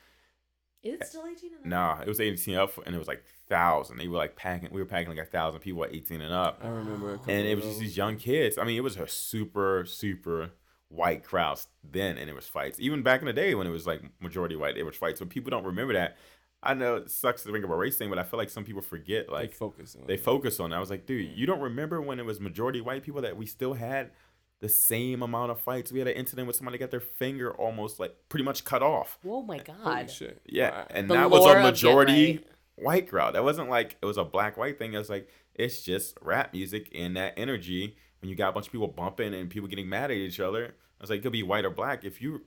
[0.83, 1.65] Is it still 18 and up?
[1.65, 3.97] Nah, it was 18 up, and it was like thousand.
[3.97, 4.69] They were like packing.
[4.71, 7.15] We were packing like a thousand people at 18 and up, I remember.
[7.15, 8.57] A and it was just these young kids.
[8.57, 10.51] I mean, it was a super, super
[10.89, 12.79] white crowd then, and it was fights.
[12.79, 15.19] Even back in the day when it was like majority white, it was fights.
[15.19, 16.17] But people don't remember that.
[16.63, 18.81] I know it sucks to think a race thing, but I feel like some people
[18.81, 19.27] forget.
[19.27, 20.07] They Like focus on.
[20.07, 20.19] they it.
[20.21, 20.71] focus on.
[20.71, 20.75] it.
[20.75, 23.45] I was like, dude, you don't remember when it was majority white people that we
[23.45, 24.11] still had
[24.59, 25.91] the same amount of fights.
[25.91, 29.19] We had an incident with somebody got their finger almost like pretty much cut off.
[29.25, 30.09] Oh my Holy god.
[30.11, 30.41] shit.
[30.45, 30.87] Yeah, Wow.
[30.89, 32.45] and The that was a majority Right.
[32.75, 33.35] white crowd.
[33.35, 34.93] That wasn't like it was a black white thing.
[34.93, 38.65] It was like it's just rap music and that energy when you got a bunch
[38.67, 40.65] of people bumping and people getting mad at each other.
[40.99, 42.03] I was like, it could be white or black.
[42.03, 42.41] If you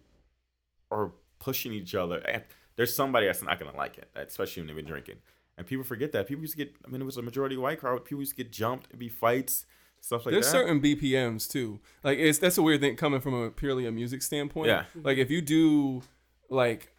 [0.91, 2.41] are pushing each other, eh,
[2.77, 5.17] there's somebody that's not gonna like it, especially when they've been drinking.
[5.57, 6.27] And people forget that.
[6.27, 6.75] People used to get.
[6.85, 8.05] I mean, it was a majority white crowd.
[8.05, 8.87] People used to get jumped.
[8.89, 9.67] It'd be fights,
[10.01, 10.53] stuff like There's that.
[10.53, 11.81] certain BPMs too.
[12.03, 14.69] Like it's that's a weird thing coming from a purely a music standpoint.
[14.69, 14.85] Yeah.
[15.03, 16.03] Like if you do
[16.49, 16.93] like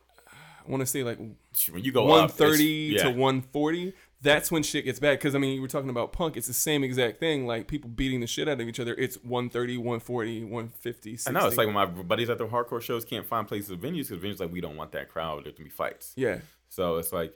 [0.66, 3.04] I want to say like when you go one up, yeah.
[3.04, 5.18] to one forty, that's when shit gets bad.
[5.18, 6.38] Because I mean, you were talking about punk.
[6.38, 7.48] It's the same exact thing.
[7.48, 8.94] Like people beating the shit out of each other.
[8.94, 11.30] It's 130, 140, 150, 60.
[11.30, 13.80] I know it's like when my buddies at the hardcore shows can't find places of
[13.80, 15.46] venues because venues like we don't want that crowd.
[15.46, 16.14] There to be fights.
[16.16, 16.40] yeah,
[16.70, 17.34] So it's like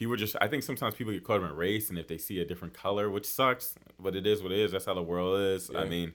[0.00, 0.34] people just.
[0.40, 2.74] I think sometimes people get caught up in race, and if they see a different
[2.74, 4.72] color, which sucks, but it is what it is.
[4.72, 5.70] That's how the world is.
[5.72, 6.14] I mean,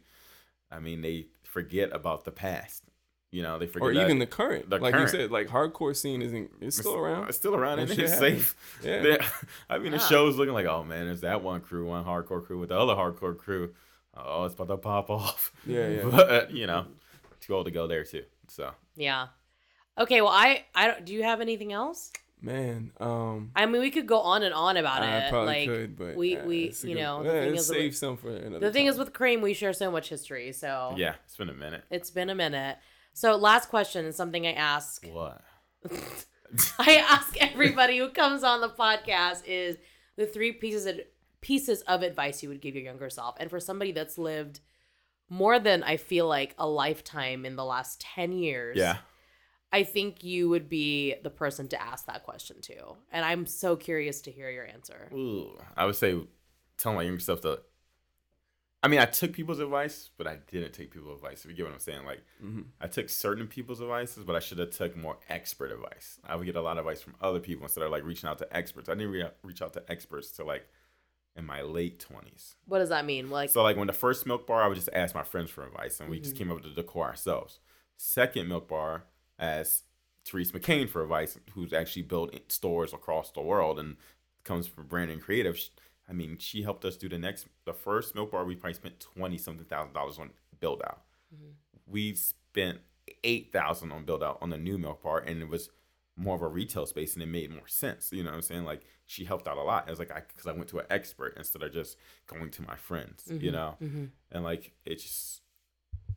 [0.69, 2.83] I mean they forget about the past.
[3.31, 4.69] You know, they forget or even the current.
[4.69, 5.11] the like current.
[5.13, 6.51] you said, like hardcore scene isn't.
[6.61, 7.27] It's still around.
[7.29, 8.19] It's still around, and it's happens.
[8.19, 8.79] safe.
[8.83, 9.01] Yeah.
[9.01, 9.19] They-
[9.69, 10.07] I mean, the Yeah.
[10.07, 12.93] show's looking like, oh man, there's that one crew, one hardcore crew with the other
[12.95, 13.73] hardcore crew.
[14.17, 15.51] Oh, it's about to pop off.
[15.65, 16.03] Yeah, yeah.
[16.09, 16.85] But you know,
[17.41, 18.23] too old to go there too.
[18.47, 19.27] So Yeah.
[19.97, 22.11] Okay, well I I don't do you have anything else?
[22.41, 25.29] Man, um, I mean we could go on and on about I it.
[25.31, 27.97] probably like could, but we uh, we you good- know, the thing is save with,
[27.97, 28.59] some for another.
[28.59, 30.51] the thing is with Kareem we share so much history.
[30.51, 31.83] So yeah, it's been a minute.
[31.89, 32.77] it's been a minute.
[33.13, 35.41] So last question is something I ask What?
[36.79, 39.77] I ask everybody who comes on the podcast is
[40.15, 40.99] the three pieces of
[41.41, 43.35] pieces of advice you would give your younger self.
[43.39, 44.59] And for somebody that's lived
[45.29, 48.77] more than I feel like a lifetime in the last 10 years.
[48.77, 48.97] Yeah.
[49.75, 52.95] I think you would be the person to ask that question to.
[53.11, 55.09] And I'm so curious to hear your answer.
[55.13, 56.17] Ooh, I would say
[56.77, 57.59] tell my younger self to.
[58.81, 61.43] I mean, I took people's advice, but I didn't take people's advice.
[61.43, 62.67] If you get what I'm saying, like Mhm.
[62.79, 66.19] I took certain people's advices, but I should have took more expert advice.
[66.23, 68.37] I would get a lot of advice from other people instead of like reaching out
[68.37, 68.87] to experts.
[68.87, 70.69] I didn't re- reach out to experts to like
[71.35, 72.55] in my late twenties.
[72.65, 73.29] What does that mean?
[73.29, 75.65] Like So like when the first milk bar, I would just ask my friends for
[75.65, 77.59] advice, and we just came up with the decor ourselves.
[77.97, 79.05] Second milk bar,
[79.39, 79.83] as
[80.25, 83.97] Therese McCain for advice, who's actually built stores across the world and
[84.43, 85.59] comes from branding creative.
[86.09, 88.45] I mean, she helped us do the next, the first milk bar.
[88.45, 91.01] We probably spent twenty something thousand dollars on build out.
[91.87, 92.79] We spent
[93.23, 95.69] eight thousand on build out on the new milk bar, and it was
[96.17, 98.11] more of a retail space, and it made more sense.
[98.13, 98.63] You know what I'm saying?
[98.65, 99.87] Like she helped out a lot.
[99.87, 101.97] It was like I because I went to an expert instead of just
[102.27, 103.23] going to my friends.
[103.29, 104.09] You know, Mhm.
[104.31, 105.41] and like it's just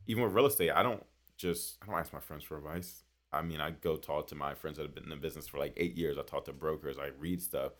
[0.07, 1.05] even with real estate, I don't
[1.37, 3.03] just I don't ask my friends for advice.
[3.31, 5.59] I mean, I go talk to my friends that have been in the business for
[5.59, 6.17] like eight years.
[6.17, 6.97] I talk to brokers.
[6.97, 7.73] I read stuff.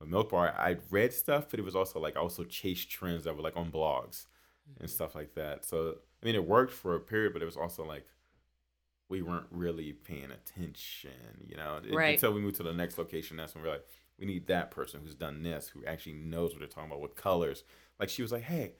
[0.00, 3.24] With Milk Bar, I read stuff, but it was also like I also chased trends
[3.24, 4.26] that were like on blogs
[4.66, 4.94] and mm-hmm.
[4.94, 5.64] stuff like that.
[5.64, 8.06] So I mean, it worked for a period, but it was also like
[9.08, 11.80] we weren't really paying attention, you know.
[11.84, 12.14] It- Right.
[12.14, 13.86] Until we moved to the next location, that's when we're like,
[14.18, 17.16] we need that person who's done this, who actually knows what they're talking about with
[17.16, 17.64] colors.
[17.98, 18.74] Like she was like, hey,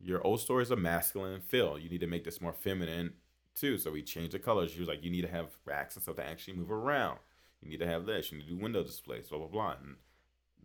[0.00, 1.78] your old store is a masculine feel.
[1.78, 3.14] You need to make this more feminine
[3.58, 3.78] too.
[3.78, 4.70] So we changed the colors.
[4.72, 7.18] She was like, you need to have racks and stuff to actually move around.
[7.60, 8.30] You need to have this.
[8.30, 9.74] You need to do window displays, blah blah blah.
[9.82, 9.96] And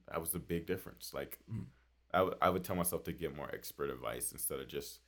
[0.09, 1.13] that was the big difference.
[1.13, 1.65] Like, Mhm.
[2.13, 4.99] I would- I would tell myself to get more expert advice instead of just.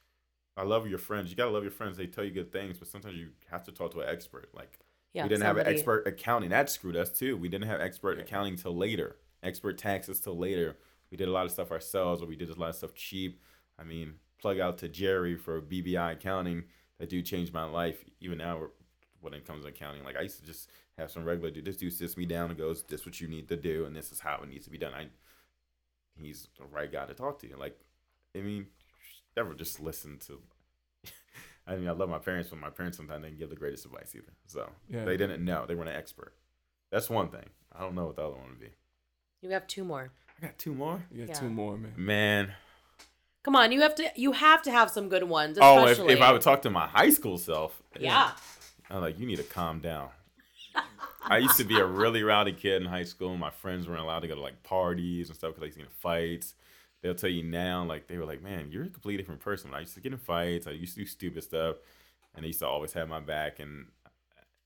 [0.58, 1.30] I love your friends.
[1.30, 1.98] You gotta love your friends.
[1.98, 4.50] They tell you good things, but sometimes you have to talk to an expert.
[4.54, 4.80] Like
[5.14, 5.24] Yeah.
[5.24, 6.50] we didn't have an expert accounting.
[6.50, 7.36] That screwed us too.
[7.38, 8.24] We didn't have expert Yeah.
[8.24, 9.20] accounting till later.
[9.44, 10.78] Expert taxes till later.
[11.12, 13.42] We did a lot of stuff ourselves, or we did a lot of stuff cheap.
[13.78, 16.70] I mean, plug out to Jerry for BBI accounting.
[17.00, 18.04] That dude changed my life.
[18.22, 18.62] Even now,
[19.22, 21.66] when it comes to accounting, like I used to just have some regular dude.
[21.66, 23.96] This dude sits me down and goes, "This is what you need to do, and
[23.96, 25.08] this is how it needs to be done." I,
[26.18, 27.56] he's the right guy to talk to.
[27.58, 27.78] Like
[28.36, 28.68] I mean,
[29.36, 30.40] never just listen to.
[31.68, 34.14] I mean, I love my parents, but my parents sometimes didn't give the greatest advice
[34.16, 34.34] either.
[34.48, 35.04] So Yeah.
[35.06, 35.66] they didn't know.
[35.66, 36.34] They weren't an expert.
[36.92, 37.50] That's one thing.
[37.74, 38.70] I don't know what the other one would be.
[39.42, 40.12] You have two more.
[40.42, 41.04] I got two more.
[41.12, 41.40] You got Yeah.
[41.42, 41.94] two more, man.
[41.98, 42.54] Man.
[43.46, 44.12] Come on, you have to.
[44.16, 45.60] You have to have some good ones.
[45.62, 46.14] Oh, if, Especially.
[46.14, 48.32] if I would talk to my high school self, Yeah.
[48.90, 50.10] I'm like, you need to calm down.
[51.22, 53.38] I used to be a really rowdy kid in high school.
[53.38, 55.84] My friends weren't allowed to go to like parties and stuff because I used to
[55.84, 56.56] get in fights.
[57.04, 59.76] They'll tell you now, like they were like, man, you're a completely different person.
[59.76, 60.66] I used to get in fights.
[60.66, 61.76] I used to do stupid stuff,
[62.34, 63.60] and they used to always have my back.
[63.60, 63.86] And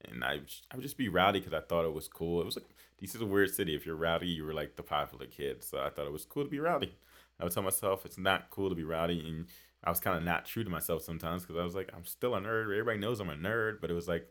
[0.09, 0.39] and I
[0.71, 2.39] I would just be rowdy because I thought it was cool.
[2.39, 2.69] It was like
[3.01, 3.75] this is a weird city.
[3.75, 5.65] If you're rowdy, you were like the popular kid.
[5.65, 6.95] So I thought it was cool to be rowdy.
[7.39, 9.47] I would tell myself it's not cool to be rowdy, and
[9.83, 12.35] I was kind of not true to myself sometimes because I was like, I'm still
[12.35, 12.63] a nerd.
[12.65, 14.27] Everybody knows I'm a nerd, but it was like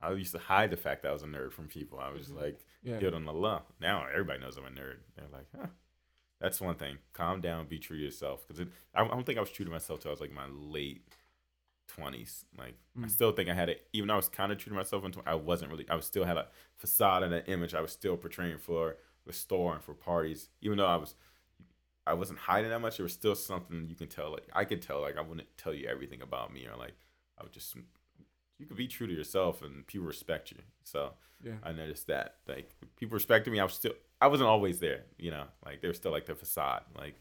[0.00, 1.98] I used to hide the fact that I was a nerd from people.
[1.98, 2.98] I was just like, Yeah.
[3.14, 3.62] on the law.
[3.80, 4.98] Now everybody knows I'm a nerd.
[5.16, 5.66] They're like, huh.
[6.40, 6.98] That's one thing.
[7.14, 8.46] Calm down, be true to yourself.
[8.46, 8.64] Because
[8.94, 11.02] I, I don't think I was true to myself till I was like my late
[11.88, 12.44] twenties.
[12.56, 13.10] Like I Mm.
[13.10, 15.04] still think I had it, even though I was kind of true to myself.
[15.04, 15.88] Until I wasn't really.
[15.88, 18.96] I was still had a facade and an image I was still portraying for
[19.26, 20.48] the store and for parties.
[20.60, 21.14] Even though I was,
[22.08, 22.96] I wasn't hiding that much.
[22.96, 24.30] There was still something you can tell.
[24.32, 25.00] Like I could tell.
[25.02, 26.94] Like I wouldn't tell you everything about me, or like
[27.38, 27.76] I would just.
[28.58, 30.58] You could be true to yourself, and people respect you.
[30.82, 31.12] So
[31.44, 31.58] Yeah.
[31.62, 32.36] I noticed that.
[32.48, 33.60] Like people respected me.
[33.60, 35.44] I was still I wasn't always there, you know.
[35.64, 36.82] Like they were still like the facade.
[36.96, 37.14] Like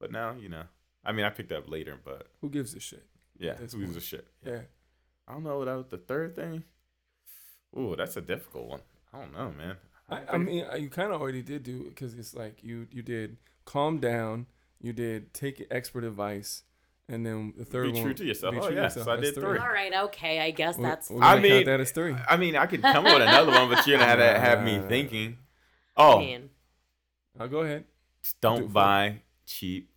[0.00, 0.64] but now, you know.
[1.04, 3.04] I mean I picked up later, but Who gives a shit?
[3.38, 4.26] yeah, That's who gives a shit.
[4.44, 4.62] Yeah.
[5.28, 6.64] I don't know what that was the third thing.
[7.78, 8.80] Ooh, that's a difficult one.
[9.14, 9.76] I don't know, man.
[10.08, 13.02] I, I mean, uh, you kind of already did do because it's like you you
[13.02, 14.46] did calm down,
[14.80, 16.62] you did take expert advice,
[17.08, 18.52] and then the third Be one true to yourself.
[18.54, 19.06] be Oh, true to yeah, yourself.
[19.06, 19.58] so I did three.
[19.58, 19.92] All right.
[20.04, 20.40] Okay.
[20.40, 21.22] I guess We- that's we're.
[21.22, 22.14] I mean- that as three.
[22.28, 24.62] I mean, I could come up with another one, but you're gonna have to have
[24.64, 25.38] me thinking.
[25.96, 26.50] Oh, mean,
[27.38, 27.84] I'll go ahead.
[28.22, 29.90] just do it don't for- buy cheap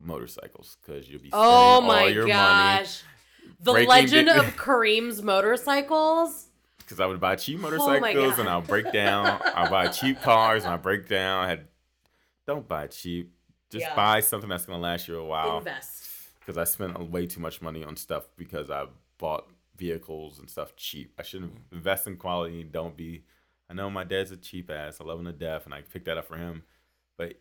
[0.00, 2.32] motorcycles because you'll be oh spending oh my all your money.
[2.32, 3.02] gosh.
[3.60, 6.46] The legend the- of Kareem's motorcycles.
[6.78, 9.40] because I would buy cheap Oh motorcycles and I'll break down.
[9.54, 11.44] I'll buy cheap cars and I break down.
[11.44, 11.68] I had,
[12.50, 13.32] don't buy cheap.
[13.70, 13.94] Just Yeah.
[13.94, 15.58] buy something that's gonna last you a while.
[15.58, 16.08] Invest.
[16.40, 20.74] Because I spent way too much money on stuff because I bought vehicles and stuff
[20.74, 21.14] cheap.
[21.18, 21.72] I shouldn't mm.
[21.72, 22.64] invest in quality.
[22.64, 23.24] Don't be.
[23.68, 25.00] I know my dad's a cheap ass.
[25.00, 26.64] I love him to death, and I picked that up for him.
[27.16, 27.40] But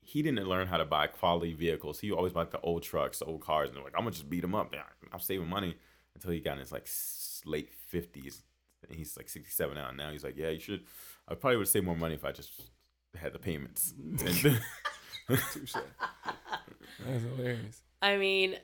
[0.00, 1.98] he didn't learn how to buy quality vehicles.
[1.98, 4.30] He always bought the old trucks, the old cars, and they're like, I'm gonna just
[4.30, 4.72] beat him up.
[5.12, 5.76] I'm saving money
[6.14, 6.88] until he got in his like
[7.44, 8.42] late fifties.
[8.86, 9.88] And he's like 67 now.
[9.88, 10.84] And now he's like, yeah, you should.
[11.26, 12.52] I probably would save more money if I just
[13.16, 13.94] had the payments.
[14.18, 14.46] Touche.
[15.28, 15.56] That's
[17.36, 17.80] hilarious.
[18.02, 18.56] I mean,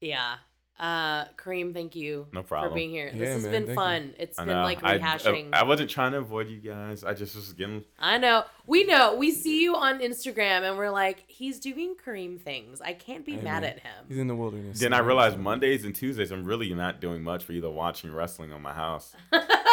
[0.00, 0.36] yeah.
[0.80, 2.70] Uh, Kareem, thank you No problem.
[2.70, 3.10] for being here.
[3.12, 3.74] Yeah, this has man, been thank you.
[3.74, 4.14] fun.
[4.16, 4.62] It's I been know.
[4.62, 5.48] like I- rehashing.
[5.52, 7.02] I, I wasn't trying to avoid you guys.
[7.02, 7.82] I just was getting.
[7.98, 8.44] I know.
[8.64, 9.16] We know.
[9.16, 12.80] We see you on Instagram and we're like, he's doing Kareem things.
[12.80, 13.72] I can't be Hey, mad man.
[13.72, 14.04] at him.
[14.08, 14.78] He's in the wilderness.
[14.78, 18.52] Then I realized Mondays and Tuesdays I'm really not doing much for either watching wrestling
[18.52, 19.16] on my house.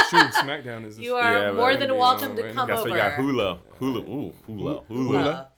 [0.10, 1.00] Shoot, SmackDown is.
[1.00, 2.54] You are Yeah, more than welcome to right.
[2.54, 2.90] come Guess over.
[2.90, 4.88] we got hula, hula, ooh, hula, hula.
[4.88, 5.50] Hula?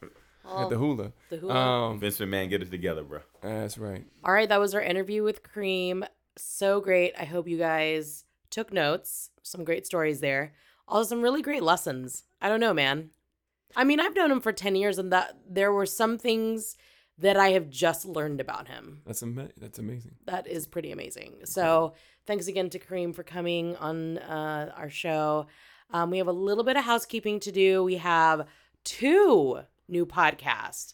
[0.63, 1.11] At the hula.
[1.29, 1.53] the hula.
[1.53, 3.19] Um, Vince McMahon, get it together, bro.
[3.41, 4.05] that's right.
[4.23, 6.07] All right, that was our interview with Kareem.
[6.37, 7.13] So great.
[7.19, 9.31] I hope you guys took notes.
[9.43, 10.53] Some great stories there.
[10.87, 12.23] Also, some really great lessons.
[12.41, 13.09] I don't know, man.
[13.75, 16.77] I mean, I've known him for 10 years, and that there were some things
[17.17, 19.01] that I have just learned about him.
[19.05, 20.15] That's ama- That's amazing.
[20.27, 21.39] That is pretty amazing.
[21.43, 21.93] So,
[22.27, 25.47] thanks again to Kareem for coming on uh, our show.
[25.91, 27.83] Um, we have a little bit of housekeeping to do.
[27.83, 28.45] We have
[28.83, 30.93] two new podcasts.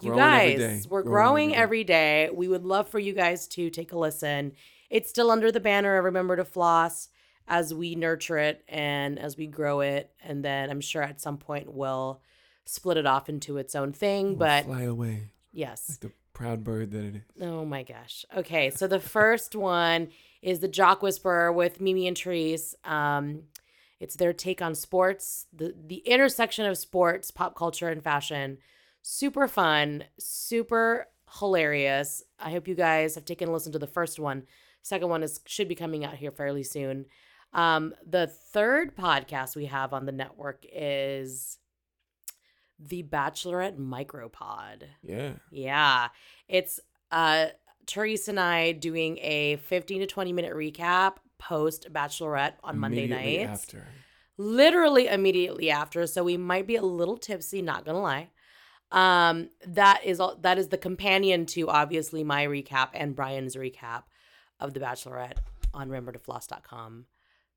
[0.00, 2.22] You Growing every guys, we're Growing growing every day.
[2.24, 2.36] every day.
[2.36, 4.52] We would love for you guys to take a listen.
[4.90, 7.08] It's still under the banner of Remember to Floss
[7.46, 10.10] as we nurture it and as we grow it.
[10.22, 12.20] And then I'm sure at some point we'll
[12.64, 14.28] split it off into its own thing.
[14.30, 15.86] We'll But fly away yes.
[15.90, 17.22] like the proud bird that it is.
[17.42, 18.24] Oh my gosh.
[18.34, 20.08] Okay, so the first one
[20.42, 22.74] is the Jock Whisperer with Mimi and Therese.
[22.84, 23.44] Um,
[24.00, 28.58] it's their take on sports, the the intersection of sports, pop culture, and fashion.
[29.00, 31.06] Super fun, super
[31.38, 32.22] hilarious.
[32.38, 34.44] I hope you guys have taken a listen to the first one.
[34.82, 37.06] Second one is should be coming out here fairly soon.
[37.52, 41.58] Um, the third podcast we have on the network is
[42.78, 44.84] the Bachelorette Micropod.
[45.02, 45.34] Yeah.
[45.50, 46.08] Yeah.
[46.48, 47.48] It's uh
[47.92, 53.62] Therese and I doing a 15 to 20 minute recap post Bachelorette on Monday nights.
[53.62, 53.86] After.
[54.38, 56.06] Literally immediately after.
[56.06, 58.30] So we might be a little tipsy, not gonna lie.
[58.90, 64.04] Um, that is all that is the companion to obviously my recap and Brian's recap
[64.60, 65.38] of the Bachelorette
[65.74, 67.06] on remembertofloss.com.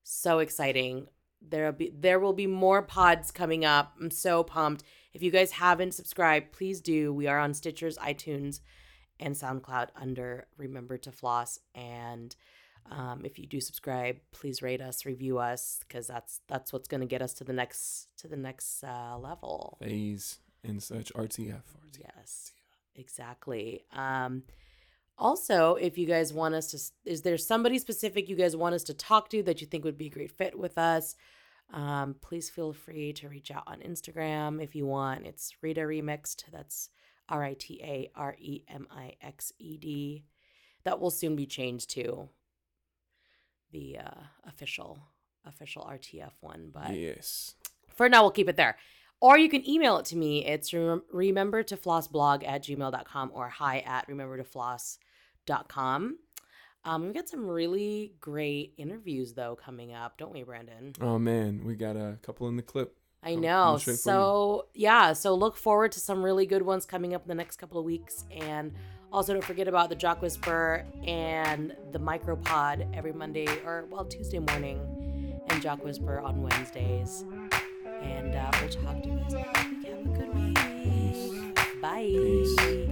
[0.03, 1.07] So exciting.
[1.41, 3.93] There'll be there will be more pods coming up.
[4.01, 4.83] I'm so pumped.
[5.13, 7.13] If you guys haven't subscribed, please do.
[7.13, 8.61] We are on Stitchers, iTunes,
[9.19, 11.59] and SoundCloud under Remember to Floss.
[11.73, 12.35] And
[12.91, 17.01] um, if you do subscribe, please rate us, review us, because that's that's what's going
[17.01, 19.77] to get us to the next to the next uh, level.
[19.81, 21.11] Phase and such.
[21.13, 21.61] RTF.
[21.61, 21.99] RTF.
[21.99, 22.51] Yes,
[22.95, 23.85] exactly.
[23.91, 24.43] Um,
[25.17, 28.83] also, if you guys want us to, is there somebody specific you guys want us
[28.83, 31.15] to talk to that you think would be a great fit with us?
[31.73, 35.25] Um, please feel free to reach out on Instagram if you want.
[35.25, 36.43] It's Rita Remixed.
[36.51, 36.89] That's
[37.29, 40.23] R I T A R E M I X E D.
[40.83, 42.29] That will soon be changed to
[43.71, 44.99] the uh, official
[45.45, 47.55] official RTF one, but Yes.
[47.95, 48.77] for now we'll keep it there
[49.21, 53.31] or you can email it to me it's rem- remember to floss blog at gmail.com
[53.33, 56.17] or hi at remember to floss.com
[56.83, 61.63] um, we've got some really great interviews though coming up don't we brandon Oh man,
[61.63, 62.97] we got a couple in the clip.
[63.25, 66.85] I know no shame for so yeah so look forward to some really good ones
[66.85, 68.71] coming up in the next couple of weeks and
[69.11, 74.39] also don't forget about the jock whisper and the micropod every monday or well tuesday
[74.39, 74.79] morning
[75.49, 77.25] and jock whisper on wednesdays
[78.01, 79.87] and uh, we'll talk to you guys next week.
[79.87, 81.81] Have a good week.
[81.81, 82.03] Bye.
[82.03, 82.89] Peace.